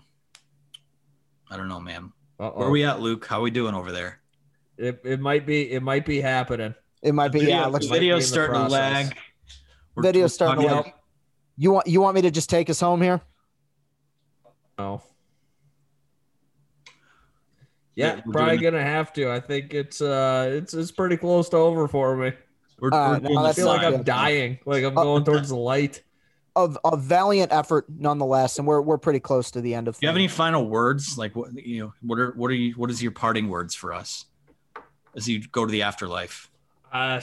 I 1.51 1.57
don't 1.57 1.67
know, 1.67 1.79
man. 1.79 2.11
Where 2.37 2.49
Uh-oh. 2.49 2.63
are 2.63 2.69
we 2.71 2.83
at, 2.85 2.99
Luke? 3.01 3.25
How 3.25 3.41
we 3.41 3.51
doing 3.51 3.75
over 3.75 3.91
there? 3.91 4.19
It, 4.77 5.01
it 5.03 5.19
might 5.19 5.45
be 5.45 5.71
it 5.71 5.81
might 5.83 6.05
be 6.05 6.19
happening. 6.21 6.73
it 7.01 7.13
might 7.13 7.31
be. 7.31 7.39
Video, 7.39 7.55
yeah, 7.57 7.65
it 7.67 7.71
looks 7.71 7.85
might 7.87 7.95
be 7.95 7.99
video's 7.99 8.23
in 8.23 8.29
starting 8.29 8.53
to 8.55 8.59
process. 8.61 8.71
lag. 9.09 9.17
We're- 9.95 10.07
Video's 10.07 10.33
starting 10.33 10.63
to 10.63 10.69
talking- 10.69 10.91
lag. 10.91 10.99
you 11.57 11.71
want, 11.71 11.87
you 11.87 12.01
want 12.01 12.15
me 12.15 12.21
to 12.23 12.31
just 12.31 12.49
take 12.49 12.69
us 12.69 12.79
home 12.79 13.01
here? 13.01 13.21
Oh. 14.77 15.01
Yeah, 17.95 18.15
Yeah, 18.15 18.21
probably 18.31 18.57
doing 18.57 18.73
gonna 18.73 18.83
have 18.83 19.13
to. 19.13 19.31
I 19.31 19.39
think 19.39 19.73
it's 19.73 20.01
uh 20.01 20.49
it's 20.51 20.73
it's 20.73 20.91
pretty 20.91 21.15
close 21.17 21.47
to 21.49 21.57
over 21.57 21.87
for 21.87 22.15
me. 22.17 22.33
We're, 22.79 22.93
Uh, 22.93 23.19
we're 23.23 23.29
no, 23.29 23.45
I 23.45 23.53
feel 23.53 23.67
like 23.67 23.83
I'm 23.83 24.03
dying. 24.03 24.59
Like 24.65 24.83
I'm 24.83 24.97
Uh, 24.97 25.03
going 25.03 25.23
towards 25.23 25.49
the 25.49 25.55
light. 25.55 26.03
Of 26.57 26.77
a 26.85 26.95
valiant 26.95 27.51
effort, 27.51 27.85
nonetheless, 27.89 28.59
and 28.59 28.67
we're 28.67 28.81
we're 28.81 28.97
pretty 28.97 29.19
close 29.19 29.51
to 29.51 29.61
the 29.61 29.73
end 29.73 29.87
of. 29.87 29.95
Do 29.95 29.99
you 30.05 30.07
have 30.09 30.15
any 30.15 30.27
final 30.29 30.67
words? 30.67 31.17
Like 31.17 31.35
what 31.35 31.53
you 31.53 31.83
know? 31.85 31.93
What 32.01 32.19
are 32.19 32.31
what 32.31 32.49
are 32.51 32.55
you? 32.55 32.73
What 32.73 32.89
is 32.89 33.01
your 33.01 33.11
parting 33.11 33.49
words 33.49 33.75
for 33.75 33.93
us 33.93 34.25
as 35.15 35.27
you 35.27 35.45
go 35.47 35.65
to 35.65 35.71
the 35.71 35.83
afterlife? 35.83 36.49
Uh 36.91 37.21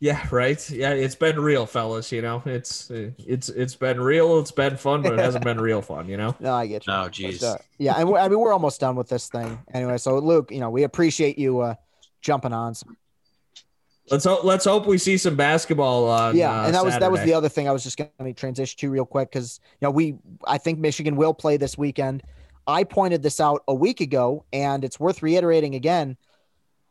yeah, 0.00 0.26
right. 0.30 0.70
Yeah, 0.70 0.92
it's 0.92 1.14
been 1.16 1.40
real, 1.40 1.66
fellas. 1.66 2.12
You 2.12 2.22
know, 2.22 2.42
it's 2.44 2.90
it's 2.90 3.48
it's 3.48 3.74
been 3.74 4.00
real. 4.00 4.38
It's 4.38 4.52
been 4.52 4.76
fun, 4.76 5.02
but 5.02 5.12
it 5.14 5.18
hasn't 5.18 5.44
been 5.44 5.60
real 5.60 5.82
fun. 5.82 6.08
You 6.08 6.16
know. 6.16 6.36
No, 6.40 6.54
I 6.54 6.66
get 6.66 6.86
you. 6.86 6.92
Oh, 6.92 7.08
jeez. 7.08 7.42
uh, 7.42 7.56
yeah, 7.78 7.94
and 7.96 8.08
we're, 8.08 8.18
I 8.18 8.28
mean 8.28 8.38
we're 8.38 8.52
almost 8.52 8.80
done 8.80 8.94
with 8.94 9.08
this 9.08 9.28
thing 9.28 9.58
anyway. 9.74 9.98
So 9.98 10.18
Luke, 10.18 10.50
you 10.50 10.60
know 10.60 10.70
we 10.70 10.84
appreciate 10.84 11.38
you 11.38 11.60
uh, 11.60 11.74
jumping 12.20 12.52
on. 12.52 12.74
Let's 14.10 14.24
hope. 14.24 14.44
Let's 14.44 14.64
hope 14.64 14.86
we 14.86 14.98
see 14.98 15.16
some 15.18 15.36
basketball. 15.36 16.08
On, 16.08 16.36
yeah, 16.36 16.62
uh, 16.62 16.66
and 16.66 16.74
that 16.74 16.84
was 16.84 16.98
that 16.98 17.10
was 17.10 17.22
the 17.22 17.34
other 17.34 17.48
thing 17.48 17.68
I 17.68 17.72
was 17.72 17.82
just 17.82 17.96
going 17.98 18.10
to 18.20 18.32
transition 18.34 18.78
to 18.78 18.90
real 18.90 19.04
quick 19.04 19.30
because 19.30 19.60
you 19.80 19.86
know 19.86 19.90
we 19.90 20.16
I 20.46 20.58
think 20.58 20.78
Michigan 20.78 21.16
will 21.16 21.34
play 21.34 21.56
this 21.56 21.76
weekend. 21.76 22.22
I 22.66 22.84
pointed 22.84 23.22
this 23.22 23.40
out 23.40 23.64
a 23.66 23.74
week 23.74 24.00
ago, 24.00 24.44
and 24.52 24.84
it's 24.84 25.00
worth 25.00 25.22
reiterating 25.22 25.74
again. 25.74 26.16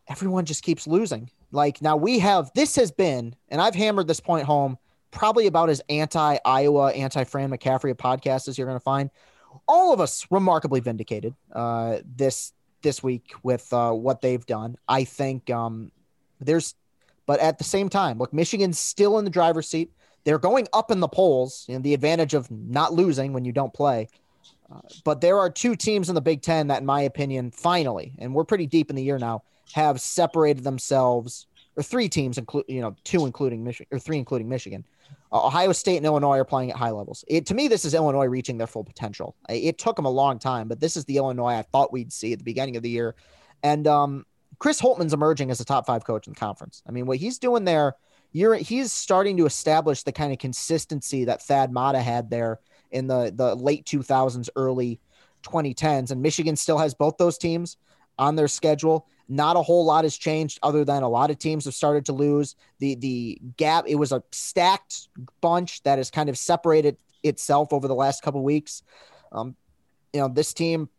Everyone 0.10 0.46
just 0.46 0.63
keeps 0.63 0.88
losing. 0.88 1.30
Like 1.51 1.81
now 1.81 1.95
we 1.95 2.19
have 2.19 2.51
this 2.55 2.75
has 2.75 2.91
been, 2.91 3.36
and 3.49 3.62
I've 3.62 3.75
hammered 3.75 4.07
this 4.07 4.19
point 4.19 4.45
home 4.45 4.77
probably 5.12 5.47
about 5.47 5.69
as 5.69 5.81
anti 5.89 6.38
Iowa, 6.43 6.91
anti 6.91 7.23
Fran 7.23 7.49
McCaffery 7.49 7.93
podcast 7.95 8.47
as 8.47 8.57
you're 8.57 8.67
going 8.67 8.79
to 8.79 8.83
find. 8.83 9.10
All 9.67 9.93
of 9.93 9.99
us 9.99 10.27
remarkably 10.29 10.79
vindicated 10.79 11.33
uh, 11.53 11.99
this 12.05 12.53
this 12.81 13.01
week 13.01 13.33
with 13.43 13.71
uh, 13.73 13.91
what 13.91 14.21
they've 14.21 14.45
done. 14.45 14.77
I 14.88 15.03
think 15.03 15.49
um, 15.49 15.91
There's, 16.39 16.75
but 17.25 17.39
at 17.39 17.57
the 17.57 17.63
same 17.63 17.89
time, 17.89 18.17
look, 18.17 18.33
Michigan's 18.33 18.79
still 18.79 19.17
in 19.17 19.25
the 19.25 19.31
driver's 19.31 19.67
seat. 19.67 19.91
They're 20.23 20.38
going 20.38 20.67
up 20.73 20.91
in 20.91 20.99
the 20.99 21.07
polls, 21.07 21.65
and 21.69 21.83
the 21.83 21.93
advantage 21.93 22.33
of 22.33 22.51
not 22.51 22.93
losing 22.93 23.33
when 23.33 23.45
you 23.45 23.51
don't 23.51 23.73
play. 23.73 24.10
Uh, 24.71 24.81
but 25.05 25.21
there 25.21 25.39
are 25.39 25.49
two 25.49 25.75
teams 25.75 26.10
in 26.10 26.15
the 26.15 26.21
Big 26.21 26.41
Ten 26.41 26.67
that, 26.67 26.81
in 26.81 26.86
my 26.86 27.01
opinion, 27.01 27.51
finally, 27.51 28.13
and 28.19 28.36
we're 28.36 28.43
pretty 28.43 28.67
deep 28.67 28.89
in 28.89 28.95
the 28.95 29.03
year 29.03 29.17
now, 29.17 29.43
have 29.73 29.99
separated 30.01 30.63
themselves, 30.63 31.47
or 31.75 31.84
three 31.84 32.10
teams, 32.10 32.38
include 32.38 32.65
you 32.67 32.82
know, 32.82 32.95
two 33.03 33.25
including 33.25 33.63
Michigan, 33.63 33.88
or 33.91 33.99
three 33.99 34.17
including 34.17 34.49
Michigan. 34.49 34.86
Uh, 35.32 35.45
Ohio 35.45 35.71
State 35.71 35.97
and 35.97 36.06
Illinois 36.06 36.38
are 36.38 36.45
playing 36.45 36.71
at 36.71 36.77
high 36.77 36.91
levels. 36.91 37.23
It, 37.27 37.45
to 37.47 37.53
me, 37.53 37.67
this 37.67 37.86
is 37.86 37.93
Illinois 37.93 38.25
reaching 38.25 38.58
their 38.58 38.67
full 38.67 38.84
potential. 38.84 39.36
It 39.49 39.77
took 39.77 39.95
them 39.95 40.06
a 40.06 40.10
long 40.10 40.39
time, 40.39 40.67
but 40.67 40.80
this 40.80 40.95
is 40.95 41.06
the 41.06 41.17
Illinois 41.17 41.56
I 41.56 41.62
thought 41.63 41.91
we'd 41.91 42.13
see 42.13 42.34
at 42.34 42.39
the 42.39 42.45
beginning 42.45 42.77
of 42.77 42.84
the 42.84 42.89
year. 42.89 43.15
And 43.63 43.88
um, 43.88 44.25
Chris 44.60 44.82
Holtmann's 44.82 45.13
emerging 45.13 45.51
as 45.51 45.60
a 45.60 45.65
top 45.65 45.86
five 45.86 46.06
coach 46.06 46.27
in 46.27 46.34
the 46.34 46.39
conference. 46.39 46.82
I 46.88 46.91
mean, 46.91 47.06
what 47.06 47.17
he's 47.17 47.39
doing 47.39 47.65
there, 47.65 47.95
you're 48.32 48.56
he's 48.56 48.91
starting 48.91 49.38
to 49.38 49.45
establish 49.45 50.03
the 50.03 50.12
kind 50.12 50.32
of 50.32 50.39
consistency 50.39 51.25
that 51.25 51.41
Thad 51.43 51.71
Matta 51.71 52.01
had 52.01 52.30
there 52.30 52.60
in 52.91 53.08
the 53.08 53.32
the 53.36 53.56
late 53.56 53.86
2000s, 53.86 54.49
early 54.56 54.99
2010s, 55.43 56.12
and 56.12 56.21
Michigan 56.21 56.56
still 56.56 56.77
has 56.77 56.93
both 56.93 57.17
those 57.17 57.38
teams 57.38 57.77
on 58.17 58.36
their 58.36 58.47
schedule. 58.47 59.08
Not 59.29 59.57
a 59.57 59.61
whole 59.61 59.85
lot 59.85 60.05
has 60.05 60.17
changed 60.17 60.59
other 60.63 60.85
than 60.85 61.03
a 61.03 61.09
lot 61.09 61.29
of 61.29 61.37
teams 61.37 61.65
have 61.65 61.73
started 61.73 62.05
to 62.05 62.13
lose. 62.13 62.55
The 62.79 62.95
the 62.95 63.41
gap, 63.57 63.85
it 63.87 63.95
was 63.95 64.11
a 64.11 64.23
stacked 64.31 65.09
bunch 65.41 65.83
that 65.83 65.97
has 65.97 66.09
kind 66.09 66.29
of 66.29 66.37
separated 66.37 66.97
itself 67.23 67.73
over 67.73 67.87
the 67.87 67.95
last 67.95 68.23
couple 68.23 68.41
weeks. 68.43 68.83
Um, 69.31 69.55
you 70.13 70.21
know, 70.21 70.29
this 70.29 70.53
team, 70.53 70.89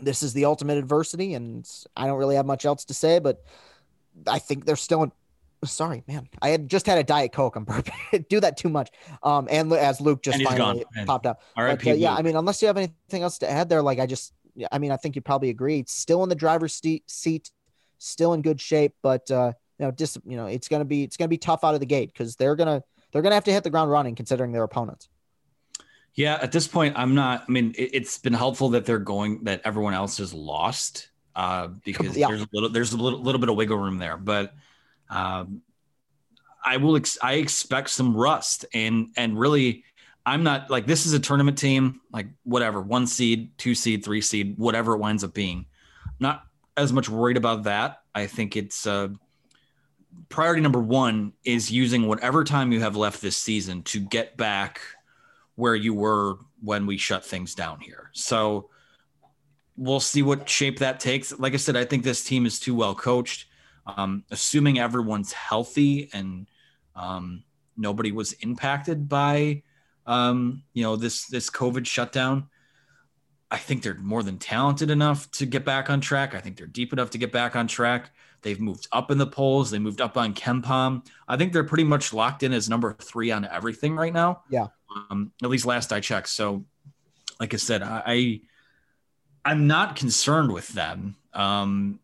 this 0.00 0.22
is 0.22 0.32
the 0.32 0.44
ultimate 0.44 0.78
adversity, 0.78 1.34
and 1.34 1.68
I 1.96 2.06
don't 2.06 2.18
really 2.18 2.36
have 2.36 2.46
much 2.46 2.64
else 2.64 2.84
to 2.86 2.94
say, 2.94 3.18
but 3.18 3.42
I 4.26 4.38
think 4.38 4.64
they're 4.64 4.76
still 4.76 5.02
in, 5.02 5.12
sorry, 5.64 6.04
man. 6.06 6.28
I 6.42 6.50
had 6.50 6.68
just 6.68 6.86
had 6.86 6.98
a 6.98 7.04
diet 7.04 7.32
coke. 7.32 7.56
I'm 7.56 7.66
burping. 7.66 8.28
Do 8.28 8.40
that 8.40 8.56
too 8.56 8.68
much. 8.68 8.90
Um, 9.22 9.48
and 9.50 9.72
as 9.72 10.00
Luke 10.00 10.22
just 10.22 10.42
finally 10.42 10.84
popped 11.06 11.26
up. 11.26 11.42
All 11.56 11.64
right, 11.64 11.84
uh, 11.86 11.92
yeah. 11.92 12.14
I 12.14 12.22
mean, 12.22 12.36
unless 12.36 12.62
you 12.62 12.68
have 12.68 12.76
anything 12.76 13.22
else 13.22 13.38
to 13.38 13.50
add 13.50 13.68
there, 13.68 13.82
like 13.82 13.98
I 13.98 14.06
just 14.06 14.32
I 14.72 14.78
mean, 14.78 14.90
I 14.90 14.96
think 14.96 15.16
you 15.16 15.22
probably 15.22 15.50
agree. 15.50 15.80
It's 15.80 15.92
Still 15.92 16.22
in 16.22 16.28
the 16.28 16.34
driver's 16.34 16.80
seat, 17.06 17.50
still 17.98 18.32
in 18.32 18.42
good 18.42 18.60
shape, 18.60 18.94
but 19.02 19.30
uh, 19.30 19.52
you 19.78 19.86
know, 19.86 19.90
just 19.90 20.18
you 20.24 20.36
know, 20.36 20.46
it's 20.46 20.68
gonna 20.68 20.84
be 20.84 21.02
it's 21.02 21.16
gonna 21.16 21.28
be 21.28 21.38
tough 21.38 21.64
out 21.64 21.74
of 21.74 21.80
the 21.80 21.86
gate 21.86 22.12
because 22.12 22.36
they're 22.36 22.56
gonna 22.56 22.82
they're 23.12 23.22
gonna 23.22 23.34
have 23.34 23.44
to 23.44 23.52
hit 23.52 23.64
the 23.64 23.70
ground 23.70 23.90
running 23.90 24.14
considering 24.14 24.52
their 24.52 24.64
opponents. 24.64 25.08
Yeah, 26.14 26.38
at 26.42 26.50
this 26.50 26.66
point, 26.66 26.98
I'm 26.98 27.14
not. 27.14 27.44
I 27.48 27.52
mean, 27.52 27.74
it, 27.78 27.94
has 27.94 28.18
been 28.18 28.32
helpful 28.32 28.70
that 28.70 28.84
they're 28.84 28.98
going 28.98 29.44
that 29.44 29.60
everyone 29.64 29.94
else 29.94 30.18
is 30.18 30.34
lost 30.34 31.10
uh, 31.36 31.68
because 31.84 32.16
yeah. 32.16 32.28
there's 32.28 32.42
a 32.42 32.48
little 32.52 32.68
there's 32.70 32.92
a 32.92 32.96
little, 32.96 33.22
little 33.22 33.40
bit 33.40 33.48
of 33.48 33.56
wiggle 33.56 33.78
room 33.78 33.98
there, 33.98 34.16
but. 34.16 34.54
Um, 35.10 35.62
I 36.64 36.76
will. 36.76 36.96
Ex- 36.96 37.18
I 37.22 37.34
expect 37.34 37.88
some 37.88 38.14
rust, 38.14 38.66
and 38.74 39.08
and 39.16 39.38
really, 39.38 39.84
I'm 40.28 40.42
not 40.42 40.68
like 40.68 40.86
this 40.86 41.06
is 41.06 41.14
a 41.14 41.18
tournament 41.18 41.56
team, 41.56 42.00
like 42.12 42.26
whatever, 42.42 42.82
one 42.82 43.06
seed, 43.06 43.56
two 43.56 43.74
seed, 43.74 44.04
three 44.04 44.20
seed, 44.20 44.58
whatever 44.58 44.94
it 44.94 44.98
winds 44.98 45.24
up 45.24 45.32
being. 45.32 45.64
I'm 46.06 46.14
not 46.20 46.44
as 46.76 46.92
much 46.92 47.08
worried 47.08 47.38
about 47.38 47.62
that. 47.62 48.02
I 48.14 48.26
think 48.26 48.54
it's 48.54 48.86
uh, 48.86 49.08
priority 50.28 50.60
number 50.60 50.80
one 50.80 51.32
is 51.44 51.70
using 51.70 52.06
whatever 52.06 52.44
time 52.44 52.72
you 52.72 52.80
have 52.80 52.94
left 52.94 53.22
this 53.22 53.38
season 53.38 53.82
to 53.84 54.00
get 54.00 54.36
back 54.36 54.80
where 55.54 55.74
you 55.74 55.94
were 55.94 56.36
when 56.62 56.84
we 56.84 56.98
shut 56.98 57.24
things 57.24 57.54
down 57.54 57.80
here. 57.80 58.10
So 58.12 58.68
we'll 59.76 59.98
see 59.98 60.22
what 60.22 60.46
shape 60.46 60.80
that 60.80 61.00
takes. 61.00 61.38
Like 61.38 61.54
I 61.54 61.56
said, 61.56 61.74
I 61.74 61.86
think 61.86 62.04
this 62.04 62.22
team 62.22 62.44
is 62.44 62.60
too 62.60 62.74
well 62.74 62.94
coached. 62.94 63.46
Um, 63.86 64.24
assuming 64.30 64.78
everyone's 64.78 65.32
healthy 65.32 66.10
and 66.12 66.46
um, 66.94 67.44
nobody 67.78 68.12
was 68.12 68.34
impacted 68.34 69.08
by 69.08 69.62
um, 70.08 70.62
you 70.72 70.82
know, 70.82 70.96
this 70.96 71.26
this 71.26 71.50
COVID 71.50 71.86
shutdown. 71.86 72.48
I 73.50 73.58
think 73.58 73.82
they're 73.82 73.94
more 73.94 74.22
than 74.22 74.38
talented 74.38 74.90
enough 74.90 75.30
to 75.32 75.46
get 75.46 75.64
back 75.64 75.88
on 75.88 76.00
track. 76.00 76.34
I 76.34 76.40
think 76.40 76.56
they're 76.56 76.66
deep 76.66 76.92
enough 76.92 77.10
to 77.10 77.18
get 77.18 77.32
back 77.32 77.56
on 77.56 77.66
track. 77.66 78.10
They've 78.42 78.60
moved 78.60 78.88
up 78.92 79.10
in 79.10 79.18
the 79.18 79.26
polls. 79.26 79.70
They 79.70 79.78
moved 79.78 80.00
up 80.00 80.16
on 80.16 80.34
KenPom. 80.34 81.06
I 81.26 81.36
think 81.36 81.52
they're 81.52 81.64
pretty 81.64 81.84
much 81.84 82.12
locked 82.12 82.42
in 82.42 82.52
as 82.52 82.68
number 82.68 82.94
three 83.00 83.30
on 83.30 83.46
everything 83.46 83.96
right 83.96 84.12
now. 84.12 84.42
Yeah. 84.50 84.66
Um, 85.10 85.32
at 85.42 85.48
least 85.48 85.66
last 85.66 85.92
I 85.92 86.00
checked. 86.00 86.28
So, 86.28 86.64
like 87.40 87.54
I 87.54 87.56
said, 87.56 87.82
I, 87.82 88.40
I 89.44 89.50
am 89.50 89.66
not 89.66 89.96
concerned 89.96 90.52
with 90.52 90.68
them. 90.68 91.16
Um, 91.32 92.00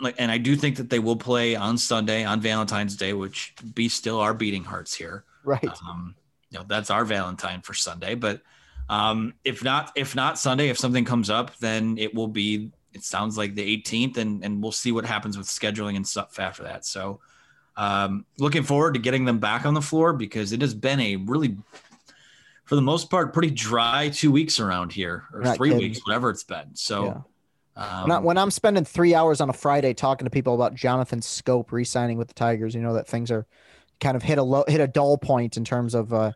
like, 0.00 0.16
and 0.18 0.30
I 0.30 0.38
do 0.38 0.56
think 0.56 0.76
that 0.76 0.90
they 0.90 0.98
will 0.98 1.16
play 1.16 1.54
on 1.54 1.78
Sunday 1.78 2.24
on 2.24 2.40
Valentine's 2.40 2.96
Day, 2.96 3.12
which 3.12 3.54
be 3.74 3.88
still 3.88 4.20
our 4.20 4.34
beating 4.34 4.64
hearts 4.64 4.94
here. 4.94 5.24
Right. 5.44 5.70
Um, 5.88 6.14
you 6.52 6.58
know 6.58 6.64
that's 6.68 6.90
our 6.90 7.04
Valentine 7.04 7.62
for 7.62 7.74
Sunday. 7.74 8.14
But 8.14 8.42
um, 8.88 9.34
if 9.42 9.64
not, 9.64 9.90
if 9.96 10.14
not 10.14 10.38
Sunday, 10.38 10.68
if 10.68 10.78
something 10.78 11.04
comes 11.04 11.30
up, 11.30 11.56
then 11.58 11.96
it 11.98 12.14
will 12.14 12.28
be. 12.28 12.70
It 12.92 13.04
sounds 13.04 13.38
like 13.38 13.54
the 13.54 13.82
18th, 13.82 14.18
and 14.18 14.44
and 14.44 14.62
we'll 14.62 14.70
see 14.70 14.92
what 14.92 15.06
happens 15.06 15.38
with 15.38 15.46
scheduling 15.46 15.96
and 15.96 16.06
stuff 16.06 16.38
after 16.38 16.62
that. 16.64 16.84
So, 16.84 17.20
um, 17.76 18.26
looking 18.38 18.62
forward 18.62 18.94
to 18.94 19.00
getting 19.00 19.24
them 19.24 19.38
back 19.38 19.64
on 19.64 19.72
the 19.72 19.80
floor 19.80 20.12
because 20.12 20.52
it 20.52 20.60
has 20.60 20.74
been 20.74 21.00
a 21.00 21.16
really, 21.16 21.56
for 22.64 22.76
the 22.76 22.82
most 22.82 23.08
part, 23.08 23.32
pretty 23.32 23.50
dry 23.50 24.10
two 24.10 24.30
weeks 24.30 24.60
around 24.60 24.92
here 24.92 25.24
or 25.32 25.42
three 25.54 25.70
kidding. 25.70 25.88
weeks, 25.88 26.00
whatever 26.06 26.30
it's 26.30 26.44
been. 26.44 26.74
So. 26.74 27.06
Yeah. 27.06 27.20
Um, 27.74 28.02
when, 28.02 28.10
I, 28.10 28.18
when 28.18 28.36
I'm 28.36 28.50
spending 28.50 28.84
three 28.84 29.14
hours 29.14 29.40
on 29.40 29.48
a 29.48 29.54
Friday 29.54 29.94
talking 29.94 30.26
to 30.26 30.30
people 30.30 30.54
about 30.54 30.74
Jonathan 30.74 31.20
Schoop 31.20 31.72
re-signing 31.72 32.18
with 32.18 32.28
the 32.28 32.34
Tigers, 32.34 32.74
you 32.74 32.82
know 32.82 32.92
that 32.92 33.08
things 33.08 33.30
are 33.30 33.46
kind 33.98 34.14
of 34.14 34.22
hit 34.22 34.36
a 34.36 34.42
low, 34.42 34.64
hit 34.68 34.82
a 34.82 34.86
dull 34.86 35.16
point 35.16 35.56
in 35.56 35.64
terms 35.64 35.94
of 35.94 36.12
uh, 36.12 36.32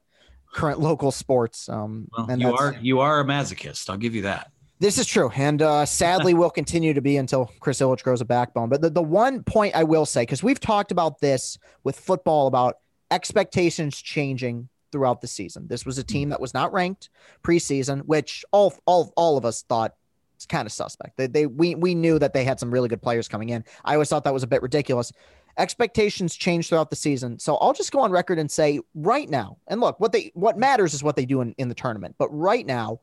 current 0.53 0.81
local 0.81 1.11
sports. 1.11 1.69
Um, 1.69 2.09
well, 2.17 2.31
and 2.31 2.41
you 2.41 2.55
are 2.55 2.77
you 2.81 3.01
are 3.01 3.21
a 3.21 3.25
masochist. 3.25 3.91
I'll 3.91 3.97
give 3.97 4.15
you 4.15 4.23
that. 4.23 4.51
This 4.79 4.99
is 4.99 5.07
true, 5.07 5.31
and 5.35 5.63
uh, 5.63 5.87
sadly, 5.87 6.35
will 6.35 6.51
continue 6.51 6.93
to 6.93 7.01
be 7.01 7.17
until 7.17 7.51
Chris 7.61 7.81
Ilitch 7.81 8.03
grows 8.03 8.21
a 8.21 8.27
backbone. 8.27 8.69
But 8.69 8.83
the, 8.83 8.91
the 8.91 9.03
one 9.03 9.43
point 9.43 9.75
I 9.75 9.85
will 9.85 10.05
say, 10.05 10.23
because 10.23 10.43
we've 10.43 10.61
talked 10.61 10.93
about 10.93 11.21
this 11.21 11.59
with 11.83 11.99
football 11.99 12.47
about 12.47 12.77
expectations 13.11 14.01
changing 14.01 14.69
throughout 14.93 15.21
the 15.21 15.27
season. 15.27 15.67
This 15.69 15.87
was 15.87 15.97
a 15.97 16.05
team 16.05 16.29
that 16.29 16.41
was 16.41 16.53
not 16.53 16.73
ranked 16.73 17.09
preseason, 17.43 18.03
which 18.03 18.45
all 18.53 18.75
all 18.85 19.13
all 19.17 19.39
of 19.39 19.45
us 19.45 19.63
thought 19.63 19.95
it's 20.35 20.47
kind 20.47 20.67
of 20.67 20.73
suspect. 20.73 21.17
They, 21.17 21.27
they 21.27 21.47
we 21.47 21.75
we 21.75 21.95
knew 21.95 22.19
that 22.19 22.35
they 22.35 22.45
had 22.45 22.61
some 22.61 22.71
really 22.71 22.89
good 22.89 23.03
players 23.03 23.29
coming 23.29 23.49
in. 23.49 23.65
I 23.85 23.95
always 23.95 24.11
thought 24.11 24.25
that 24.25 24.35
was 24.35 24.43
a 24.43 24.47
bit 24.47 24.61
ridiculous 24.63 25.11
expectations 25.59 26.35
change 26.37 26.69
throughout 26.69 26.91
the 26.91 26.97
season. 26.97 27.39
So 27.39 27.57
I'll 27.57 27.73
just 27.73 27.93
go 27.93 28.01
on 28.01 28.11
record 28.11 28.39
and 28.39 28.51
say 28.51 28.81
right 28.95 29.29
now, 29.29 29.59
and 29.69 29.81
look, 29.81 29.99
what 30.01 30.13
they 30.13 30.31
what 30.35 30.59
matters 30.59 30.95
is 30.95 31.03
what 31.03 31.17
they 31.17 31.27
do 31.27 31.41
in, 31.41 31.55
in 31.59 31.69
the 31.69 31.75
tournament. 31.75 32.15
But 32.19 32.29
right 32.29 32.67
now, 32.67 33.01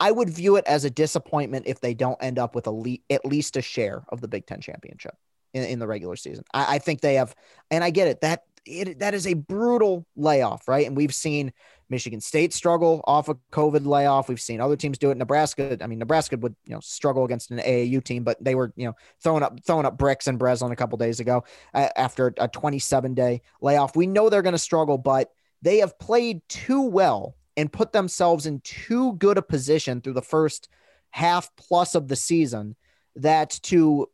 I 0.00 0.10
would 0.10 0.30
view 0.30 0.56
it 0.56 0.64
as 0.66 0.84
a 0.84 0.90
disappointment 0.90 1.66
if 1.66 1.80
they 1.80 1.94
don't 1.94 2.22
end 2.22 2.38
up 2.38 2.54
with 2.54 2.66
a 2.66 2.70
le- 2.70 2.98
at 3.10 3.24
least 3.24 3.56
a 3.56 3.62
share 3.62 4.02
of 4.08 4.20
the 4.20 4.28
Big 4.28 4.46
Ten 4.46 4.60
championship 4.60 5.16
in, 5.54 5.64
in 5.64 5.78
the 5.78 5.86
regular 5.86 6.16
season. 6.16 6.44
I, 6.52 6.76
I 6.76 6.78
think 6.78 7.00
they 7.00 7.14
have, 7.14 7.34
and 7.70 7.84
I 7.84 7.90
get 7.90 8.08
it 8.08 8.20
that 8.22 8.44
it, 8.64 9.00
that 9.00 9.14
is 9.14 9.26
a 9.26 9.34
brutal 9.34 10.06
layoff, 10.16 10.68
right? 10.68 10.86
And 10.86 10.96
we've 10.96 11.14
seen 11.14 11.52
Michigan 11.92 12.20
State 12.20 12.52
struggle 12.52 13.04
off 13.06 13.28
a 13.28 13.36
COVID 13.52 13.86
layoff. 13.86 14.28
We've 14.28 14.40
seen 14.40 14.60
other 14.60 14.74
teams 14.74 14.98
do 14.98 15.12
it. 15.12 15.16
Nebraska, 15.16 15.78
I 15.80 15.86
mean, 15.86 16.00
Nebraska 16.00 16.36
would 16.38 16.56
you 16.66 16.74
know 16.74 16.80
struggle 16.80 17.24
against 17.24 17.52
an 17.52 17.58
AAU 17.58 18.02
team, 18.02 18.24
but 18.24 18.42
they 18.42 18.56
were 18.56 18.72
you 18.74 18.86
know 18.86 18.94
throwing 19.22 19.44
up 19.44 19.60
throwing 19.64 19.86
up 19.86 19.96
bricks 19.96 20.26
in 20.26 20.36
Breslin 20.36 20.72
a 20.72 20.76
couple 20.76 20.98
days 20.98 21.20
ago 21.20 21.44
uh, 21.74 21.88
after 21.96 22.34
a 22.38 22.48
27 22.48 23.14
day 23.14 23.42
layoff. 23.60 23.94
We 23.94 24.08
know 24.08 24.28
they're 24.28 24.42
going 24.42 24.52
to 24.52 24.58
struggle, 24.58 24.98
but 24.98 25.30
they 25.62 25.78
have 25.78 25.96
played 26.00 26.42
too 26.48 26.82
well 26.82 27.36
and 27.56 27.72
put 27.72 27.92
themselves 27.92 28.46
in 28.46 28.60
too 28.60 29.12
good 29.14 29.38
a 29.38 29.42
position 29.42 30.00
through 30.00 30.14
the 30.14 30.22
first 30.22 30.68
half 31.10 31.54
plus 31.56 31.94
of 31.94 32.08
the 32.08 32.16
season 32.16 32.74
that 33.16 33.60
to 33.62 34.08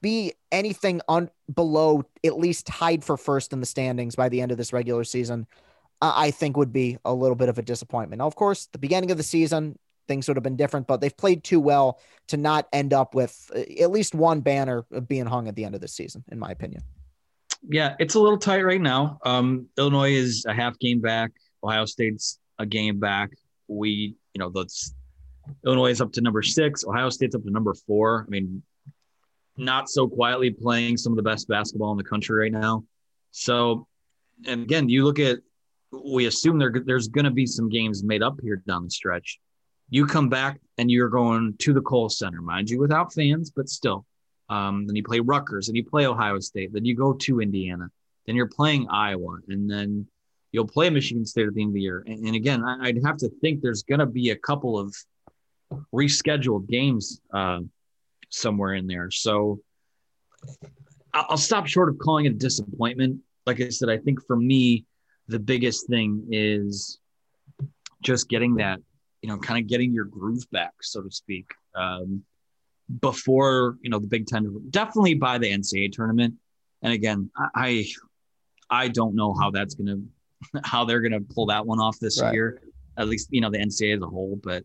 be 0.00 0.32
anything 0.50 1.00
on 1.08 1.30
below 1.52 2.02
at 2.24 2.38
least 2.38 2.66
tied 2.66 3.04
for 3.04 3.16
first 3.16 3.52
in 3.52 3.60
the 3.60 3.66
standings 3.66 4.14
by 4.14 4.28
the 4.28 4.40
end 4.40 4.50
of 4.50 4.58
this 4.58 4.72
regular 4.72 5.04
season, 5.04 5.46
I 6.00 6.30
think 6.30 6.56
would 6.56 6.72
be 6.72 6.98
a 7.04 7.14
little 7.14 7.36
bit 7.36 7.48
of 7.48 7.58
a 7.58 7.62
disappointment. 7.62 8.18
Now, 8.18 8.26
of 8.26 8.36
course, 8.36 8.66
the 8.72 8.78
beginning 8.78 9.10
of 9.10 9.16
the 9.16 9.22
season, 9.22 9.78
things 10.06 10.28
would 10.28 10.36
have 10.36 10.44
been 10.44 10.56
different, 10.56 10.86
but 10.86 11.00
they've 11.00 11.16
played 11.16 11.44
too 11.44 11.60
well 11.60 11.98
to 12.28 12.36
not 12.36 12.68
end 12.72 12.92
up 12.92 13.14
with 13.14 13.50
uh, 13.54 13.60
at 13.82 13.90
least 13.90 14.14
one 14.14 14.40
banner 14.40 14.84
being 15.06 15.26
hung 15.26 15.48
at 15.48 15.56
the 15.56 15.64
end 15.64 15.74
of 15.74 15.80
the 15.80 15.88
season, 15.88 16.22
in 16.30 16.38
my 16.38 16.50
opinion. 16.50 16.82
Yeah, 17.66 17.94
it's 17.98 18.14
a 18.14 18.20
little 18.20 18.38
tight 18.38 18.62
right 18.62 18.80
now. 18.80 19.18
Um, 19.24 19.66
Illinois 19.78 20.12
is 20.12 20.44
a 20.46 20.52
half 20.52 20.78
game 20.78 21.00
back. 21.00 21.32
Ohio 21.62 21.86
State's 21.86 22.38
a 22.58 22.66
game 22.66 23.00
back. 23.00 23.30
We, 23.68 24.14
you 24.34 24.38
know, 24.38 24.50
that's 24.50 24.94
Illinois 25.64 25.90
is 25.90 26.00
up 26.00 26.12
to 26.12 26.20
number 26.20 26.42
six. 26.42 26.84
Ohio 26.84 27.08
State's 27.08 27.34
up 27.34 27.42
to 27.44 27.50
number 27.50 27.72
four. 27.72 28.26
I 28.26 28.30
mean, 28.30 28.62
not 29.56 29.88
so 29.88 30.06
quietly 30.08 30.50
playing 30.50 30.96
some 30.98 31.12
of 31.12 31.16
the 31.16 31.22
best 31.22 31.48
basketball 31.48 31.92
in 31.92 31.98
the 31.98 32.04
country 32.04 32.38
right 32.38 32.52
now. 32.52 32.84
So, 33.30 33.86
and 34.46 34.62
again, 34.62 34.88
you 34.88 35.04
look 35.04 35.18
at, 35.18 35.38
we 36.04 36.26
assume 36.26 36.58
there, 36.58 36.74
there's 36.84 37.08
going 37.08 37.24
to 37.24 37.30
be 37.30 37.46
some 37.46 37.68
games 37.68 38.02
made 38.02 38.22
up 38.22 38.38
here 38.42 38.62
down 38.66 38.84
the 38.84 38.90
stretch. 38.90 39.38
You 39.90 40.06
come 40.06 40.28
back 40.28 40.60
and 40.78 40.90
you're 40.90 41.08
going 41.08 41.54
to 41.58 41.72
the 41.72 41.80
Kohl 41.80 42.08
Center, 42.08 42.40
mind 42.40 42.70
you, 42.70 42.78
without 42.78 43.12
fans, 43.12 43.50
but 43.50 43.68
still. 43.68 44.04
Um, 44.48 44.86
then 44.86 44.96
you 44.96 45.02
play 45.02 45.20
Rutgers, 45.20 45.68
and 45.68 45.76
you 45.76 45.84
play 45.84 46.06
Ohio 46.06 46.38
State. 46.40 46.72
Then 46.72 46.84
you 46.84 46.94
go 46.94 47.14
to 47.14 47.40
Indiana. 47.40 47.88
Then 48.26 48.36
you're 48.36 48.48
playing 48.48 48.88
Iowa, 48.90 49.38
and 49.48 49.70
then 49.70 50.06
you'll 50.52 50.66
play 50.66 50.90
Michigan 50.90 51.24
State 51.24 51.46
at 51.46 51.54
the 51.54 51.62
end 51.62 51.70
of 51.70 51.74
the 51.74 51.80
year. 51.80 52.04
And, 52.06 52.26
and 52.26 52.36
again, 52.36 52.62
I, 52.62 52.92
would 52.92 53.04
have 53.04 53.16
to 53.18 53.28
think 53.40 53.60
there's 53.60 53.82
going 53.82 54.00
to 54.00 54.06
be 54.06 54.30
a 54.30 54.36
couple 54.36 54.78
of 54.78 54.94
rescheduled 55.92 56.68
games 56.68 57.20
uh, 57.32 57.60
somewhere 58.28 58.74
in 58.74 58.86
there. 58.86 59.10
So 59.10 59.60
I'll 61.12 61.36
stop 61.36 61.66
short 61.66 61.88
of 61.88 61.98
calling 61.98 62.26
it 62.26 62.32
a 62.32 62.36
disappointment. 62.36 63.20
Like 63.46 63.60
I 63.60 63.68
said, 63.68 63.88
I 63.88 63.98
think 63.98 64.24
for 64.26 64.36
me, 64.36 64.84
the 65.28 65.38
biggest 65.38 65.88
thing 65.88 66.26
is 66.30 66.98
just 68.02 68.28
getting 68.28 68.56
that, 68.56 68.80
you 69.22 69.28
know, 69.28 69.38
kind 69.38 69.62
of 69.62 69.68
getting 69.68 69.92
your 69.92 70.04
groove 70.04 70.44
back, 70.50 70.72
so 70.82 71.02
to 71.02 71.10
speak, 71.10 71.46
um, 71.74 72.22
before 73.00 73.78
you 73.80 73.90
know 73.90 73.98
the 73.98 74.06
Big 74.06 74.26
Ten. 74.26 74.62
Definitely 74.70 75.14
by 75.14 75.38
the 75.38 75.50
NCAA 75.50 75.92
tournament. 75.92 76.34
And 76.82 76.92
again, 76.92 77.30
I 77.54 77.86
I 78.68 78.88
don't 78.88 79.14
know 79.14 79.34
how 79.34 79.50
that's 79.50 79.74
gonna 79.74 80.00
how 80.64 80.84
they're 80.84 81.00
gonna 81.00 81.20
pull 81.20 81.46
that 81.46 81.64
one 81.64 81.80
off 81.80 81.98
this 81.98 82.20
right. 82.20 82.34
year. 82.34 82.60
At 82.96 83.08
least 83.08 83.28
you 83.30 83.40
know 83.40 83.50
the 83.50 83.58
NCAA 83.58 83.96
as 83.96 84.02
a 84.02 84.06
whole. 84.06 84.38
But 84.42 84.64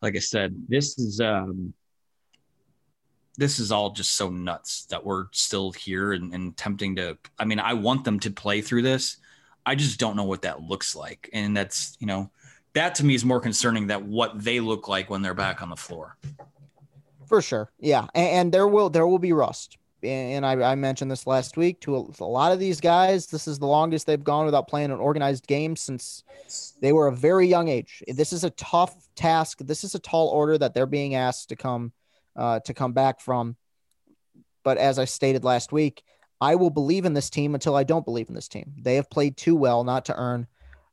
like 0.00 0.16
I 0.16 0.20
said, 0.20 0.54
this 0.68 0.98
is 0.98 1.20
um, 1.20 1.74
this 3.36 3.58
is 3.58 3.70
all 3.70 3.90
just 3.90 4.16
so 4.16 4.30
nuts 4.30 4.86
that 4.86 5.04
we're 5.04 5.26
still 5.32 5.72
here 5.72 6.12
and, 6.12 6.34
and 6.34 6.56
tempting 6.56 6.96
to. 6.96 7.18
I 7.38 7.44
mean, 7.44 7.60
I 7.60 7.74
want 7.74 8.04
them 8.04 8.18
to 8.20 8.30
play 8.30 8.60
through 8.60 8.82
this. 8.82 9.18
I 9.70 9.76
just 9.76 10.00
don't 10.00 10.16
know 10.16 10.24
what 10.24 10.42
that 10.42 10.62
looks 10.64 10.96
like, 10.96 11.30
and 11.32 11.56
that's 11.56 11.96
you 12.00 12.06
know 12.08 12.28
that 12.72 12.96
to 12.96 13.06
me 13.06 13.14
is 13.14 13.24
more 13.24 13.38
concerning 13.38 13.86
that 13.86 14.02
what 14.02 14.42
they 14.42 14.58
look 14.58 14.88
like 14.88 15.08
when 15.08 15.22
they're 15.22 15.32
back 15.32 15.62
on 15.62 15.70
the 15.70 15.76
floor. 15.76 16.16
For 17.28 17.40
sure, 17.40 17.70
yeah, 17.78 18.08
and, 18.12 18.28
and 18.28 18.52
there 18.52 18.66
will 18.66 18.90
there 18.90 19.06
will 19.06 19.20
be 19.20 19.32
rust, 19.32 19.78
and 20.02 20.44
I, 20.44 20.72
I 20.72 20.74
mentioned 20.74 21.08
this 21.08 21.24
last 21.24 21.56
week 21.56 21.80
to 21.82 21.94
a, 21.98 22.04
a, 22.18 22.24
lot 22.24 22.50
of 22.50 22.58
these 22.58 22.80
guys. 22.80 23.28
This 23.28 23.46
is 23.46 23.60
the 23.60 23.68
longest 23.68 24.08
they've 24.08 24.24
gone 24.24 24.44
without 24.44 24.66
playing 24.66 24.90
an 24.90 24.98
organized 24.98 25.46
game 25.46 25.76
since 25.76 26.24
they 26.80 26.92
were 26.92 27.06
a 27.06 27.14
very 27.14 27.46
young 27.46 27.68
age. 27.68 28.02
This 28.08 28.32
is 28.32 28.42
a 28.42 28.50
tough 28.50 29.06
task. 29.14 29.58
This 29.58 29.84
is 29.84 29.94
a 29.94 30.00
tall 30.00 30.30
order 30.30 30.58
that 30.58 30.74
they're 30.74 30.84
being 30.84 31.14
asked 31.14 31.50
to 31.50 31.54
come 31.54 31.92
uh, 32.34 32.58
to 32.58 32.74
come 32.74 32.92
back 32.92 33.20
from. 33.20 33.54
But 34.64 34.78
as 34.78 34.98
I 34.98 35.04
stated 35.04 35.44
last 35.44 35.70
week, 35.70 36.02
I 36.40 36.54
will 36.54 36.70
believe 36.70 37.04
in 37.04 37.12
this 37.14 37.30
team 37.30 37.54
until 37.54 37.76
I 37.76 37.84
don't 37.84 38.04
believe 38.04 38.28
in 38.28 38.34
this 38.34 38.48
team. 38.48 38.72
They 38.78 38.96
have 38.96 39.10
played 39.10 39.36
too 39.36 39.54
well 39.54 39.84
not 39.84 40.06
to 40.06 40.16
earn 40.16 40.46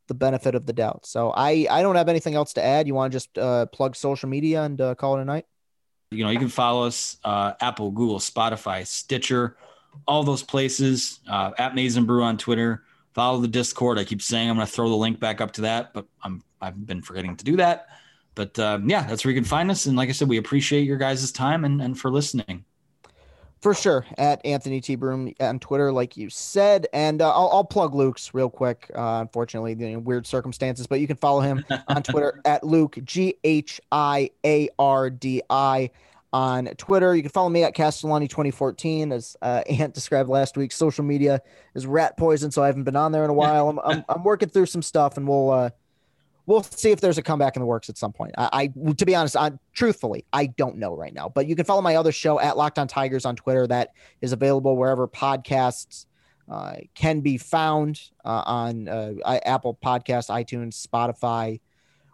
the 0.08 0.14
benefit 0.14 0.56
of 0.56 0.66
the 0.66 0.74
doubt. 0.74 1.06
So 1.06 1.32
I, 1.36 1.68
I 1.70 1.82
don't 1.82 1.95
have 1.95 2.10
anything 2.10 2.36
else 2.36 2.54
to 2.54 2.64
add. 2.64 2.88
You 2.88 2.95
want 2.95 3.12
to 3.12 3.16
just 3.16 3.38
uh, 3.38 3.66
plug 3.68 3.95
social 3.95 4.30
media 4.30 4.64
and 4.64 4.80
uh, 4.80 4.95
call 4.95 5.18
it 5.18 5.22
a 5.22 5.26
night? 5.26 5.45
You 6.12 6.24
know, 6.24 6.30
you 6.30 6.39
can 6.39 6.50
follow 6.50 6.86
us 6.86 7.18
uh, 7.24 7.54
Apple, 7.60 7.91
Google, 7.91 8.20
Spotify, 8.20 8.88
Stitcher, 8.88 9.58
all 10.08 10.24
those 10.24 10.43
places. 10.43 11.20
Uh, 11.30 11.52
at 11.58 11.76
Maize 11.76 11.98
n 11.98 12.06
Brew 12.06 12.24
on 12.24 12.38
Twitter. 12.38 12.84
Follow 13.14 13.39
the 13.41 13.48
Discord. 13.48 13.98
I 13.98 14.04
keep 14.04 14.22
saying 14.22 14.50
I'm 14.50 14.56
going 14.56 14.68
to 14.68 14.72
throw 14.72 14.89
the 14.89 14.95
link 14.95 15.20
back 15.20 15.41
up 15.41 15.52
to 15.54 15.62
that, 15.62 15.93
but 15.93 16.06
I'm 16.24 16.43
I've 16.62 16.86
been 16.86 17.02
forgetting 17.02 17.36
to 17.36 17.43
do 17.43 17.58
that. 17.58 17.88
But 18.36 18.58
um, 18.60 18.89
yeah, 18.89 19.04
that's 19.04 19.26
where 19.26 19.34
you 19.34 19.38
can 19.38 19.48
find 19.48 19.72
us. 19.72 19.88
And 19.88 19.98
like 19.98 20.10
I 20.10 20.12
said, 20.12 20.30
we 20.30 20.38
appreciate 20.38 20.84
your 20.84 20.98
guys' 20.98 21.32
time 21.32 21.66
and, 21.66 21.82
and 21.82 22.00
for 22.00 22.12
listening. 22.12 22.64
For 23.62 23.74
sure, 23.74 24.05
at 24.20 24.45
Anthony 24.45 24.82
T. 24.82 24.95
Broom 24.95 25.34
on 25.39 25.60
Twitter, 25.60 25.91
like 25.91 26.16
you 26.16 26.30
said, 26.30 26.86
and 26.93 27.24
uh, 27.24 27.32
I'll, 27.32 27.49
I'll, 27.51 27.64
plug 27.64 27.95
Luke's 27.95 28.34
real 28.36 28.51
quick. 28.51 28.91
Uh, 28.95 29.20
unfortunately, 29.22 29.74
you 29.74 29.93
know, 29.93 29.99
weird 29.99 30.28
circumstances, 30.28 30.86
but 30.86 30.99
you 30.99 31.08
can 31.08 31.18
follow 31.18 31.41
him 31.41 31.66
on 31.88 32.03
Twitter 32.03 32.39
at 32.45 32.64
Luke 32.64 32.99
G 33.03 33.36
H 33.43 33.82
I 33.91 34.30
A 34.45 34.70
R 34.78 35.10
D 35.10 35.41
I 35.49 35.89
on 36.32 36.68
Twitter. 36.78 37.16
You 37.16 37.24
can 37.24 37.32
follow 37.32 37.49
me 37.49 37.64
at 37.64 37.74
Castellani 37.74 38.28
2014, 38.28 39.12
as 39.12 39.36
uh, 39.41 39.64
Ant 39.68 39.93
described 39.93 40.30
last 40.30 40.55
week. 40.55 40.72
Social 40.72 41.03
media 41.03 41.41
is 41.74 41.88
rat 41.88 42.16
poison, 42.16 42.51
so 42.51 42.62
I 42.62 42.68
haven't 42.68 42.84
been 42.84 42.95
on 42.95 43.12
there 43.12 43.24
in 43.24 43.32
a 43.32 43.34
while. 43.34 43.70
I'm, 43.70 43.80
I'm, 43.80 44.05
I'm 44.08 44.24
working 44.24 44.49
through 44.49 44.68
some 44.68 44.84
stuff, 44.84 45.18
and 45.18 45.28
we'll 45.28 45.49
uh, 45.49 45.70
we'll 46.48 46.64
see 46.64 46.91
if 46.91 47.00
there's 47.00 47.20
a 47.20 47.22
comeback 47.22 47.56
in 47.56 47.60
the 47.60 47.66
works 47.68 47.89
at 47.89 47.98
some 47.98 48.12
point. 48.12 48.34
I, 48.38 48.50
I 48.52 48.93
to 48.93 49.06
be 49.06 49.14
honest, 49.14 49.38
I, 49.38 49.52
truthfully, 49.74 50.26
I 50.34 50.48
don't 50.48 50.78
know 50.78 50.95
right 50.95 51.14
now. 51.14 51.30
But 51.30 51.45
you 51.45 51.56
can 51.56 51.66
follow 51.66 51.82
my 51.82 51.95
other 51.95 52.12
show 52.12 52.39
at 52.39 52.58
Locked 52.58 52.80
On 52.80 52.88
Tigers 52.88 53.26
on 53.26 53.36
Twitter. 53.36 53.68
That 53.68 53.91
is 54.22 54.32
available 54.32 54.76
wherever 54.76 55.08
podcasts 55.08 56.08
uh, 56.50 56.78
can 56.95 57.20
be 57.20 57.38
found 57.38 58.02
uh, 58.26 58.43
on 58.45 58.88
uh, 58.88 59.14
Apple 59.45 59.78
Podcast, 59.84 60.30
iTunes, 60.30 60.86
Spotify, 60.86 61.60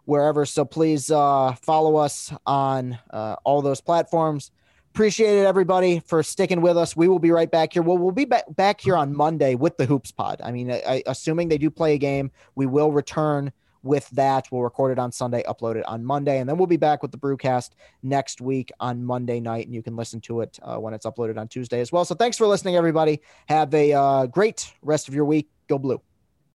wherever. 0.05 0.45
So 0.45 0.65
please 0.65 1.09
uh, 1.11 1.55
follow 1.61 1.95
us 1.95 2.33
on 2.45 2.99
uh, 3.11 3.35
all 3.45 3.61
those 3.61 3.79
platforms. 3.79 4.51
Appreciate 4.91 5.39
it, 5.39 5.45
everybody, 5.45 5.99
for 6.05 6.21
sticking 6.21 6.61
with 6.61 6.77
us. 6.77 6.95
We 6.95 7.07
will 7.07 7.17
be 7.19 7.31
right 7.31 7.49
back 7.49 7.73
here. 7.73 7.81
We'll, 7.81 7.97
we'll 7.97 8.11
be 8.11 8.25
back, 8.25 8.43
back 8.55 8.79
here 8.79 8.95
on 8.95 9.15
Monday 9.15 9.55
with 9.55 9.77
the 9.77 9.85
Hoops 9.85 10.11
Pod. 10.11 10.39
I 10.43 10.51
mean, 10.51 10.71
I, 10.71 11.01
assuming 11.07 11.49
they 11.49 11.57
do 11.57 11.71
play 11.71 11.95
a 11.95 11.97
game, 11.97 12.29
we 12.53 12.67
will 12.67 12.91
return 12.91 13.51
with 13.83 14.09
that. 14.11 14.47
We'll 14.51 14.61
record 14.61 14.91
it 14.91 14.99
on 14.99 15.11
Sunday, 15.11 15.43
upload 15.43 15.75
it 15.75 15.85
on 15.85 16.03
Monday, 16.03 16.39
and 16.39 16.49
then 16.49 16.57
we'll 16.57 16.67
be 16.67 16.77
back 16.77 17.01
with 17.01 17.11
the 17.11 17.17
Brewcast 17.17 17.71
next 18.01 18.41
week 18.41 18.71
on 18.79 19.03
Monday 19.03 19.39
night, 19.39 19.65
and 19.65 19.75
you 19.75 19.83
can 19.83 19.95
listen 19.95 20.21
to 20.21 20.41
it 20.41 20.57
uh, 20.63 20.77
when 20.77 20.93
it's 20.93 21.05
uploaded 21.05 21.37
on 21.37 21.47
Tuesday 21.47 21.81
as 21.81 21.91
well. 21.91 22.05
So 22.05 22.15
thanks 22.15 22.37
for 22.37 22.47
listening, 22.47 22.75
everybody. 22.75 23.21
Have 23.47 23.73
a 23.73 23.93
uh, 23.93 24.25
great 24.27 24.73
rest 24.81 25.07
of 25.07 25.13
your 25.13 25.25
week. 25.25 25.49
Go 25.67 25.77
Blue. 25.77 26.01